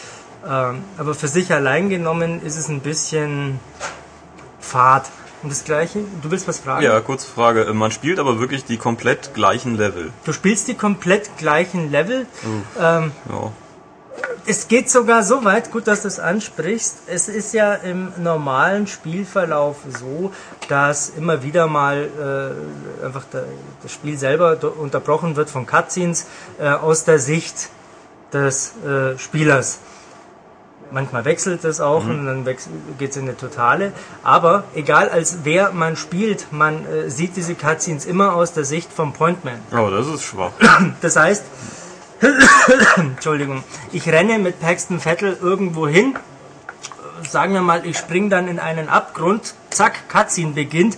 [0.45, 3.59] Äh, aber für sich allein genommen ist es ein bisschen
[4.61, 5.11] fad.
[5.43, 6.83] Und das gleiche, du willst was fragen?
[6.83, 7.67] Ja, kurze Frage.
[7.67, 10.11] Äh, man spielt aber wirklich die komplett gleichen Level.
[10.25, 12.27] Du spielst die komplett gleichen Level.
[12.45, 13.53] Uh, ähm, ja
[14.47, 17.03] es geht sogar so weit, gut, dass du es ansprichst.
[17.07, 20.33] Es ist ja im normalen Spielverlauf so,
[20.69, 22.09] dass immer wieder mal
[23.03, 23.45] äh, einfach der,
[23.83, 26.27] das Spiel selber unterbrochen wird von Cutscenes
[26.59, 27.71] äh, aus der Sicht
[28.33, 29.81] des äh, Spielers.
[30.93, 32.11] Manchmal wechselt es auch mhm.
[32.11, 33.93] und dann geht es in eine totale.
[34.23, 38.93] Aber egal als wer man spielt, man äh, sieht diese Cutscenes immer aus der Sicht
[38.93, 39.59] vom Pointman.
[39.73, 40.53] Oh, das ist schwach.
[41.01, 41.43] Das heißt,
[42.97, 43.63] Entschuldigung,
[43.93, 46.17] ich renne mit Paxton Vettel irgendwo hin,
[47.29, 50.97] sagen wir mal, ich springe dann in einen Abgrund, zack, Cutscene beginnt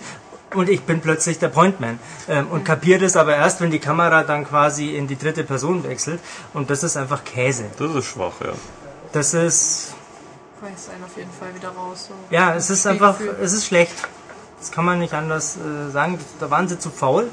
[0.55, 4.23] und ich bin plötzlich der Pointman ähm, und kapiere das aber erst, wenn die Kamera
[4.23, 6.19] dann quasi in die dritte Person wechselt
[6.53, 7.65] und das ist einfach Käse.
[7.77, 8.53] Das ist schwach, ja.
[9.11, 9.93] Das ist...
[10.61, 12.07] Weiß einen auf jeden Fall wieder raus.
[12.09, 13.93] So ja, es ist einfach, es ist schlecht.
[14.59, 16.19] Das kann man nicht anders äh, sagen.
[16.41, 17.29] Da waren sie zu faul.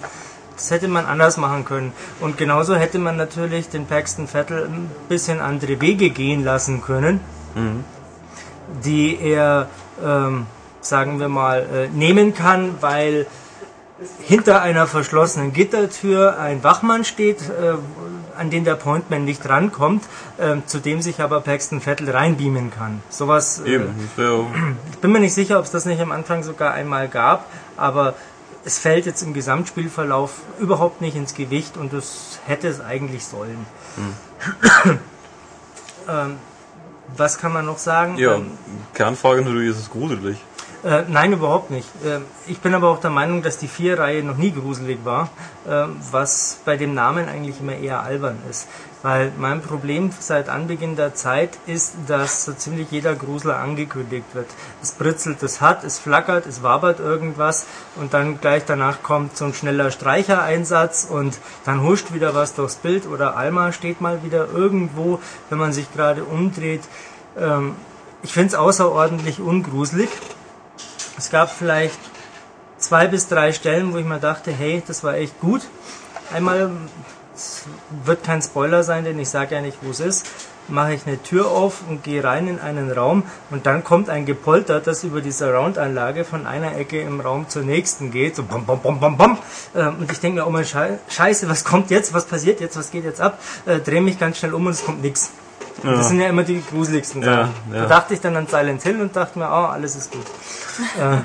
[0.56, 1.92] Das hätte man anders machen können.
[2.20, 7.20] Und genauso hätte man natürlich den Paxton Vettel ein bisschen andere Wege gehen lassen können,
[7.54, 7.84] mhm.
[8.84, 9.68] die er,
[10.04, 10.46] ähm,
[10.80, 13.26] sagen wir mal, äh, nehmen kann, weil
[14.20, 17.74] hinter einer verschlossenen Gittertür ein Wachmann steht, äh,
[18.38, 20.04] an den der Pointman nicht rankommt,
[20.36, 23.02] äh, zu dem sich aber Paxton Vettel reinbeamen kann.
[23.08, 23.62] Sowas.
[23.64, 23.94] Äh, Eben.
[24.92, 27.46] Ich bin mir nicht sicher, ob es das nicht am Anfang sogar einmal gab,
[27.76, 28.14] aber
[28.66, 33.64] es fällt jetzt im Gesamtspielverlauf überhaupt nicht ins Gewicht und das hätte es eigentlich sollen.
[33.94, 34.98] Hm.
[36.08, 36.36] ähm,
[37.16, 38.18] was kann man noch sagen?
[38.18, 38.50] Ja, ähm,
[38.92, 40.38] Kernfrage natürlich ist es gruselig.
[40.84, 41.88] Äh, nein, überhaupt nicht.
[42.04, 42.18] Äh,
[42.50, 45.30] ich bin aber auch der Meinung, dass die Vier-Reihe noch nie gruselig war,
[45.66, 48.66] äh, was bei dem Namen eigentlich immer eher albern ist.
[49.06, 54.48] Weil mein Problem seit Anbeginn der Zeit ist, dass so ziemlich jeder Grusler angekündigt wird.
[54.82, 59.44] Es britzelt, es hat, es flackert, es wabert irgendwas und dann gleich danach kommt so
[59.44, 64.48] ein schneller Streichereinsatz und dann huscht wieder was durchs Bild oder Alma steht mal wieder
[64.48, 66.82] irgendwo, wenn man sich gerade umdreht.
[67.38, 67.76] Ähm,
[68.24, 70.08] ich finde es außerordentlich ungruselig.
[71.16, 72.00] Es gab vielleicht
[72.78, 75.62] zwei bis drei Stellen, wo ich mir dachte, hey, das war echt gut.
[76.34, 76.72] Einmal
[77.36, 77.64] es
[78.04, 80.26] wird kein Spoiler sein, denn ich sage ja nicht, wo es ist,
[80.68, 84.26] mache ich eine Tür auf und gehe rein in einen Raum und dann kommt ein
[84.26, 88.64] Gepolter, das über die Surround-Anlage von einer Ecke im Raum zur nächsten geht, so bam,
[88.66, 89.38] bam, bam, bam, bam.
[89.74, 92.90] Ähm, und ich denke mir, oh mein Scheiße, was kommt jetzt, was passiert jetzt, was
[92.90, 93.38] geht jetzt ab?
[93.66, 95.30] Äh, drehe mich ganz schnell um und es kommt nichts.
[95.82, 95.92] Ja.
[95.92, 97.52] Das sind ja immer die gruseligsten Sachen.
[97.70, 97.82] Ja, ja.
[97.82, 100.26] Da dachte ich dann an Silent Hill und dachte mir, oh, alles ist gut.
[100.98, 101.18] äh,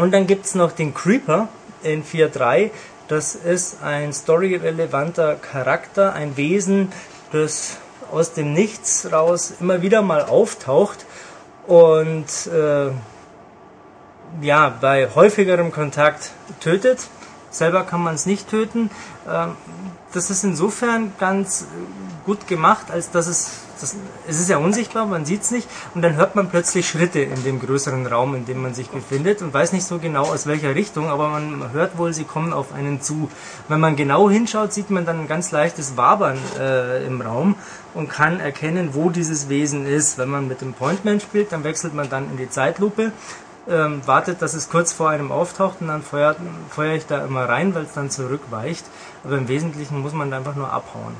[0.00, 1.48] und dann gibt es noch den Creeper
[1.82, 2.70] in 4.3,
[3.10, 6.92] Das ist ein storyrelevanter Charakter, ein Wesen,
[7.32, 7.78] das
[8.12, 11.06] aus dem Nichts raus immer wieder mal auftaucht
[11.66, 12.90] und äh,
[14.42, 16.30] ja, bei häufigerem Kontakt
[16.60, 17.08] tötet.
[17.50, 18.92] Selber kann man es nicht töten.
[19.28, 19.56] Ähm,
[20.12, 21.66] das ist insofern ganz
[22.24, 23.96] gut gemacht, als dass es, das,
[24.28, 27.42] es ist ja unsichtbar, man sieht es nicht und dann hört man plötzlich Schritte in
[27.44, 30.74] dem größeren Raum, in dem man sich befindet und weiß nicht so genau aus welcher
[30.74, 33.30] Richtung, aber man hört wohl, sie kommen auf einen zu.
[33.68, 37.56] Wenn man genau hinschaut, sieht man dann ein ganz leichtes Wabern äh, im Raum
[37.94, 40.18] und kann erkennen, wo dieses Wesen ist.
[40.18, 43.12] Wenn man mit dem Pointman spielt, dann wechselt man dann in die Zeitlupe
[43.68, 46.38] ähm, wartet, dass es kurz vor einem auftaucht und dann feuert,
[46.70, 48.84] feuere ich da immer rein, weil es dann zurückweicht.
[49.22, 51.14] Aber im Wesentlichen muss man da einfach nur abhauen.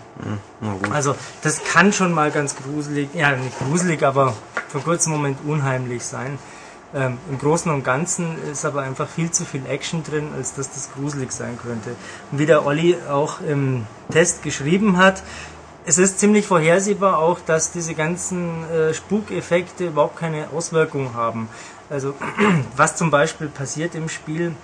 [0.61, 4.34] Mhm, also das kann schon mal ganz gruselig, ja nicht gruselig, aber
[4.68, 6.38] für kurzen Moment unheimlich sein.
[6.93, 10.72] Ähm, Im Großen und Ganzen ist aber einfach viel zu viel Action drin, als dass
[10.72, 11.91] das gruselig sein könnte.
[12.32, 15.22] Und wie der Olli auch im Test geschrieben hat,
[15.86, 21.49] es ist ziemlich vorhersehbar auch, dass diese ganzen äh, Spukeffekte überhaupt keine Auswirkung haben.
[21.91, 22.14] Also
[22.76, 24.55] was zum Beispiel passiert im Spiel,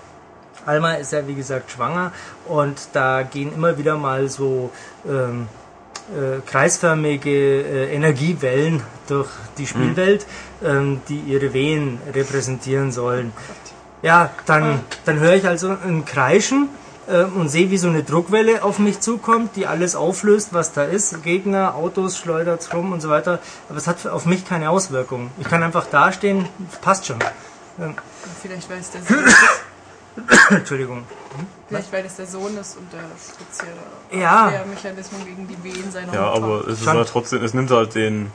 [0.64, 2.12] Alma ist ja wie gesagt schwanger
[2.46, 4.70] und da gehen immer wieder mal so
[5.08, 5.48] ähm,
[6.08, 10.26] äh, kreisförmige äh, Energiewellen durch die Spielwelt,
[10.60, 10.66] mhm.
[10.66, 13.32] ähm, die ihre Wehen repräsentieren sollen.
[14.02, 16.68] Ja, dann, dann höre ich also ein Kreischen
[17.08, 20.84] äh, und sehe, wie so eine Druckwelle auf mich zukommt, die alles auflöst, was da
[20.84, 21.22] ist.
[21.22, 23.38] Gegner, Autos, schleudert rum und so weiter.
[23.68, 25.30] Aber es hat auf mich keine Auswirkung.
[25.38, 26.48] Ich kann einfach dastehen,
[26.80, 27.18] passt schon.
[27.80, 27.94] Ähm.
[28.42, 29.36] Vielleicht weil es der Sohn ist.
[30.50, 30.98] Entschuldigung.
[30.98, 31.46] Hm?
[31.68, 34.52] Vielleicht weil es der Sohn ist und der spezielle ja.
[34.68, 36.44] Mechanismus gegen die Wehen seiner Ja, Mutter.
[36.44, 38.32] aber es ist halt trotzdem, es nimmt halt den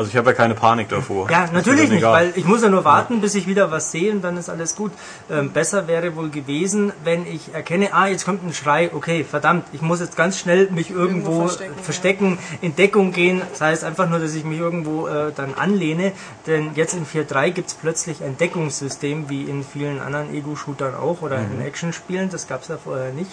[0.00, 1.30] also ich habe ja keine Panik davor.
[1.30, 3.20] Ja, natürlich nicht, weil ich muss ja nur warten, ja.
[3.20, 4.92] bis ich wieder was sehe und dann ist alles gut.
[5.30, 9.66] Ähm, besser wäre wohl gewesen, wenn ich erkenne, ah, jetzt kommt ein Schrei, okay, verdammt,
[9.74, 12.58] ich muss jetzt ganz schnell mich irgendwo, irgendwo verstecken, verstecken ja.
[12.62, 13.42] in Deckung gehen.
[13.50, 16.12] Das heißt einfach nur, dass ich mich irgendwo äh, dann anlehne,
[16.46, 21.20] denn jetzt in 4.3 gibt es plötzlich ein Deckungssystem, wie in vielen anderen Ego-Shootern auch
[21.20, 21.60] oder mhm.
[21.60, 23.32] in Action-Spielen, das gab es ja vorher nicht.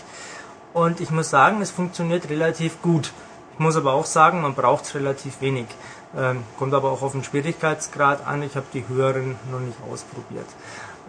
[0.73, 3.13] Und ich muss sagen, es funktioniert relativ gut.
[3.53, 5.65] Ich muss aber auch sagen, man braucht es relativ wenig.
[6.15, 8.41] Ähm, kommt aber auch auf den Schwierigkeitsgrad an.
[8.43, 10.47] Ich habe die höheren noch nicht ausprobiert.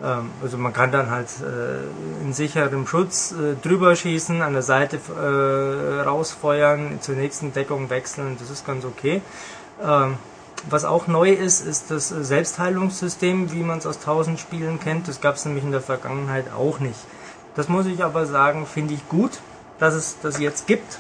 [0.03, 4.62] Ähm, also man kann dann halt äh, in sicherem Schutz äh, drüber schießen, an der
[4.62, 8.36] Seite äh, rausfeuern, zur nächsten Deckung wechseln.
[8.38, 9.22] Das ist ganz okay.
[9.82, 10.18] Ähm,
[10.68, 15.07] was auch neu ist, ist das Selbstheilungssystem, wie man es aus 1000 Spielen kennt.
[15.07, 16.99] Das gab es nämlich in der Vergangenheit auch nicht.
[17.55, 19.38] Das muss ich aber sagen, finde ich gut,
[19.78, 20.99] dass es das jetzt gibt.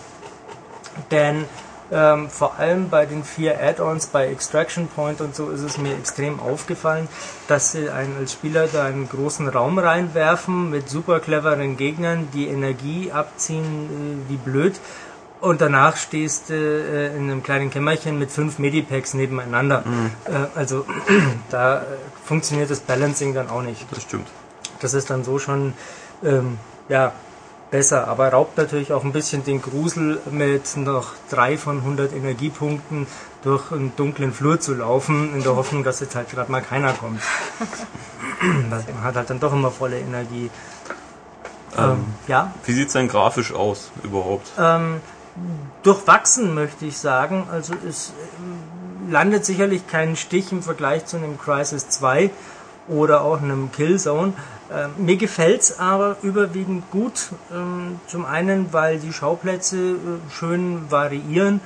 [1.10, 1.44] Denn
[1.90, 5.94] ähm, vor allem bei den vier Add-ons, bei Extraction Point und so ist es mir
[5.94, 7.08] extrem aufgefallen,
[7.46, 12.48] dass sie einen als Spieler da einen großen Raum reinwerfen mit super cleveren Gegnern, die
[12.48, 14.74] Energie abziehen äh, wie blöd.
[15.40, 19.84] Und danach stehst du äh, in einem kleinen Kämmerchen mit fünf Medipacks nebeneinander.
[19.86, 20.10] Mhm.
[20.24, 20.84] Äh, also
[21.50, 21.84] da äh,
[22.24, 23.86] funktioniert das Balancing dann auch nicht.
[23.90, 24.26] Das stimmt.
[24.80, 25.74] Das ist dann so schon
[26.24, 26.58] ähm,
[26.88, 27.12] ja,
[27.70, 33.06] besser, aber raubt natürlich auch ein bisschen den Grusel mit noch drei von 100 Energiepunkten
[33.42, 36.92] durch einen dunklen Flur zu laufen, in der Hoffnung, dass jetzt halt gerade mal keiner
[36.92, 37.20] kommt.
[38.70, 40.50] man hat halt dann doch immer volle Energie.
[41.76, 42.52] Ähm, ähm, ja?
[42.64, 44.50] Wie sieht es denn grafisch aus überhaupt?
[44.58, 45.00] Ähm,
[45.82, 47.46] durchwachsen möchte ich sagen.
[47.50, 52.30] Also es ähm, landet sicherlich keinen Stich im Vergleich zu einem Crisis 2
[52.88, 54.32] oder auch einem Killzone.
[54.70, 57.30] Ähm, mir gefällt es aber überwiegend gut.
[57.52, 59.96] Ähm, zum einen, weil die Schauplätze äh,
[60.30, 61.60] schön variieren,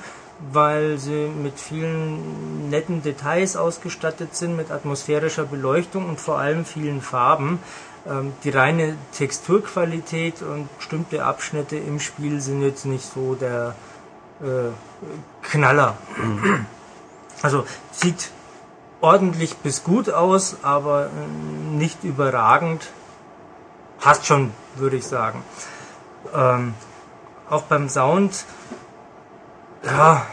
[0.51, 7.01] weil sie mit vielen netten Details ausgestattet sind, mit atmosphärischer Beleuchtung und vor allem vielen
[7.01, 7.59] Farben.
[8.09, 13.75] Ähm, die reine Texturqualität und bestimmte Abschnitte im Spiel sind jetzt nicht so der
[14.41, 14.71] äh,
[15.41, 15.97] Knaller.
[17.41, 18.31] Also sieht
[19.03, 22.89] ordentlich bis gut aus, aber äh, nicht überragend.
[23.99, 25.43] Passt schon, würde ich sagen.
[26.33, 26.73] Ähm,
[27.49, 28.45] auch beim Sound,
[29.85, 30.25] ja,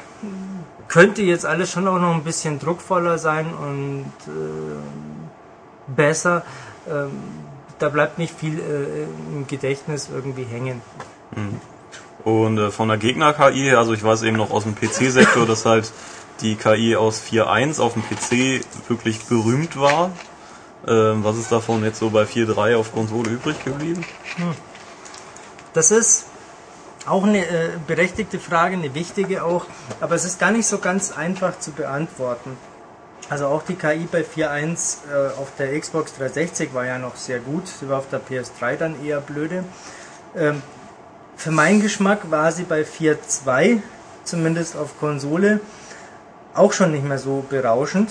[0.86, 4.78] könnte jetzt alles schon auch noch ein bisschen druckvoller sein und äh,
[5.88, 6.44] besser.
[6.88, 7.10] Ähm,
[7.80, 10.80] da bleibt nicht viel äh, im Gedächtnis irgendwie hängen.
[11.34, 11.60] Mhm.
[12.22, 15.92] Und äh, von der Gegner-KI, also ich weiß eben noch aus dem PC-Sektor, dass halt
[16.42, 20.10] die KI aus 4.1 auf dem PC wirklich berühmt war.
[20.86, 24.04] Ähm, was ist davon jetzt so bei 4.3 auf Konsole übrig geblieben?
[24.36, 24.54] Hm.
[25.72, 26.26] Das ist
[27.06, 29.66] auch eine äh, berechtigte Frage, eine wichtige auch,
[30.00, 32.56] aber es ist gar nicht so ganz einfach zu beantworten.
[33.28, 37.38] Also auch die KI bei 4.1 äh, auf der Xbox 360 war ja noch sehr
[37.38, 39.64] gut, sie war auf der PS3 dann eher blöde.
[40.36, 40.62] Ähm,
[41.36, 43.80] für meinen Geschmack war sie bei 4.2,
[44.24, 45.60] zumindest auf Konsole,
[46.54, 48.10] auch schon nicht mehr so berauschend.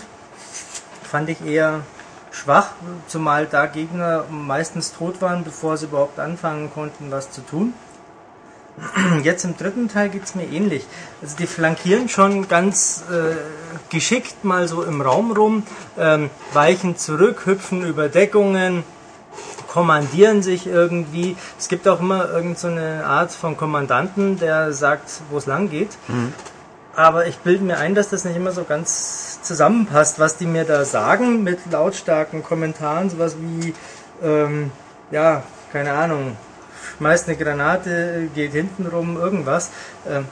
[1.03, 1.81] Fand ich eher
[2.31, 2.71] schwach,
[3.07, 7.73] zumal da Gegner meistens tot waren, bevor sie überhaupt anfangen konnten, was zu tun.
[9.23, 10.85] Jetzt im dritten Teil geht's mir ähnlich.
[11.21, 13.35] Also die flankieren schon ganz äh,
[13.89, 15.63] geschickt mal so im Raum rum,
[15.97, 18.83] ähm, weichen zurück, hüpfen über Deckungen,
[19.67, 21.35] kommandieren sich irgendwie.
[21.57, 25.91] Es gibt auch immer irgendeine so Art von Kommandanten, der sagt, wo es lang geht.
[26.99, 30.65] Aber ich bilde mir ein, dass das nicht immer so ganz zusammenpasst, was die mir
[30.65, 33.73] da sagen mit lautstarken Kommentaren, sowas wie,
[34.21, 34.69] ähm,
[35.09, 36.35] ja, keine Ahnung,
[36.97, 39.69] schmeißt eine Granate, geht hinten rum, irgendwas.
[40.09, 40.25] Ähm,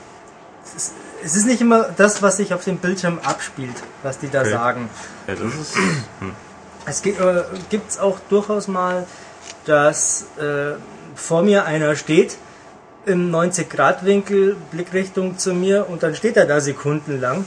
[0.66, 4.30] es, ist, es ist nicht immer das, was sich auf dem Bildschirm abspielt, was die
[4.30, 4.52] da Okay.
[4.52, 4.90] sagen.
[5.26, 5.76] Ja, das ist.
[6.20, 6.34] Hm.
[6.86, 9.08] Es gibt äh, gibt's auch durchaus mal,
[9.64, 10.74] dass äh,
[11.16, 12.36] vor mir einer steht
[13.08, 17.46] im 90-Grad-Winkel, Blickrichtung zu mir und dann steht er da sekundenlang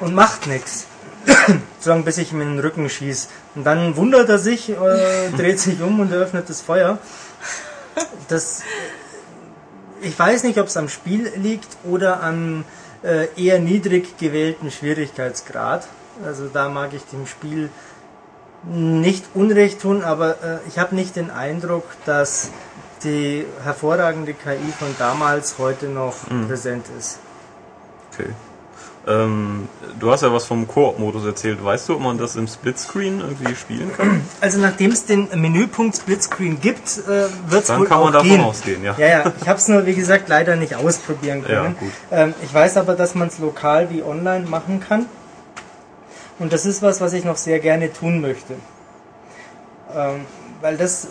[0.00, 0.86] und macht nichts.
[1.80, 3.28] Solange bis ich ihm in den Rücken schieß.
[3.54, 4.74] Und dann wundert er sich, äh,
[5.36, 6.98] dreht sich um und eröffnet das Feuer.
[8.28, 8.62] Das,
[10.00, 12.64] ich weiß nicht, ob es am Spiel liegt oder am
[13.02, 15.86] äh, eher niedrig gewählten Schwierigkeitsgrad.
[16.24, 17.70] Also da mag ich dem Spiel
[18.66, 22.50] nicht Unrecht tun, aber äh, ich habe nicht den Eindruck, dass
[23.04, 26.14] die hervorragende KI von damals heute noch
[26.48, 27.18] präsent ist.
[28.12, 28.30] Okay.
[29.06, 29.68] Ähm,
[30.00, 31.62] du hast ja was vom Koop-Modus erzählt.
[31.62, 34.22] Weißt du, ob man das im Splitscreen irgendwie spielen kann?
[34.40, 38.28] Also nachdem es den Menüpunkt Splitscreen gibt, äh, wird es Dann wohl kann man davon
[38.30, 38.40] gehen.
[38.40, 38.94] ausgehen, ja.
[38.96, 39.32] Ja, ja.
[39.42, 41.76] Ich habe es nur, wie gesagt, leider nicht ausprobieren Ja, können.
[41.78, 41.90] gut.
[42.10, 45.04] Ähm, ich weiß aber, dass man es lokal wie online machen kann.
[46.38, 48.54] Und das ist was, was ich noch sehr gerne tun möchte.
[49.94, 50.22] Ähm,
[50.62, 51.08] weil das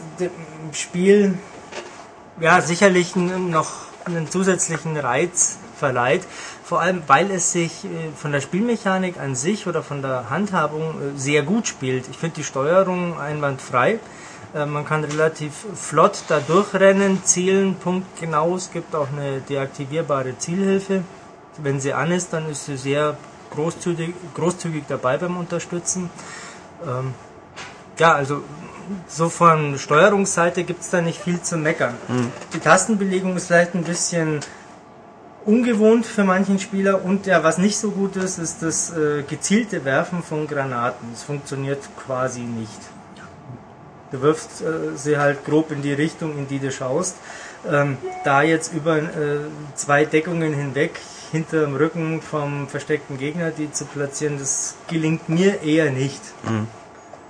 [0.72, 1.38] Spiel
[2.40, 3.70] ja sicherlich noch
[4.06, 6.24] einen zusätzlichen Reiz verleiht.
[6.64, 10.92] Vor allem, weil es sich äh, von der Spielmechanik an sich oder von der Handhabung
[10.92, 12.08] äh, sehr gut spielt.
[12.10, 14.00] Ich finde die Steuerung einwandfrei.
[14.56, 18.56] Äh, Man kann relativ flott da durchrennen, zielen, punktgenau.
[18.56, 21.04] Es gibt auch eine deaktivierbare Zielhilfe.
[21.58, 23.18] Wenn sie an ist, dann ist sie sehr
[23.52, 26.10] großzügig, großzügig dabei beim Unterstützen.
[26.86, 27.14] Ähm,
[28.00, 28.42] ja, also
[29.08, 31.96] so von Steuerungsseite gibt es da nicht viel zu meckern.
[32.54, 34.40] Die Tastenbelegung ist vielleicht ein bisschen
[35.46, 39.84] ungewohnt für manchen Spieler und ja, was nicht so gut ist, ist das äh, gezielte
[39.86, 41.10] Werfen von Granaten.
[41.14, 42.80] Es funktioniert quasi nicht.
[44.12, 47.18] Du wirfst äh, sie halt grob in die Richtung, in die du schaust.
[47.70, 49.40] Ähm, da jetzt über äh,
[49.76, 51.00] zwei Deckungen hinweg
[51.32, 56.22] hinter dem Rücken vom versteckten Gegner die zu platzieren, das gelingt mir eher nicht.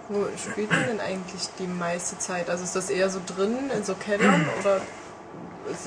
[0.09, 2.49] Wo spielt man denn eigentlich die meiste Zeit?
[2.49, 4.81] Also ist das eher so drin, in so Kellern oder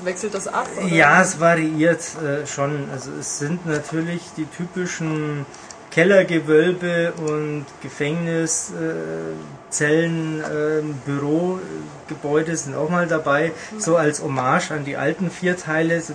[0.03, 0.67] wechselt das ab?
[0.77, 0.87] Oder?
[0.87, 2.89] Ja, es variiert äh, schon.
[2.91, 5.45] Also es sind natürlich die typischen
[5.91, 14.97] Kellergewölbe und Gefängniszellen, äh, äh, Bürogebäude sind auch mal dabei, so als Hommage an die
[14.97, 16.13] alten vier Teile, so,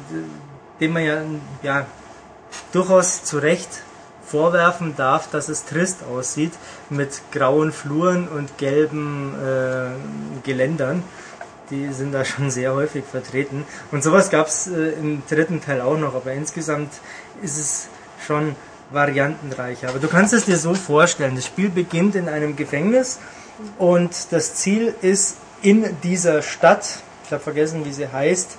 [0.81, 1.23] dem man ja,
[1.63, 1.87] ja
[2.73, 3.83] durchaus zu Recht
[4.33, 6.53] vorwerfen darf, dass es trist aussieht
[6.89, 9.91] mit grauen Fluren und gelben äh,
[10.43, 11.05] Geländern.
[11.71, 13.65] Die sind da schon sehr häufig vertreten.
[13.91, 16.91] Und sowas gab es äh, im dritten Teil auch noch, aber insgesamt
[17.43, 17.89] ist es
[18.27, 18.57] schon
[18.91, 19.91] variantenreicher.
[19.91, 23.19] Aber du kannst es dir so vorstellen, das Spiel beginnt in einem Gefängnis
[23.79, 28.57] und das Ziel ist in dieser Stadt, ich habe vergessen, wie sie heißt,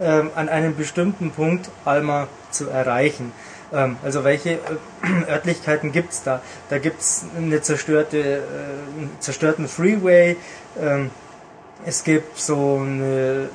[0.00, 3.32] ähm, an einem bestimmten Punkt Alma zu erreichen.
[3.72, 4.58] Ähm, also welche äh,
[5.30, 6.42] Örtlichkeiten gibt es da?
[6.70, 8.40] Da gibt es eine zerstörte, äh,
[8.98, 10.36] einen zerstörten Freeway,
[10.80, 11.10] ähm,
[11.84, 13.48] es gibt so eine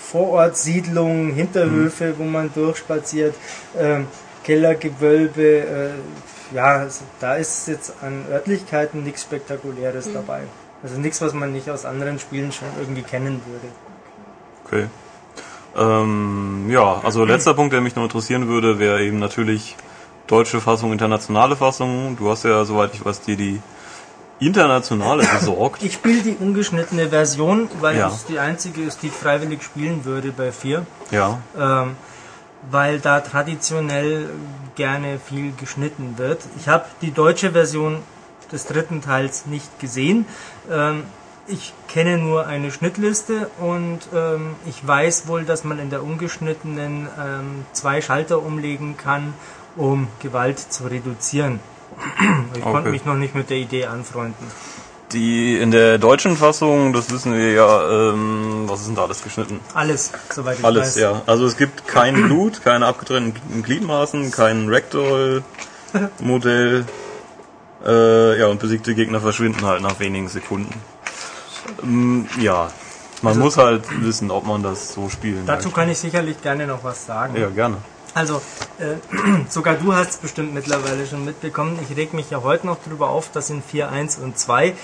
[0.00, 3.34] Vorortsiedlung, Hinterhöfe, wo man durchspaziert,
[3.78, 4.08] ähm,
[4.44, 10.42] Kellergewölbe, äh, ja, also da ist jetzt an Örtlichkeiten nichts Spektakuläres dabei.
[10.82, 13.68] Also nichts, was man nicht aus anderen Spielen schon irgendwie kennen würde.
[14.66, 14.88] Okay.
[15.76, 19.76] Ähm, ja, also letzter Punkt, der mich noch interessieren würde, wäre eben natürlich
[20.26, 22.16] deutsche Fassung, internationale Fassung.
[22.16, 23.60] Du hast ja, soweit ich weiß, dir die
[24.38, 25.82] internationale besorgt.
[25.82, 28.08] Ich spiele die ungeschnittene Version, weil Ja.
[28.08, 30.84] es die einzige ist, die ich freiwillig spielen würde bei 4.
[31.10, 31.96] Ja, ähm,
[32.70, 34.30] weil da traditionell
[34.76, 36.40] gerne viel geschnitten wird.
[36.58, 37.98] Ich habe die deutsche Version
[38.52, 40.26] des dritten Teils nicht gesehen.
[40.70, 41.02] Ähm,
[41.46, 47.08] ich kenne nur eine Schnittliste und ähm, ich weiß wohl, dass man in der ungeschnittenen
[47.18, 49.34] ähm, zwei Schalter umlegen kann,
[49.76, 51.60] um Gewalt zu reduzieren.
[52.54, 52.90] Ich konnte Okay.
[52.90, 54.46] mich noch nicht mit der Idee anfreunden.
[55.12, 59.22] Die in der deutschen Fassung, das wissen wir ja, ähm, was ist denn da alles
[59.22, 59.60] geschnitten?
[59.74, 61.00] Alles, soweit ich Alles, weiß.
[61.00, 61.20] ja.
[61.26, 66.86] Also es gibt kein Blut, keine abgetrennten Gliedmaßen, kein Ragdoll-Modell.
[67.84, 70.72] Äh, ja, und besiegte Gegner verschwinden halt nach wenigen Sekunden.
[71.82, 72.70] Ähm, ja,
[73.22, 76.66] man muss halt wissen, ob man das so spielen Also Dazu kann ich sicherlich gerne
[76.66, 77.36] noch was sagen.
[77.36, 77.76] Ja, gerne.
[78.14, 78.42] Also,
[78.78, 78.96] äh,
[79.48, 81.78] sogar du hast es bestimmt mittlerweile schon mitbekommen.
[81.88, 84.74] Ich reg mich ja heute noch drüber auf, dass in 4.1 und 2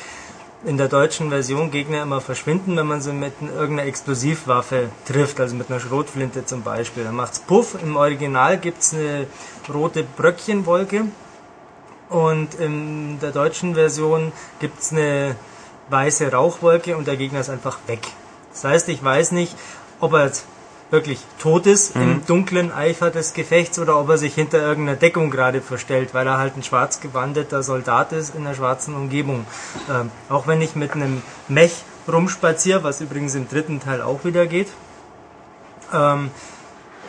[0.64, 5.54] in der deutschen Version Gegner immer verschwinden, wenn man sie mit irgendeiner Explosivwaffe trifft, also
[5.54, 7.04] mit einer Schrotflinte zum Beispiel.
[7.04, 7.76] Dann macht's Puff.
[7.80, 9.26] Im Original gibt's eine
[9.72, 11.04] rote Bröckchenwolke
[12.08, 15.36] und in der deutschen Version gibt's eine
[15.90, 18.00] weiße Rauchwolke und der Gegner ist einfach weg.
[18.52, 19.54] Das heißt, ich weiß nicht,
[20.00, 20.46] ob er jetzt
[20.90, 25.30] wirklich tot ist im dunklen Eifer des Gefechts oder ob er sich hinter irgendeiner Deckung
[25.30, 29.46] gerade verstellt, weil er halt ein schwarz gewandeter Soldat ist in einer schwarzen Umgebung.
[29.90, 34.46] Ähm, auch wenn ich mit einem Mech rumspaziere, was übrigens im dritten Teil auch wieder
[34.46, 34.68] geht,
[35.92, 36.30] ähm,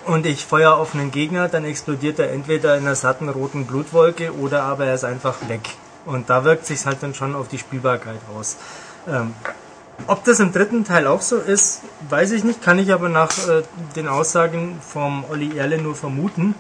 [0.05, 4.33] und ich feuer auf einen Gegner, dann explodiert er entweder in einer satten roten Blutwolke
[4.33, 5.61] oder aber er ist einfach weg.
[6.09, 8.57] Und da wirkt sich halt dann schon auf die Spielbarkeit aus.
[9.07, 9.33] Ähm,
[10.07, 13.31] ob das im dritten Teil auch so ist, weiß ich nicht, kann ich aber nach
[13.47, 13.61] äh,
[13.95, 16.55] den Aussagen vom Olli Erle nur vermuten.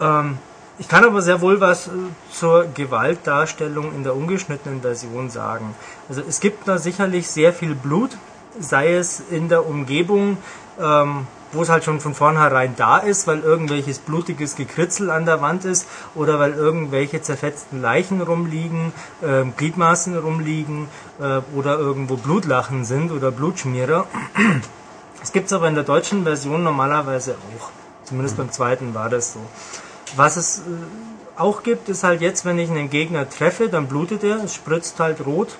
[0.00, 0.38] Ähm,
[0.78, 1.90] ich kann aber sehr wohl was äh,
[2.30, 5.74] zur Gewaltdarstellung in der ungeschnittenen Version sagen.
[6.08, 8.10] Also es gibt da sicherlich sehr viel Blut,
[8.60, 10.36] sei es in der Umgebung,
[10.80, 15.40] ähm, wo es halt schon von vornherein da ist, weil irgendwelches blutiges Gekritzel an der
[15.40, 18.92] Wand ist oder weil irgendwelche zerfetzten Leichen rumliegen,
[19.22, 20.88] ähm, Gliedmaßen rumliegen
[21.20, 24.06] äh, oder irgendwo Blutlachen sind oder Blutschmierer.
[25.20, 27.70] Das gibt's aber in der deutschen Version normalerweise auch.
[28.04, 29.40] Zumindest beim zweiten war das so.
[30.16, 30.62] Was es äh,
[31.36, 34.98] auch gibt, ist halt jetzt, wenn ich einen Gegner treffe, dann blutet er, es spritzt
[35.00, 35.56] halt rot.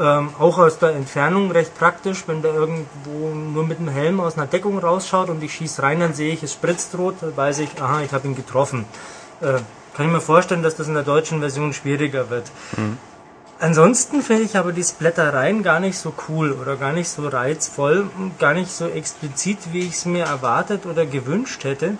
[0.00, 4.38] Ähm, auch aus der Entfernung recht praktisch, wenn der irgendwo nur mit dem Helm aus
[4.38, 7.58] einer Deckung rausschaut und ich schieße rein, dann sehe ich, es spritzt rot, dann weiß
[7.58, 8.86] ich, aha, ich habe ihn getroffen.
[9.42, 9.58] Äh,
[9.94, 12.50] kann ich mir vorstellen, dass das in der deutschen Version schwieriger wird.
[13.58, 18.08] Ansonsten finde ich aber die Splattereien gar nicht so cool oder gar nicht so reizvoll,
[18.16, 21.98] und gar nicht so explizit, wie ich es mir erwartet oder gewünscht hätte.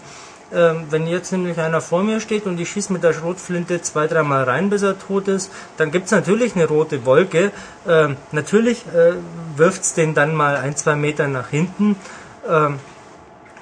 [0.52, 4.08] Ähm, wenn jetzt nämlich einer vor mir steht und ich schieße mit der Schrotflinte zwei,
[4.08, 7.52] dreimal rein, bis er tot ist, dann gibt's natürlich eine rote Wolke.
[7.86, 9.14] Ähm, natürlich äh,
[9.56, 11.96] wirft's den dann mal ein, zwei Meter nach hinten.
[12.48, 12.80] Ähm,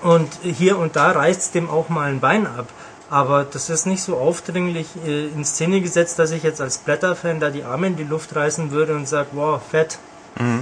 [0.02, 2.68] und hier und da reißt dem auch mal ein Bein ab.
[3.10, 7.40] Aber das ist nicht so aufdringlich äh, in Szene gesetzt, dass ich jetzt als Blätterfan
[7.40, 9.98] da die Arme in die Luft reißen würde und sage, wow, fett.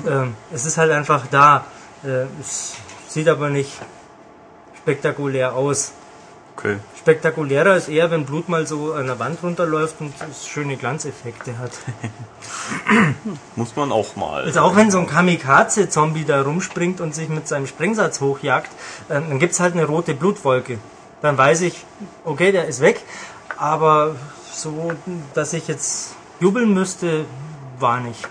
[0.08, 1.64] Ähm, es ist halt einfach da.
[2.04, 2.74] Äh, es
[3.08, 3.72] sieht aber nicht
[4.78, 5.92] spektakulär aus.
[6.56, 6.78] Okay.
[6.98, 11.58] Spektakulärer ist eher, wenn Blut mal so an der Wand runterläuft und es schöne Glanzeffekte
[11.58, 11.72] hat.
[13.56, 14.44] Muss man auch mal.
[14.44, 18.70] Also auch wenn so ein Kamikaze-Zombie da rumspringt und sich mit seinem Sprengsatz hochjagt,
[19.08, 20.78] äh, dann gibt's halt eine rote Blutwolke.
[21.20, 21.84] Dann weiß ich,
[22.24, 23.02] okay, der ist weg,
[23.58, 24.16] aber
[24.50, 24.92] so,
[25.34, 27.26] dass ich jetzt jubeln müsste,
[27.78, 28.26] war nicht.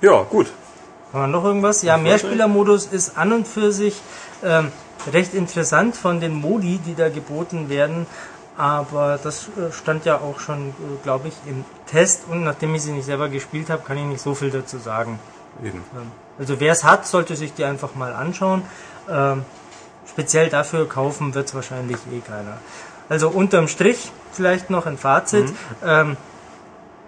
[0.00, 0.46] Ja, gut.
[1.12, 1.82] Haben wir noch irgendwas?
[1.82, 4.00] Ja, Mehrspielermodus ist an und für sich
[4.42, 4.72] ähm,
[5.12, 8.06] recht interessant von den Modi, die da geboten werden.
[8.56, 10.72] Aber das äh, stand ja auch schon, äh,
[11.04, 12.22] glaube ich, im Test.
[12.28, 15.20] Und nachdem ich sie nicht selber gespielt habe, kann ich nicht so viel dazu sagen.
[15.62, 15.78] Eben.
[15.94, 18.62] Ähm, Also wer es hat, sollte sich die einfach mal anschauen.
[19.08, 19.44] Ähm,
[20.08, 22.58] speziell dafür kaufen wird es wahrscheinlich eh keiner.
[23.08, 25.52] Also unterm Strich vielleicht noch ein Fazit.
[25.84, 26.16] Ähm,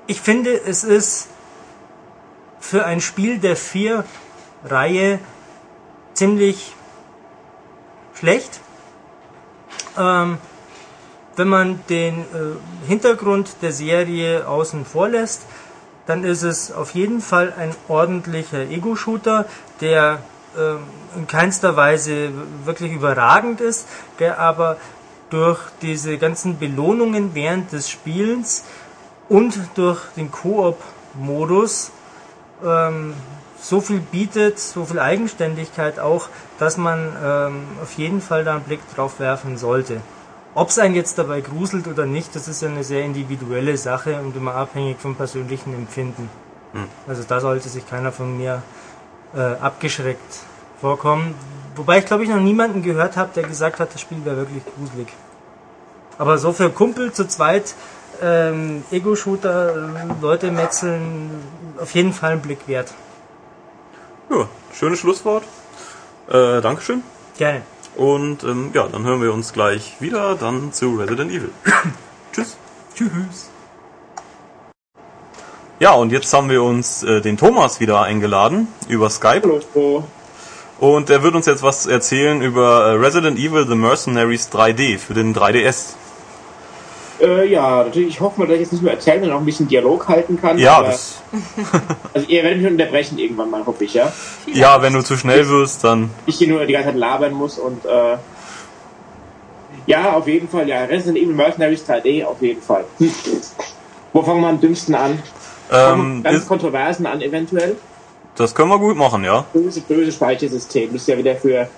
[0.06, 1.28] ich finde, es ist
[2.58, 4.04] für ein Spiel der vier
[4.64, 5.18] Reihe
[6.14, 6.74] ziemlich
[8.20, 8.60] schlecht.
[9.98, 10.38] Ähm,
[11.36, 15.42] wenn man den äh, Hintergrund der Serie außen vor lässt,
[16.06, 19.46] dann ist es auf jeden Fall ein ordentlicher Ego-Shooter,
[19.80, 20.18] der
[20.58, 20.78] ähm,
[21.16, 22.30] in keinster Weise
[22.64, 23.86] wirklich überragend ist,
[24.18, 24.76] der aber
[25.30, 28.64] durch diese ganzen Belohnungen während des Spielens
[29.28, 31.92] und durch den Koop-Modus
[32.64, 33.14] ähm,
[33.60, 36.28] so viel bietet, so viel Eigenständigkeit auch,
[36.58, 40.00] dass man ähm, auf jeden Fall da einen Blick drauf werfen sollte.
[40.54, 44.20] Ob es einen jetzt dabei gruselt oder nicht, das ist ja eine sehr individuelle Sache
[44.20, 46.28] und immer abhängig vom persönlichen Empfinden.
[47.06, 48.62] Also da sollte sich keiner von mir
[49.34, 50.38] äh, abgeschreckt
[50.80, 51.34] vorkommen.
[51.76, 54.62] Wobei ich glaube ich noch niemanden gehört habe, der gesagt hat, das Spiel wäre wirklich
[54.76, 55.08] gruselig.
[56.18, 57.74] Aber so für Kumpel zu zweit,
[58.22, 59.74] ähm, Ego-Shooter,
[60.20, 61.30] Leute metzeln,
[61.80, 62.92] auf jeden Fall ein Blick wert.
[64.30, 65.42] Ja, schönes Schlusswort.
[66.28, 67.02] Äh, Dankeschön.
[67.36, 67.62] Gerne.
[67.96, 71.50] Und ähm, ja, dann hören wir uns gleich wieder dann zu Resident Evil.
[72.32, 72.56] Tschüss.
[72.94, 73.50] Tschüss.
[75.80, 79.60] Ja, und jetzt haben wir uns äh, den Thomas wieder eingeladen über Skype.
[79.74, 80.04] Hallo.
[80.78, 85.14] Und er wird uns jetzt was erzählen über äh, Resident Evil The Mercenaries 3D für
[85.14, 85.94] den 3DS.
[87.20, 89.44] Äh, ja, natürlich, ich hoffe mal, dass ich jetzt nicht mehr erzählen und auch ein
[89.44, 90.58] bisschen Dialog halten kann.
[90.58, 91.20] Ja, aber- das,
[92.14, 94.12] also ihr werdet mich unterbrechen irgendwann mal, hoffe ich, ja.
[94.46, 96.10] ja, wenn du zu schnell wirst, dann.
[96.26, 98.16] Ich hier nur die ganze Zeit labern muss und äh,
[99.86, 102.84] ja, auf jeden Fall, ja, Resident Evil Mercenaries 3D, auf jeden Fall.
[102.98, 103.12] Hm.
[104.12, 105.22] Wo fangen wir am dümmsten an?
[105.72, 107.76] Ähm, ganz Kontroversen an, eventuell.
[108.34, 109.44] das können wir gut machen, ja.
[109.52, 111.68] Böse, böse Speichersystem, das ja wieder für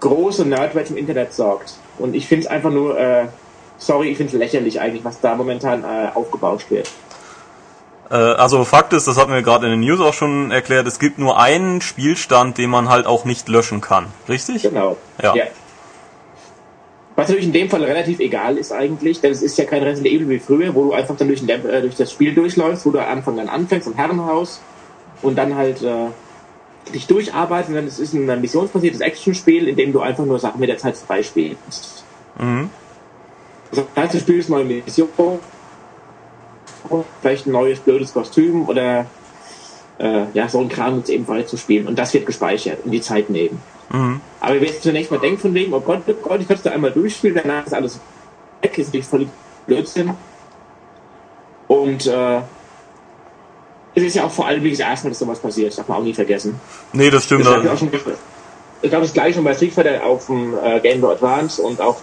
[0.00, 1.74] große Nerdwelt im Internet sorgt.
[1.98, 3.26] Und ich finde es einfach nur, äh,
[3.78, 6.90] sorry, ich finde es lächerlich eigentlich, was da momentan äh, aufgebauscht wird.
[8.10, 10.98] Äh, also Fakt ist, das hat mir gerade in den News auch schon erklärt, es
[10.98, 14.06] gibt nur einen Spielstand, den man halt auch nicht löschen kann.
[14.28, 14.62] Richtig?
[14.62, 14.96] Genau.
[15.22, 15.34] Ja.
[17.16, 20.14] Was natürlich in dem Fall relativ egal ist eigentlich, denn es ist ja kein Resident
[20.14, 22.90] Evil wie früher, wo du einfach dann durch, den, äh, durch das Spiel durchläufst, wo
[22.90, 24.60] du am Anfang dann anfängst im Herrenhaus
[25.22, 26.08] und dann halt äh,
[26.92, 30.68] dich durcharbeitest, sondern es ist ein missionsbasiertes Actionspiel, in dem du einfach nur Sachen mit
[30.68, 32.04] der Zeit freispielst.
[32.38, 32.70] Mhm.
[33.70, 35.08] Also, das heißt, du spielst neue Mission,
[37.20, 39.06] vielleicht ein neues blödes Kostüm oder
[39.98, 41.86] äh, ja, so ein Kram jetzt eben weiter zu spielen.
[41.86, 43.60] Und das wird gespeichert und die Zeit nehmen.
[43.90, 44.20] Mhm.
[44.40, 46.70] Aber wer jetzt zunächst mal denkt von wegen, oh Gott, oh Gott, ich könnte da
[46.70, 48.00] einmal durchspielen, danach ist alles
[48.62, 49.28] weg, ist natürlich voll
[49.66, 50.10] Blödsinn.
[51.68, 52.40] Und äh,
[53.94, 55.88] es ist ja auch vor allem nicht das erste Mal, dass sowas passiert, das darf
[55.88, 56.60] man auch nie vergessen.
[56.92, 57.46] Nee, das stimmt.
[57.46, 57.90] Das ich, schon,
[58.82, 61.80] ich glaube, das gleiche schon bei Street Fighter auf dem äh, Game Boy Advance und
[61.80, 61.96] auch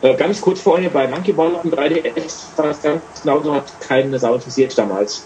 [0.00, 4.18] ganz kurz vorher bei Monkey Ball auf dem 3DS war das ganz genauso, hat keine
[4.18, 5.24] Sau interessiert damals.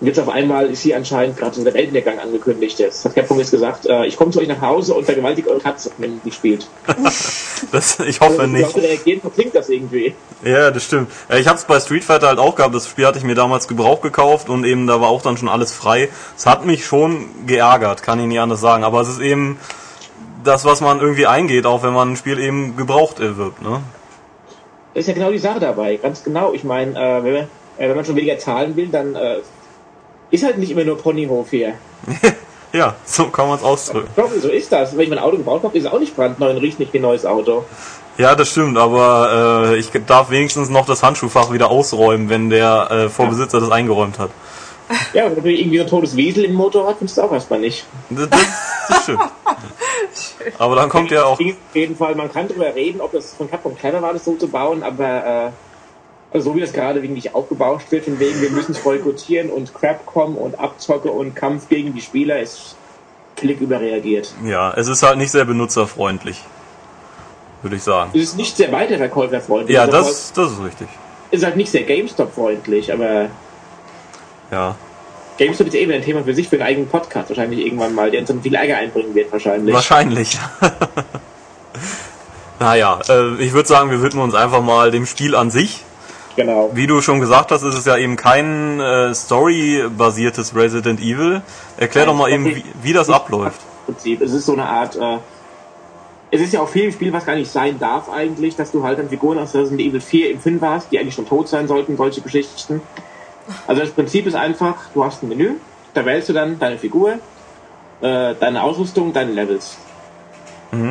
[0.00, 2.78] Und jetzt auf einmal ist hier anscheinend gerade so der Weltengang angekündigt.
[2.78, 5.60] Jetzt hat Capcom jetzt gesagt, äh, ich komme zu euch nach Hause und vergewaltige eure
[5.60, 6.66] Katze, wenn ihr die spielt.
[7.72, 8.74] Das, ich hoffe Also, nicht.
[8.74, 10.14] Wie reagiert, klingt das irgendwie?
[10.42, 11.10] Ja, das stimmt.
[11.28, 12.74] Ja, Ich habe es bei Street Fighter halt auch gehabt.
[12.74, 15.48] Das Spiel hatte ich mir damals Gebrauch gekauft und eben da war auch dann schon
[15.48, 16.08] alles frei.
[16.36, 18.82] Es hat mich schon geärgert, kann ich nicht anders sagen.
[18.82, 19.58] Aber es ist eben
[20.42, 23.60] das, was man irgendwie eingeht, auch wenn man ein Spiel eben gebraucht erwirbt.
[23.60, 23.82] Ne?
[24.94, 26.52] Das ist ja genau die Sache dabei, ganz genau.
[26.52, 27.42] Ich meine, äh, wenn, man-
[27.78, 29.36] äh, wenn man schon weniger zahlen will, dann äh,
[30.30, 31.74] ist halt nicht immer nur Ponyhof hier.
[32.72, 34.06] Ja, so kann man es ausdrücken.
[34.40, 34.92] So ist das.
[34.96, 37.00] Wenn ich mein Auto gebaut habe, ist es auch nicht brandneu und riecht nicht wie
[37.00, 37.64] ein neues Auto.
[38.16, 42.88] Ja, das stimmt, aber äh, ich darf wenigstens noch das Handschuhfach wieder ausräumen, wenn der
[42.92, 44.30] äh, Vorbesitzer das eingeräumt hat.
[45.12, 47.60] Ja, wenn natürlich irgendwie so ein totes Wiesel im Motor hat, findest du auch erstmal
[47.60, 47.84] nicht.
[48.10, 48.28] Das,
[48.88, 49.20] das, stimmt.
[50.58, 51.32] Aber dann kommt ja auch.
[51.32, 51.40] Auf
[51.74, 54.48] jeden Fall, man kann darüber reden, ob das von Capcom clever war, das so zu
[54.48, 58.50] bauen, aber äh, also so wie das gerade wegen nicht aufgebauscht wird, von wegen, wir
[58.50, 62.74] müssen es boykottieren und Crapcom und Abzocke und Kampf gegen die Spieler ist
[63.36, 64.32] klick überreagiert.
[64.44, 66.40] Ja, es ist halt nicht sehr benutzerfreundlich,
[67.62, 68.10] würde ich sagen.
[68.14, 69.74] Es ist nicht sehr weiterverkäuferfreundlich.
[69.74, 70.88] Ja, Es ist das, das ist richtig.
[70.88, 73.28] auch- ist halt nicht sehr GameStop-freundlich, aber
[74.50, 74.76] Ja,
[75.40, 78.20] GameStop ist eben ein Thema für sich, für einen eigenen Podcast wahrscheinlich irgendwann mal, der
[78.20, 79.74] uns dann viel Ärger einbringen wird wahrscheinlich.
[79.74, 80.38] wahrscheinlich.
[82.60, 85.82] naja, äh, ich würde sagen, wir widmen uns einfach mal dem Spiel an sich.
[86.36, 86.70] Genau.
[86.74, 91.40] Wie du schon gesagt hast, ist es ja eben kein äh, Story-basiertes Resident Evil.
[91.78, 93.62] Erklär doch mal eben, wie, wie das abläuft.
[93.86, 94.20] Prinzip.
[94.20, 95.16] Es ist so eine Art, äh,
[96.30, 98.82] es ist ja auch viel im Spiel, was gar nicht sein darf eigentlich, dass du
[98.82, 101.66] halt dann Figuren aus Resident Evil 4 im 5 hast, die eigentlich schon tot sein
[101.66, 102.82] sollten, solche Geschichten.
[103.66, 105.54] Also das Prinzip ist einfach, du hast ein Menü,
[105.94, 107.14] da wählst du dann deine Figur,
[108.00, 109.76] äh, deine Ausrüstung, deine Levels.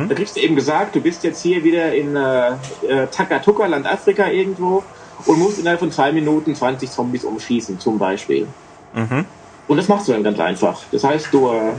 [0.08, 2.50] Da kriegst du eben gesagt, du bist jetzt hier wieder in äh,
[2.86, 4.82] äh, Takatuka, Land Afrika irgendwo
[5.24, 8.46] und musst innerhalb von zwei Minuten 20 Zombies umschießen, zum Beispiel.
[8.92, 9.24] Mhm.
[9.68, 10.80] Und das machst du dann ganz einfach.
[10.92, 11.72] Das heißt, du äh,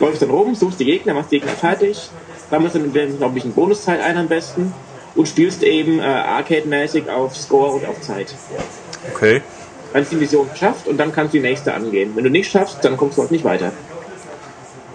[0.00, 2.08] läufst dann rum, suchst die Gegner, machst die Gegner fertig,
[2.50, 4.72] sammelst dann glaube ich, eine Bonuszeit ein am besten
[5.14, 8.34] und spielst eben äh, Arcade-mäßig auf Score und auf Zeit.
[9.12, 9.42] Okay.
[9.92, 12.12] Kannst die Mission geschafft und dann kannst du die nächste angehen.
[12.14, 13.72] Wenn du nicht schaffst, dann kommst du halt nicht weiter.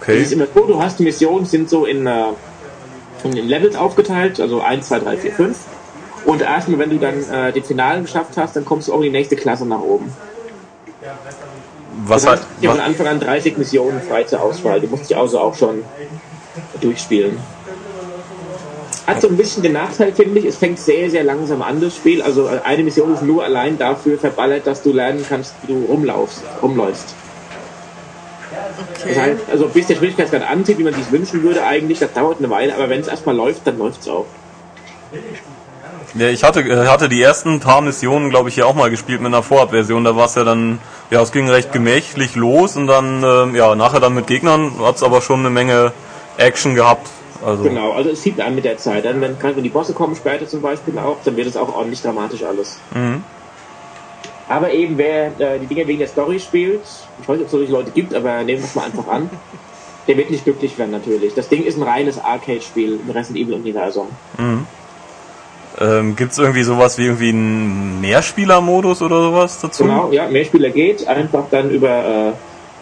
[0.00, 0.22] Es Okay.
[0.22, 2.32] ist immer so, du hast die Missionen sind so in, äh,
[3.24, 5.58] in den Levels aufgeteilt, also 1, 2, 3, 4, 5.
[6.24, 9.04] Und erstmal, wenn du dann äh, den Finalen geschafft hast, dann kommst du auch in
[9.04, 10.12] die nächste Klasse nach oben.
[12.04, 14.80] Was Das heißt, was, von Anfang an 30 Missionen frei zur Auswahl.
[14.80, 15.84] Du musst die also auch schon
[16.80, 17.38] durchspielen.
[19.06, 21.96] Hat so ein bisschen den Nachteil, finde ich, es fängt sehr, sehr langsam an, das
[21.96, 22.22] Spiel.
[22.22, 25.84] Also äh, eine Mission ist nur allein dafür verballert, dass du lernen kannst, wie du
[25.86, 27.14] rumlaufst, rumläufst.
[28.94, 29.20] Das Okay.
[29.20, 32.48] heißt, also bis der Schwierigkeitsgrad anzieht, wie man sich wünschen würde eigentlich, das dauert eine
[32.50, 34.26] Weile, aber wenn es erstmal läuft, dann läuft es auch.
[36.14, 39.20] ja, ich hatte, äh, hatte die ersten paar Missionen, glaube ich, hier auch mal gespielt
[39.20, 40.04] mit einer Vorabversion.
[40.04, 40.78] Da war es ja dann,
[41.10, 44.96] ja, es ging recht gemächlich los und dann, ähm, ja, nachher dann mit Gegnern hat
[44.96, 45.92] es aber schon eine Menge
[46.36, 47.08] Action gehabt.
[47.44, 49.04] Also, Genau, also es zieht an mit der Zeit.
[49.04, 52.02] Dann, wenn, wenn die Bosse kommen später zum Beispiel auch, dann wird es auch ordentlich
[52.02, 52.78] dramatisch alles.
[52.94, 53.22] Mhm.
[54.48, 56.82] Aber eben, wer äh, die Dinge wegen der Story spielt,
[57.20, 59.30] ich weiß nicht, ob es solche Leute gibt, aber nehmen wir es mal einfach an,
[60.06, 61.34] der wird nicht glücklich werden natürlich.
[61.34, 64.08] Das Ding ist ein reines Arcade-Spiel im Resident Evil-Universum.
[65.80, 69.84] Ähm, Gibt es irgendwie sowas wie irgendwie einen Mehrspieler-Modus oder sowas dazu?
[69.84, 72.32] Genau, ja, Mehrspieler geht, einfach dann über äh,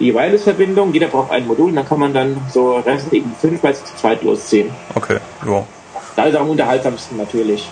[0.01, 3.75] die Wireless-Verbindung, jeder braucht ein Modul und dann kann man dann so Evil 5 mal
[3.75, 4.71] zu zweit losziehen.
[4.95, 5.65] Okay, ja.
[6.17, 7.71] Da ist auch am unterhaltsamsten natürlich.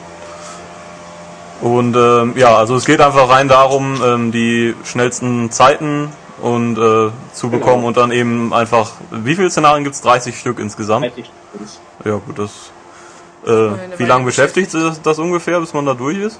[1.60, 7.10] Und ähm, ja, also es geht einfach rein darum, ähm, die schnellsten Zeiten und äh,
[7.32, 10.02] zu bekommen und dann eben einfach, wie viele Szenarien gibt's?
[10.02, 11.06] 30 Stück insgesamt?
[11.06, 11.68] 30 Stunden.
[12.04, 12.70] Ja gut, das
[13.46, 16.38] äh, wie lange beschäftigt das, das ungefähr, bis man da durch ist?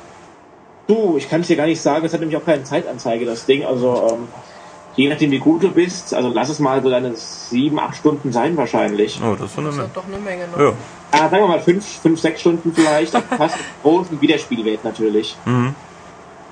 [0.86, 3.44] Du, ich kann es dir gar nicht sagen, es hat nämlich auch keine Zeitanzeige, das
[3.44, 3.64] Ding.
[3.64, 4.28] Also, ähm,
[4.98, 8.32] je nachdem, wie gut du bist, also lass es mal so deine sieben, acht Stunden
[8.32, 9.20] sein wahrscheinlich.
[9.22, 10.64] Oh, das ist eine Das ist doch eine Menge, ne?
[10.64, 10.72] Ja.
[11.12, 13.14] Ah, sagen wir mal fünf, fünf, sechs Stunden vielleicht.
[13.14, 15.36] Das passt großen Wiederspielwert natürlich.
[15.44, 15.74] Mhm.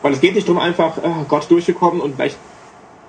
[0.00, 2.36] Weil es geht nicht darum, einfach, oh Gott, durchgekommen und gleich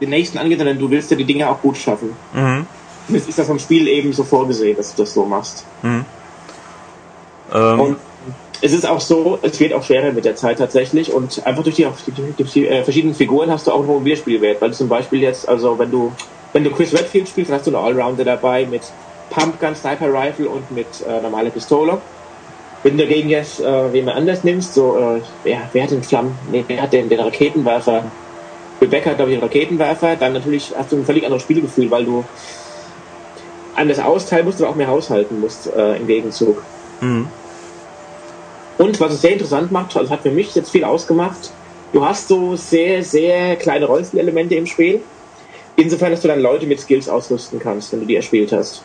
[0.02, 2.16] den nächsten angehen, sondern du willst ja die Dinge auch gut schaffen.
[2.34, 2.66] Mhm.
[3.08, 5.66] Und es ist das vom Spiel eben so vorgesehen, dass du das so machst.
[5.84, 7.98] Ähm, Und
[8.62, 11.76] es ist auch so, es wird auch schwerer mit der Zeit tatsächlich und einfach durch
[11.76, 11.88] die,
[12.38, 15.48] durch die äh, verschiedenen Figuren hast du auch einen hohen Wiederspielwert, weil zum Beispiel jetzt,
[15.48, 16.12] also wenn du,
[16.54, 18.82] wenn du Chris Redfield spielst, dann hast du einen Allrounder dabei mit
[19.30, 22.00] Pumpgun, Sniper Rifle und mit äh, normaler Pistole.
[22.84, 26.38] Wenn du dagegen jetzt äh, wen anders nimmst, so, äh, wer, wer hat den Flammen,
[26.52, 28.06] nee, wer hat den, den Raketenwerfer?
[28.82, 32.06] Rebecca hat, glaube ich, den Raketenwerfer, dann natürlich hast du ein völlig anderes Spielgefühl, weil
[32.06, 32.24] du
[33.76, 36.64] anders austeilen musst, aber auch mehr haushalten musst äh, im Gegenzug.
[37.02, 37.28] mhm.
[38.78, 41.52] Und was es sehr interessant macht, also hat für mich jetzt viel ausgemacht,
[41.94, 45.02] du hast so sehr, sehr kleine Rollenspielelemente im Spiel.
[45.76, 48.84] Insofern, dass du dann Leute mit Skills ausrüsten kannst, wenn du die erspielt hast.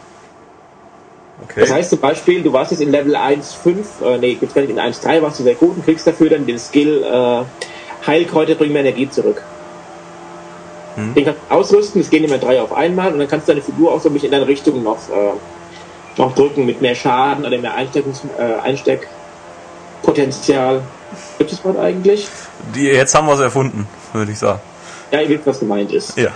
[1.44, 1.60] Okay.
[1.60, 4.70] Das heißt zum Beispiel, du warst jetzt in Level 1.5, äh, nee, gibt's gar nicht,
[4.70, 8.74] in 1.3 warst du sehr gut und kriegst dafür dann den Skill äh, Heilkräuter bringen
[8.74, 9.43] mehr Energie zurück.
[10.94, 11.14] Hm.
[11.14, 13.62] Den kannst du ausrüsten, es gehen immer drei auf einmal und dann kannst du deine
[13.62, 15.32] Figur auch so ein bisschen in deine Richtung noch, äh,
[16.19, 18.60] noch drücken mit mehr Schaden oder mehr Einsteckungs äh,
[20.03, 20.83] Einsteckpotenzial.
[21.39, 22.29] Gibt es das Wort eigentlich?
[22.74, 24.61] Die, jetzt haben wir es erfunden, würde ich sagen.
[25.11, 26.16] Ja, ihr wisst, was gemeint ist.
[26.16, 26.31] Ja.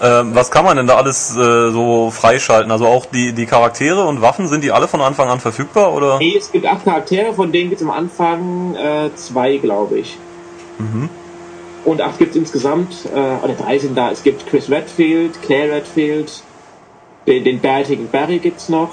[0.20, 2.70] ähm, was kann man denn da alles äh, so freischalten?
[2.70, 6.18] Also auch die, die Charaktere und Waffen, sind die alle von Anfang an verfügbar oder?
[6.18, 10.16] Nee, es gibt acht Charaktere, von denen gibt es am Anfang äh, zwei, glaube ich.
[11.84, 14.10] Und acht gibt es insgesamt, äh, oder drei sind da.
[14.10, 16.42] Es gibt Chris Redfield, Claire Redfield,
[17.26, 18.90] den, den bärtigen Barry gibt's noch,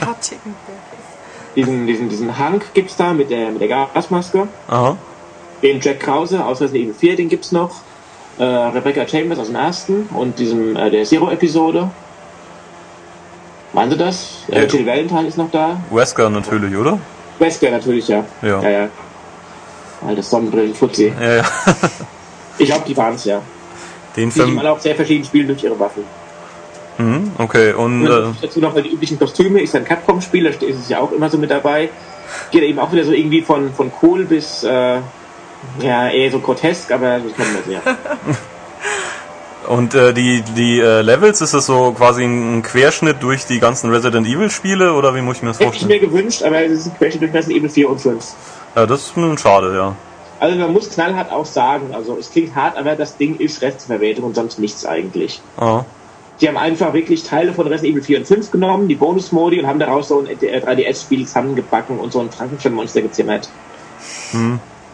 [0.00, 0.54] Hartigen
[1.56, 4.96] diesen, diesen, diesen Hank gibt's da mit der, mit der Gasmaske, Aha.
[5.62, 7.70] den Jack Krause aus Resident Evil 4, den gibt's noch,
[8.38, 11.90] äh, Rebecca Chambers aus dem ersten und diesem, äh, der Zero-Episode.
[13.72, 14.44] Waren sie das?
[14.48, 14.58] Ja.
[14.58, 15.80] Äh, Jill Valentine ist noch da.
[15.90, 16.98] Wesker natürlich, oder?
[17.38, 18.24] Wesker natürlich, ja.
[18.42, 18.62] Ja.
[18.62, 18.88] Ja, ja.
[20.06, 21.12] Alter Sonnenbrillen, Fuzzi.
[21.20, 21.42] Ja, ja.
[22.56, 23.40] Ich glaube, die waren's ja.
[24.16, 24.58] Den Die, die Film.
[24.60, 26.04] auch sehr verschieden spielen durch ihre Waffen.
[26.98, 30.78] Mhm, okay, und Und äh, dazu noch die üblichen Kostüme, ist ein Capcom-Spiel, da ist
[30.78, 31.88] es ja auch immer so mit dabei.
[32.50, 34.98] Geht eben auch wieder so irgendwie von, von cool bis, äh,
[35.80, 37.82] ja, eher so grotesk, aber das kennen wir ja.
[39.68, 43.90] und äh, die die äh, Levels ist das so quasi ein Querschnitt durch die ganzen
[43.90, 46.00] Resident Evil Spiele oder wie muss ich mir das Hätte ich vorstellen?
[46.00, 48.34] mir gewünscht, aber es ist ein Querschnitt durch Resident Evil 4 und 5.
[48.76, 49.96] Ja, das ist nun schade, ja.
[50.40, 54.24] Also man muss knallhart auch sagen, also es klingt hart, aber das Ding ist Restverwertung
[54.24, 55.40] und sonst nichts eigentlich.
[55.56, 55.86] Aha.
[56.40, 59.66] Die haben einfach wirklich Teile von Resident Evil 4 und 5 genommen, die Bonusmodi und
[59.66, 63.48] haben daraus so ein 3DS-Spiel zusammengebacken und so ein Frankenstein-Monster gezimmert.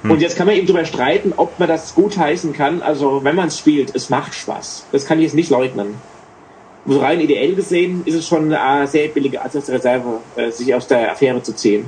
[0.02, 2.82] Und jetzt kann man eben drüber streiten, ob man das gut heißen kann.
[2.82, 4.86] Also wenn man es spielt, es macht Spaß.
[4.92, 5.94] Das kann ich jetzt nicht leugnen.
[6.86, 11.12] So rein ideell gesehen ist es schon eine sehr billige Reserve, äh, sich aus der
[11.12, 11.86] Affäre zu ziehen.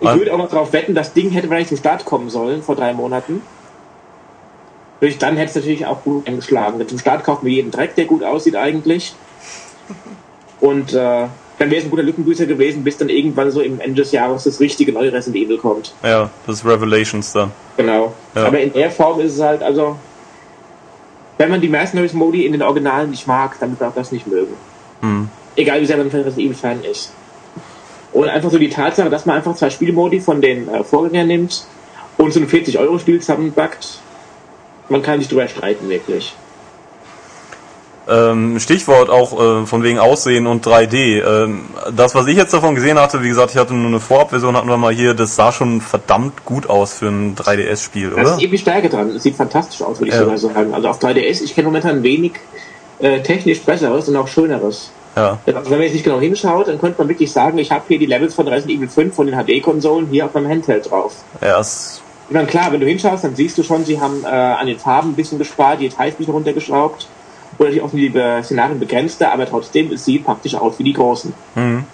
[0.00, 2.62] Ich Also- würde auch noch darauf wetten, das Ding hätte vielleicht zum Start kommen sollen
[2.62, 3.42] vor drei Monaten.
[5.00, 6.78] Natürlich, dann hätte es natürlich auch gut eingeschlagen.
[6.78, 9.14] Denn zum Start kaufen wir jeden Dreck, der gut aussieht eigentlich.
[10.60, 11.26] Und äh,
[11.60, 14.44] dann wäre es ein guter Lückenbüßer gewesen, bis dann irgendwann so im Ende des Jahres
[14.44, 15.94] das richtige neue Resident Evil kommt.
[16.02, 17.50] Ja, das ist Revelations dann.
[17.78, 18.12] Genau.
[18.34, 18.46] Ja.
[18.46, 19.96] Aber in der Form ist es halt, also,
[21.38, 24.12] wenn man die Mercenaries Modi in den Originalen nicht mag, dann wird man auch das
[24.12, 24.54] nicht mögen.
[25.00, 25.28] Hm.
[25.56, 27.12] Egal wie sehr man ein Resident Evil Fan ist.
[28.12, 31.64] Und einfach so die Tatsache, dass man einfach zwei Spielmodi von den äh, Vorgängern nimmt
[32.18, 34.00] und so ein 40-Euro-Spiel zusammenpackt,
[34.90, 36.34] man kann sich drüber streiten, wirklich.
[38.08, 41.22] Ähm, Stichwort auch äh, von wegen Aussehen und 3D.
[41.24, 44.56] Ähm, das, was ich jetzt davon gesehen hatte, wie gesagt, ich hatte nur eine Vorabversion,
[44.56, 48.34] hatten wir mal hier, das sah schon verdammt gut aus für ein 3DS-Spiel, Das oder?
[48.34, 49.10] ist eben die Stärke dran.
[49.10, 50.22] Es sieht fantastisch aus, würde ich Ja.
[50.24, 50.74] sogar sagen.
[50.74, 52.32] Also auf 3DS, ich kenne momentan wenig
[52.98, 54.90] äh, technisch besseres und auch schöneres.
[55.14, 55.38] Ja.
[55.46, 57.98] Also wenn man jetzt nicht genau hinschaut, dann könnte man wirklich sagen, ich habe hier
[57.98, 61.14] die Levels von Resident Evil 5 von den HD-Konsolen hier auf meinem Handheld drauf.
[61.40, 62.00] Ja, es,
[62.30, 64.78] Ich meine, klar, wenn du hinschaust, dann siehst du schon, sie haben äh, an den
[64.78, 67.08] Farben ein bisschen gespart, die Details ein bisschen runtergeschraubt
[67.58, 71.34] oder die auch die äh, Szenarien begrenzter, aber trotzdem, sieht praktisch aus wie die großen.
[71.56, 71.84] mhm.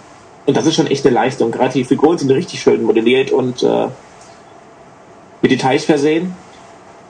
[0.45, 1.51] Und das ist schon echt eine Leistung.
[1.51, 3.89] Gerade die Figuren sind richtig schön modelliert und äh,
[5.43, 6.37] mit Details versehen.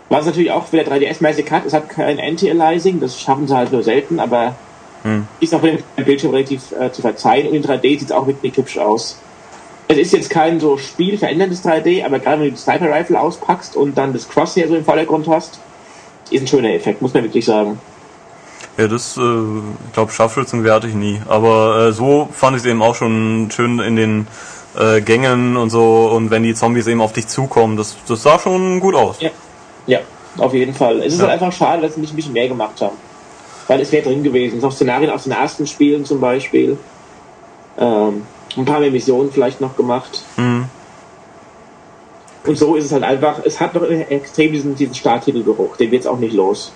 [0.09, 3.82] Was natürlich auch wieder 3DS-mäßig hat, es hat kein Anti-Aliasing, das schaffen sie halt nur
[3.82, 4.55] selten, aber
[5.03, 5.27] Hm.
[5.40, 8.27] ist auch mit dem Bildschirm relativ äh, zu verzeihen und in 3D sieht es auch
[8.27, 9.19] wirklich hübsch aus.
[9.89, 13.77] Es ist jetzt kein so spielveränderndes 3D, aber gerade wenn du die Sniper Rifle auspackst
[13.77, 15.61] und dann das Crosshair so im Vordergrund hast,
[16.31, 17.79] ist ein schöner Effekt, muss man wirklich sagen.
[18.77, 21.21] ja, das, äh, ich glaube, Scharfschützen hatte ich nie.
[21.29, 24.27] Aber äh, so fand ich es eben auch schon schön in den
[24.77, 28.39] äh, Gängen und so und wenn die Zombies eben auf dich zukommen, das, das sah
[28.41, 29.21] schon gut aus.
[29.21, 29.31] Ja.
[29.87, 30.01] Ja,
[30.39, 30.99] auf jeden Fall.
[31.01, 31.29] Es ist Ja.
[31.29, 32.97] halt einfach schade, dass sie nicht ein bisschen mehr gemacht haben.
[33.69, 34.61] Weil es wäre drin gewesen.
[34.61, 36.77] So Szenarien aus den ersten Spielen zum Beispiel.
[37.79, 38.23] Ähm,
[38.57, 40.23] ein paar mehr Missionen vielleicht noch gemacht.
[40.37, 40.66] Mhm.
[42.47, 45.77] Und so ist es halt einfach, es hat noch extrem diesen, diesen Starttitelgeruch.
[45.77, 46.73] Den wird's auch nicht los.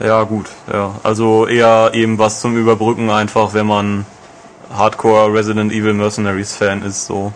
[0.00, 0.94] Ja, gut, ja.
[1.02, 4.04] Also eher eben was zum Überbrücken einfach, wenn man
[4.70, 7.32] Hardcore Resident Evil Mercenaries Fan ist, so.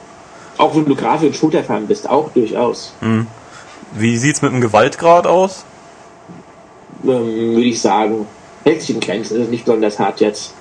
[0.58, 2.92] Auch wenn du Grafik- und Shooter-Fan bist, auch durchaus.
[3.94, 5.64] Wie sieht's mit dem Gewaltgrad aus?
[7.02, 8.26] Ähm, Würde ich sagen.
[8.64, 10.52] Hält sich in Grenzen, ist nicht besonders hart jetzt.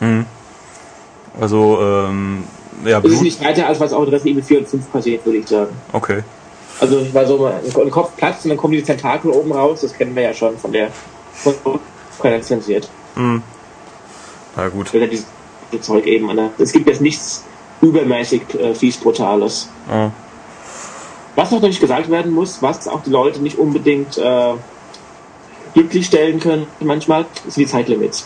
[1.40, 2.46] Also, ähm,
[2.86, 3.22] ja, Es ist Blut.
[3.24, 5.76] nicht weiter, als was auch in Resident Evil 4 und 5 passiert, würde ich sagen.
[5.94, 6.24] Okay.
[6.80, 10.16] Also weil so ein Kopf platzt und dann kommen diese Tentakel oben raus, das kennen
[10.16, 10.90] wir ja schon von der
[11.34, 11.54] von
[12.42, 12.90] zensiert.
[13.16, 14.94] Na gut.
[14.94, 15.26] Oder dieses
[15.82, 16.28] Zeug eben.
[16.34, 16.52] ne?
[16.58, 17.44] Es gibt jetzt nichts
[17.82, 19.70] übermäßig äh, fies Brutales.
[19.90, 20.12] Ja.
[21.36, 24.54] Was noch nicht gesagt werden muss, was auch die Leute nicht unbedingt äh,
[25.74, 28.26] glücklich stellen können manchmal, sind die Zeitlimits.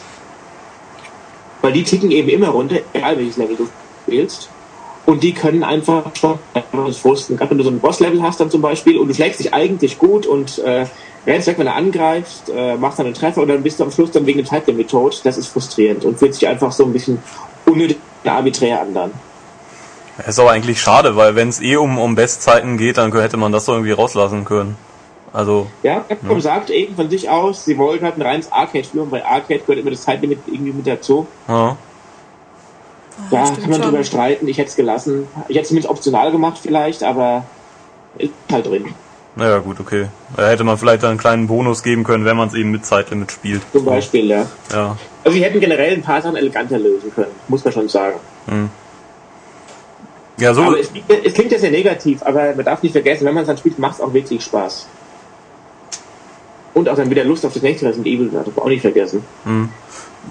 [1.62, 3.68] Weil die ticken eben immer runter, egal welches Level du
[4.04, 4.50] spielst.
[5.06, 8.62] Und die können einfach schon, das gerade wenn du so ein Boss-Level hast dann zum
[8.62, 10.86] Beispiel und du schlägst dich eigentlich gut und äh,
[11.28, 13.92] rennst weg, wenn er angreifst, äh, machst dann einen Treffer und dann bist du am
[13.92, 16.94] Schluss dann wegen dem Zeitlimit tot, das ist frustrierend und fühlt sich einfach so ein
[16.94, 17.22] bisschen
[17.66, 19.12] unnötig arbiträr an dann.
[20.26, 23.52] Ist aber eigentlich schade, weil wenn es eh um, um Bestzeiten geht, dann hätte man
[23.52, 24.78] das doch irgendwie rauslassen können.
[25.34, 29.10] Also, Ja, Capcom sagt eben von sich aus, sie wollten halt ein reines Arcade-Spiel und
[29.10, 31.28] bei Arcade gehört immer das Zeitlimit irgendwie mit dazu.
[31.48, 31.76] ja.
[33.32, 33.92] Ja, stimmt kann man schon.
[33.92, 34.48] drüber streiten.
[34.48, 35.28] Ich hätte es gelassen.
[35.48, 37.46] Ich hätte es zumindest optional gemacht vielleicht, aber
[38.18, 38.94] ist halt drin.
[39.36, 40.08] Naja, gut, okay.
[40.36, 43.32] Da hätte man vielleicht einen kleinen Bonus geben können, wenn man es eben mit Zeitlimit
[43.32, 43.62] spielt.
[43.72, 44.46] Zum Beispiel, ja.
[44.72, 44.96] Ja.
[45.24, 48.20] Also sie hätten generell ein paar Sachen eleganter lösen können, muss man schon sagen.
[50.38, 50.76] Ja, so.
[50.76, 50.92] Es,
[51.24, 53.80] es klingt ja sehr negativ, aber man darf nicht vergessen, wenn man es dann spielt,
[53.80, 54.88] macht es auch wirklich Spaß.
[56.76, 58.82] Und auch dann wieder Lust auf das nächste Resident Evil, das darf man auch nicht
[58.82, 59.24] vergessen.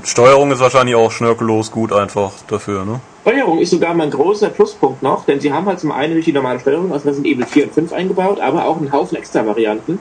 [0.05, 3.01] Steuerung ist wahrscheinlich auch schnörkellos gut einfach dafür, ne?
[3.23, 6.32] Steuerung ist sogar mein großer Pluspunkt noch, denn sie haben halt zum einen durch die
[6.32, 10.01] normale Steuerung aus Resident Evil 4 und 5 eingebaut, aber auch einen Haufen extra Varianten.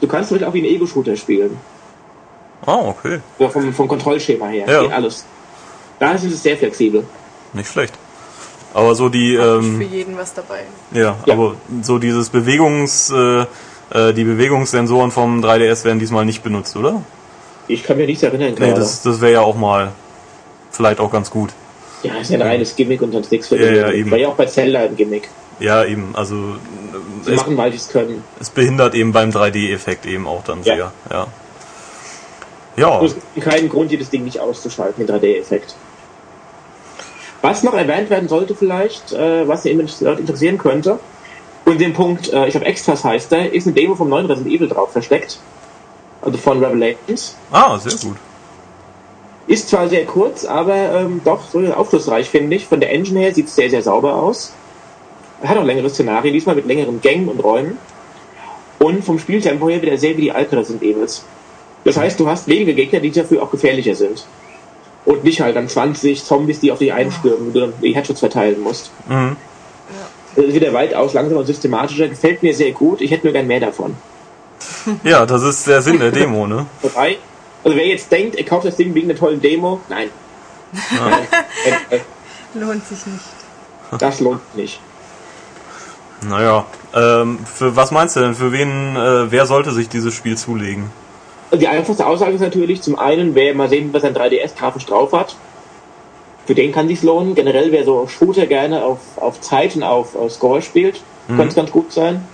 [0.00, 1.58] Du kannst wirklich auch wie ein Ego-Shooter spielen.
[2.64, 3.20] Ah, okay.
[3.38, 4.66] So vom, vom Kontrollschema her.
[4.68, 4.82] Ja.
[4.82, 5.24] Geht alles.
[5.98, 7.04] Da ist es sehr flexibel.
[7.52, 7.94] Nicht schlecht.
[8.72, 10.60] Aber so die, Für ähm, jeden was dabei.
[10.92, 11.34] ja, Ja.
[11.34, 13.44] aber so dieses Bewegungs, äh,
[13.92, 17.02] äh, die Bewegungssensoren vom 3DS werden diesmal nicht benutzt, oder?
[17.72, 18.80] Ich kann mir nichts erinnern Nee, gerade.
[18.80, 19.92] das, das wäre ja auch mal
[20.70, 21.50] vielleicht auch ganz gut.
[22.02, 24.10] ja, ist ja ein reines Gimmick und sonst nichts für Ja, die- ja, eben.
[24.10, 25.28] War ja auch bei Zelda ein Gimmick.
[25.60, 26.56] Ja, eben, also
[27.22, 28.24] Sie es, machen, weil sie es können.
[28.40, 30.74] es behindert eben beim 3D-Effekt eben auch dann Ja.
[30.74, 31.26] sehr, ja.
[32.76, 35.74] Ja, es gibt keinen Grund, jedes Ding nicht auszuschalten, den 3D-Effekt.
[37.42, 40.98] Was noch erwähnt werden sollte vielleicht, äh, was ihr Leute interessieren könnte,
[41.64, 44.52] und den Punkt, äh, ich habe Extras heißt der, ist eine Demo vom neuen Resident
[44.54, 45.38] Evil drauf versteckt.
[46.22, 47.36] Also von Revelations.
[47.50, 48.16] ah, sehr gut.
[49.48, 52.66] Ist zwar sehr kurz, aber ähm, doch so aufschlussreich, finde ich.
[52.66, 54.52] Von der Engine her sieht es sehr, sehr sauber aus.
[55.42, 57.76] Hat auch längere Szenarien, diesmal mit längeren Gängen und Räumen.
[58.78, 61.24] Und vom Spieltempo her wieder sehr wie die alten Resident Evils.
[61.84, 64.24] Das heißt, du hast wenige Gegner, die dafür auch gefährlicher sind.
[65.04, 68.20] Und nicht halt dann 20 Zombies, die auf dich einstürmen, wo du dann die Headshots
[68.20, 68.92] verteilen musst.
[69.08, 69.36] Mhm.
[70.36, 72.08] Das ist wieder weitaus langsamer und systematischer.
[72.08, 73.00] Gefällt mir sehr gut.
[73.00, 73.96] Ich hätte nur gern mehr davon.
[75.04, 76.66] Ja, das ist der Sinn der Demo, ne?
[76.80, 77.18] Wobei,
[77.62, 80.08] also wer jetzt denkt, er kauft das Ding wegen einer tollen Demo, nein.
[80.72, 81.26] Nein.
[81.90, 82.00] Äh,
[82.54, 83.24] Lohnt sich nicht.
[83.98, 84.80] Das lohnt nicht.
[86.28, 88.34] Naja, ähm, für was meinst du denn?
[88.34, 90.90] Für wen, äh, wer sollte sich dieses Spiel zulegen?
[91.52, 95.12] Die einfachste Aussage ist natürlich, zum einen, wer mal sehen, was ein 3DS grafisch drauf
[95.12, 95.36] hat,
[96.46, 97.34] für den kann sich's lohnen.
[97.34, 101.54] Generell, wer so Shooter gerne auf, auf Zeit und auf, auf Score spielt, könnte es
[101.54, 102.26] ganz gut sein.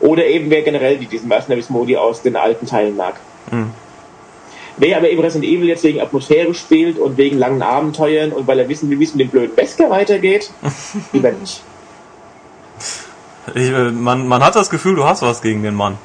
[0.00, 3.14] Oder eben, wer generell die- diesen Mercenaries-Modi aus den alten Teilen mag.
[4.76, 8.58] Wer aber eben Resident Evil jetzt wegen Atmosphäre spielt und wegen langen Abenteuern und weil
[8.60, 10.50] er wissen will, wie es mit dem blöden Wesker weitergeht,
[11.12, 11.62] lieber nicht.
[13.54, 15.98] Ich, äh, man, man hat das Gefühl, du hast was gegen den Mann.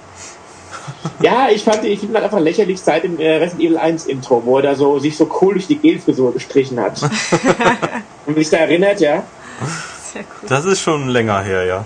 [1.22, 4.42] Ja, ich fand, ich finde halt einfach lächerlich seit dem äh, Resident Evil 1 Intro,
[4.46, 7.02] wo er da so, sich so cool durch die Gelfrisur gestrichen hat.
[8.26, 9.24] und mich da erinnert, ja.
[10.14, 10.50] Sehr cool.
[10.50, 11.86] Das ist schon länger her, ja.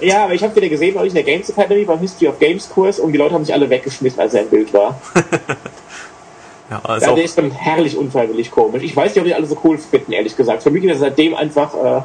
[0.00, 2.68] Ja, aber ich habe wieder gesehen, neulich in der Games Academy beim History of Games
[2.68, 5.00] Kurs und die Leute haben sich alle weggeschmissen, als er im Bild war.
[6.70, 8.82] Ja, ist Ja, der ist dann herrlich unfreiwillig komisch.
[8.82, 10.62] Ich weiß nicht, ob die alle so cool finden, ehrlich gesagt.
[10.62, 12.00] Für mich ist er seitdem einfach äh,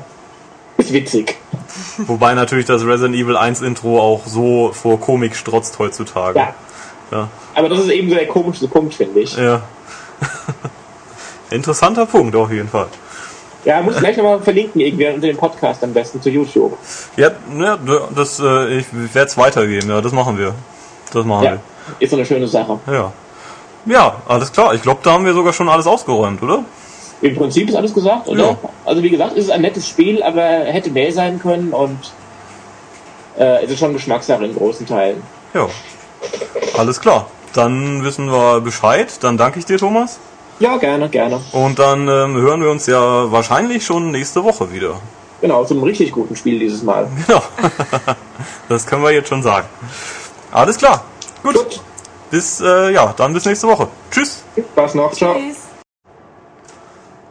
[0.77, 1.37] ist witzig.
[1.97, 6.39] wobei natürlich das Resident Evil 1 Intro auch so vor Komik strotzt heutzutage.
[6.39, 6.53] Ja.
[7.11, 7.29] Ja.
[7.55, 9.35] Aber das ist eben so der komischste Punkt, finde ich.
[9.35, 9.63] ja.
[11.49, 12.87] Interessanter Punkt auf jeden Fall.
[13.65, 16.77] Ja, muss gleich nochmal verlinken irgendwie unter dem Podcast am besten zu YouTube.
[17.17, 17.77] Ja, ja
[18.15, 20.53] das, äh, ich werde es weitergeben, ja, das machen wir.
[21.11, 21.57] Das machen Ja,
[21.99, 22.79] ist so eine schöne Sache.
[22.85, 22.93] wir.
[22.93, 23.11] Ja.
[23.85, 24.73] Ja, alles klar.
[24.73, 26.63] Ich glaube, da haben wir sogar schon alles ausgeräumt, oder?
[27.21, 28.43] Im Prinzip ist alles gesagt, oder?
[28.43, 28.57] Ja.
[28.85, 31.99] Also wie gesagt, es ist ein nettes Spiel, aber hätte mehr sein können und
[33.37, 35.21] äh, es ist schon Geschmackssache in großen Teilen.
[35.53, 35.67] Ja.
[36.77, 37.27] Alles klar.
[37.53, 39.07] Dann wissen wir Bescheid.
[39.21, 40.19] Dann danke ich dir, Thomas.
[40.59, 41.39] Ja, gerne, gerne.
[41.53, 44.95] Und dann ähm, hören wir uns ja wahrscheinlich schon nächste Woche wieder.
[45.41, 47.07] Genau, zu einem richtig guten Spiel dieses Mal.
[47.27, 47.41] Genau.
[48.67, 49.67] das können wir jetzt schon sagen.
[50.51, 51.05] Alles klar.
[51.43, 51.55] Gut.
[51.55, 51.81] Gut,
[52.29, 53.87] Bis, äh, ja, dann bis nächste Woche.
[54.11, 54.43] Tschüss.
[54.73, 55.35] Spaß noch, ciao.
[55.35, 55.57] Tschüss.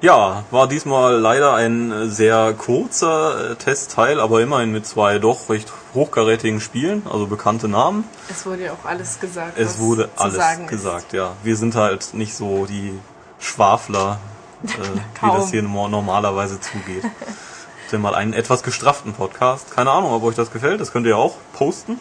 [0.00, 5.72] Ja, war diesmal leider ein sehr kurzer äh, Testteil, aber immerhin mit zwei doch recht
[5.92, 8.05] hochkarätigen Spielen, also bekannte Namen.
[8.30, 9.59] Es wurde ja auch alles gesagt.
[9.59, 10.70] Es was wurde zu alles sagen ist.
[10.70, 11.32] gesagt, ja.
[11.42, 12.96] Wir sind halt nicht so die
[13.39, 14.19] Schwafler,
[14.65, 14.69] äh,
[15.27, 17.05] wie das hier no- normalerweise zugeht.
[17.93, 19.70] Denn mal einen etwas gestrafften Podcast.
[19.74, 20.81] Keine Ahnung, ob euch das gefällt.
[20.81, 21.98] Das könnt ihr auch posten,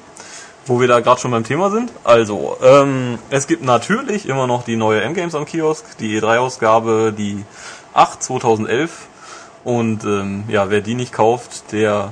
[0.66, 1.92] wo wir da gerade schon beim Thema sind.
[2.04, 7.46] Also, ähm, es gibt natürlich immer noch die neue M-Games am Kiosk, die E3-Ausgabe, die
[7.94, 9.08] 8 2011.
[9.64, 12.12] Und ähm, ja, wer die nicht kauft, der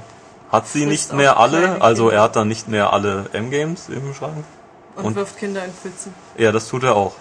[0.52, 1.82] hat sie nicht mehr alle.
[1.82, 4.44] Also er hat dann nicht mehr alle M-Games im Schrank.
[4.96, 6.14] Und, Und- wirft Kinder in Pfützen.
[6.38, 7.14] Ja, das tut er auch.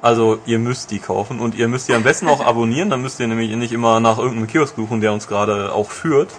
[0.00, 3.18] Also ihr müsst die kaufen und ihr müsst die am besten auch abonnieren, dann müsst
[3.18, 6.30] ihr nämlich nicht immer nach irgendeinem Kiosk suchen, der uns gerade auch führt.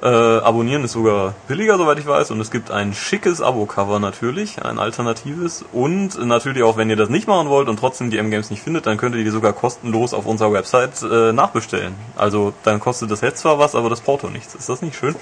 [0.00, 4.62] Äh, abonnieren ist sogar billiger, soweit ich weiß, und es gibt ein schickes Abo-Cover natürlich,
[4.62, 5.64] ein alternatives.
[5.72, 8.86] Und natürlich auch, wenn ihr das nicht machen wollt und trotzdem die M-Games nicht findet,
[8.86, 11.96] dann könnt ihr die sogar kostenlos auf unserer Website äh, nachbestellen.
[12.16, 14.54] Also dann kostet das jetzt zwar was, aber das Porto nichts.
[14.54, 15.16] Ist das nicht schön?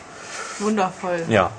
[0.58, 1.24] Wundervoll.
[1.28, 1.50] Ja.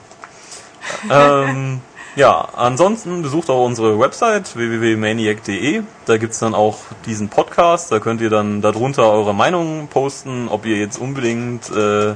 [1.09, 1.81] ähm,
[2.17, 5.83] ja, ansonsten besucht auch unsere Website www.maniac.de.
[6.05, 7.91] Da gibt's dann auch diesen Podcast.
[7.91, 12.15] Da könnt ihr dann darunter eure Meinung posten, ob ihr jetzt unbedingt äh,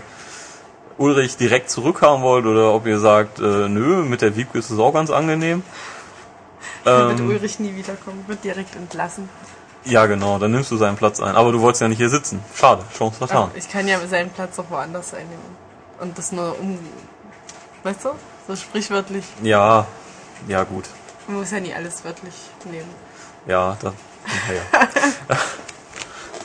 [0.97, 4.79] Ulrich direkt zurückhaben wollt oder ob ihr sagt, äh, nö, mit der Wiebke ist es
[4.79, 5.63] auch ganz angenehm.
[6.83, 9.29] Dann wird Ähm, Ulrich nie wiederkommen, wird direkt entlassen.
[9.85, 11.35] ja, genau, dann nimmst du seinen Platz ein.
[11.35, 12.39] Aber du wolltest ja nicht hier sitzen.
[12.55, 13.51] Schade, Chance vertan.
[13.55, 15.55] ich kann ja seinen Platz auch woanders einnehmen.
[15.99, 16.79] Und das nur um.
[17.83, 18.09] Weißt du?
[18.51, 19.23] So sprichwörtlich.
[19.43, 19.87] Ja,
[20.49, 20.83] ja gut.
[21.25, 22.33] Man muss ja nie alles wörtlich
[22.69, 22.89] nehmen.
[23.47, 23.93] Ja, da,
[24.53, 24.61] ja.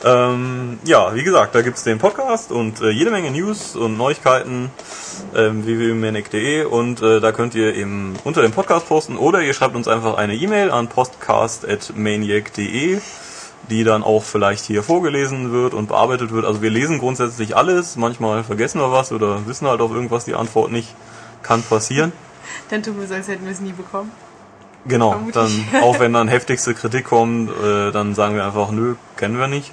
[0.31, 4.71] ähm, ja, wie gesagt, da gibt's den Podcast und äh, jede Menge News und Neuigkeiten
[5.35, 9.75] ähm, www.manic.de und äh, da könnt ihr eben unter dem Podcast posten oder ihr schreibt
[9.75, 13.01] uns einfach eine E-Mail an podcast.maniac.de
[13.69, 16.45] die dann auch vielleicht hier vorgelesen wird und bearbeitet wird.
[16.45, 20.35] Also wir lesen grundsätzlich alles, manchmal vergessen wir was oder wissen halt auf irgendwas die
[20.35, 20.95] Antwort nicht.
[21.47, 22.11] Kann passieren.
[22.69, 24.11] Dann tun wir so, als hätten wir es nie bekommen.
[24.85, 25.65] Genau, Vermutlich.
[25.71, 29.47] dann auch wenn dann heftigste Kritik kommt, äh, dann sagen wir einfach, nö, kennen wir
[29.47, 29.71] nicht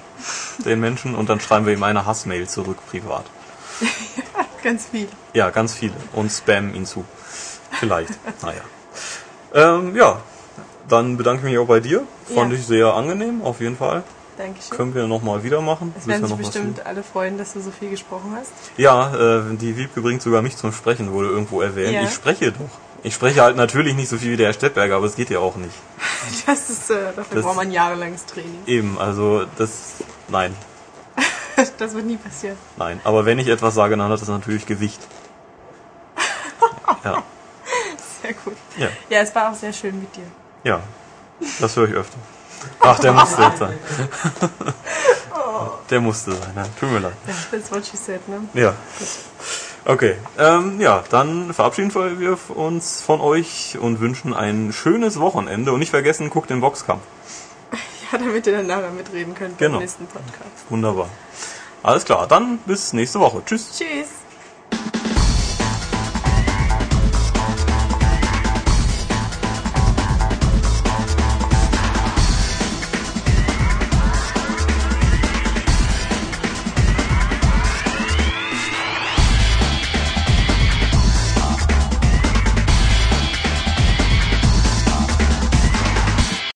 [0.65, 3.23] den Menschen und dann schreiben wir ihm eine Hassmail zurück privat.
[4.63, 5.07] Ganz viel.
[5.33, 7.05] Ja, ganz viele und spammen ihn zu.
[7.79, 8.11] Vielleicht,
[8.41, 8.61] naja.
[9.53, 10.17] Ähm, ja,
[10.89, 12.03] dann bedanke ich mich auch bei dir.
[12.33, 12.57] Fand Ja.
[12.57, 14.03] ich sehr angenehm, auf jeden Fall.
[14.37, 14.75] Dankeschön.
[14.77, 15.93] Können wir nochmal wieder machen.
[15.97, 18.51] Es werden sich bestimmt alle freuen, dass du so viel gesprochen hast.
[18.77, 21.93] Ja, äh, die Wiebke bringt sogar mich zum Sprechen, wurde irgendwo erwähnt.
[21.93, 22.03] Ja.
[22.03, 22.59] Ich spreche doch.
[23.03, 25.39] Ich spreche halt natürlich nicht so viel wie der Herr Stettberger, aber es geht ja
[25.39, 25.73] auch nicht.
[26.47, 28.59] Das ist, äh, dafür Das- braucht man jahrelanges Training.
[28.65, 29.93] Eben, also das,
[30.27, 30.53] nein.
[31.77, 32.57] Das wird nie passieren.
[32.77, 34.99] Nein, aber wenn ich etwas sage, dann hat das natürlich Gewicht.
[37.03, 37.23] Ja,
[38.21, 38.55] Sehr gut.
[38.77, 40.23] ja, Ja, es war auch sehr schön mit dir.
[40.63, 40.81] ja.
[41.59, 42.17] Das höre ich öfter.
[42.79, 43.77] Ach, der musste jetzt sein.
[45.89, 46.63] Der musste sein, ja.
[46.79, 47.13] Tut mir leid.
[47.51, 48.41] That's what she said, ne?
[48.53, 48.73] Ja.
[49.85, 55.71] Okay, ähm, ja, dann verabschieden wir uns von euch und wünschen ein schönes Wochenende.
[55.71, 57.03] Und nicht vergessen, guckt den Boxkampf.
[58.11, 59.73] Ja, damit ihr dann nachher mitreden könnt Genau.
[59.73, 60.69] beim nächsten Podcast.
[60.69, 61.09] Wunderbar.
[61.81, 63.41] Alles klar, dann bis nächste Woche.
[63.45, 63.77] Tschüss.
[63.77, 64.07] Tschüss.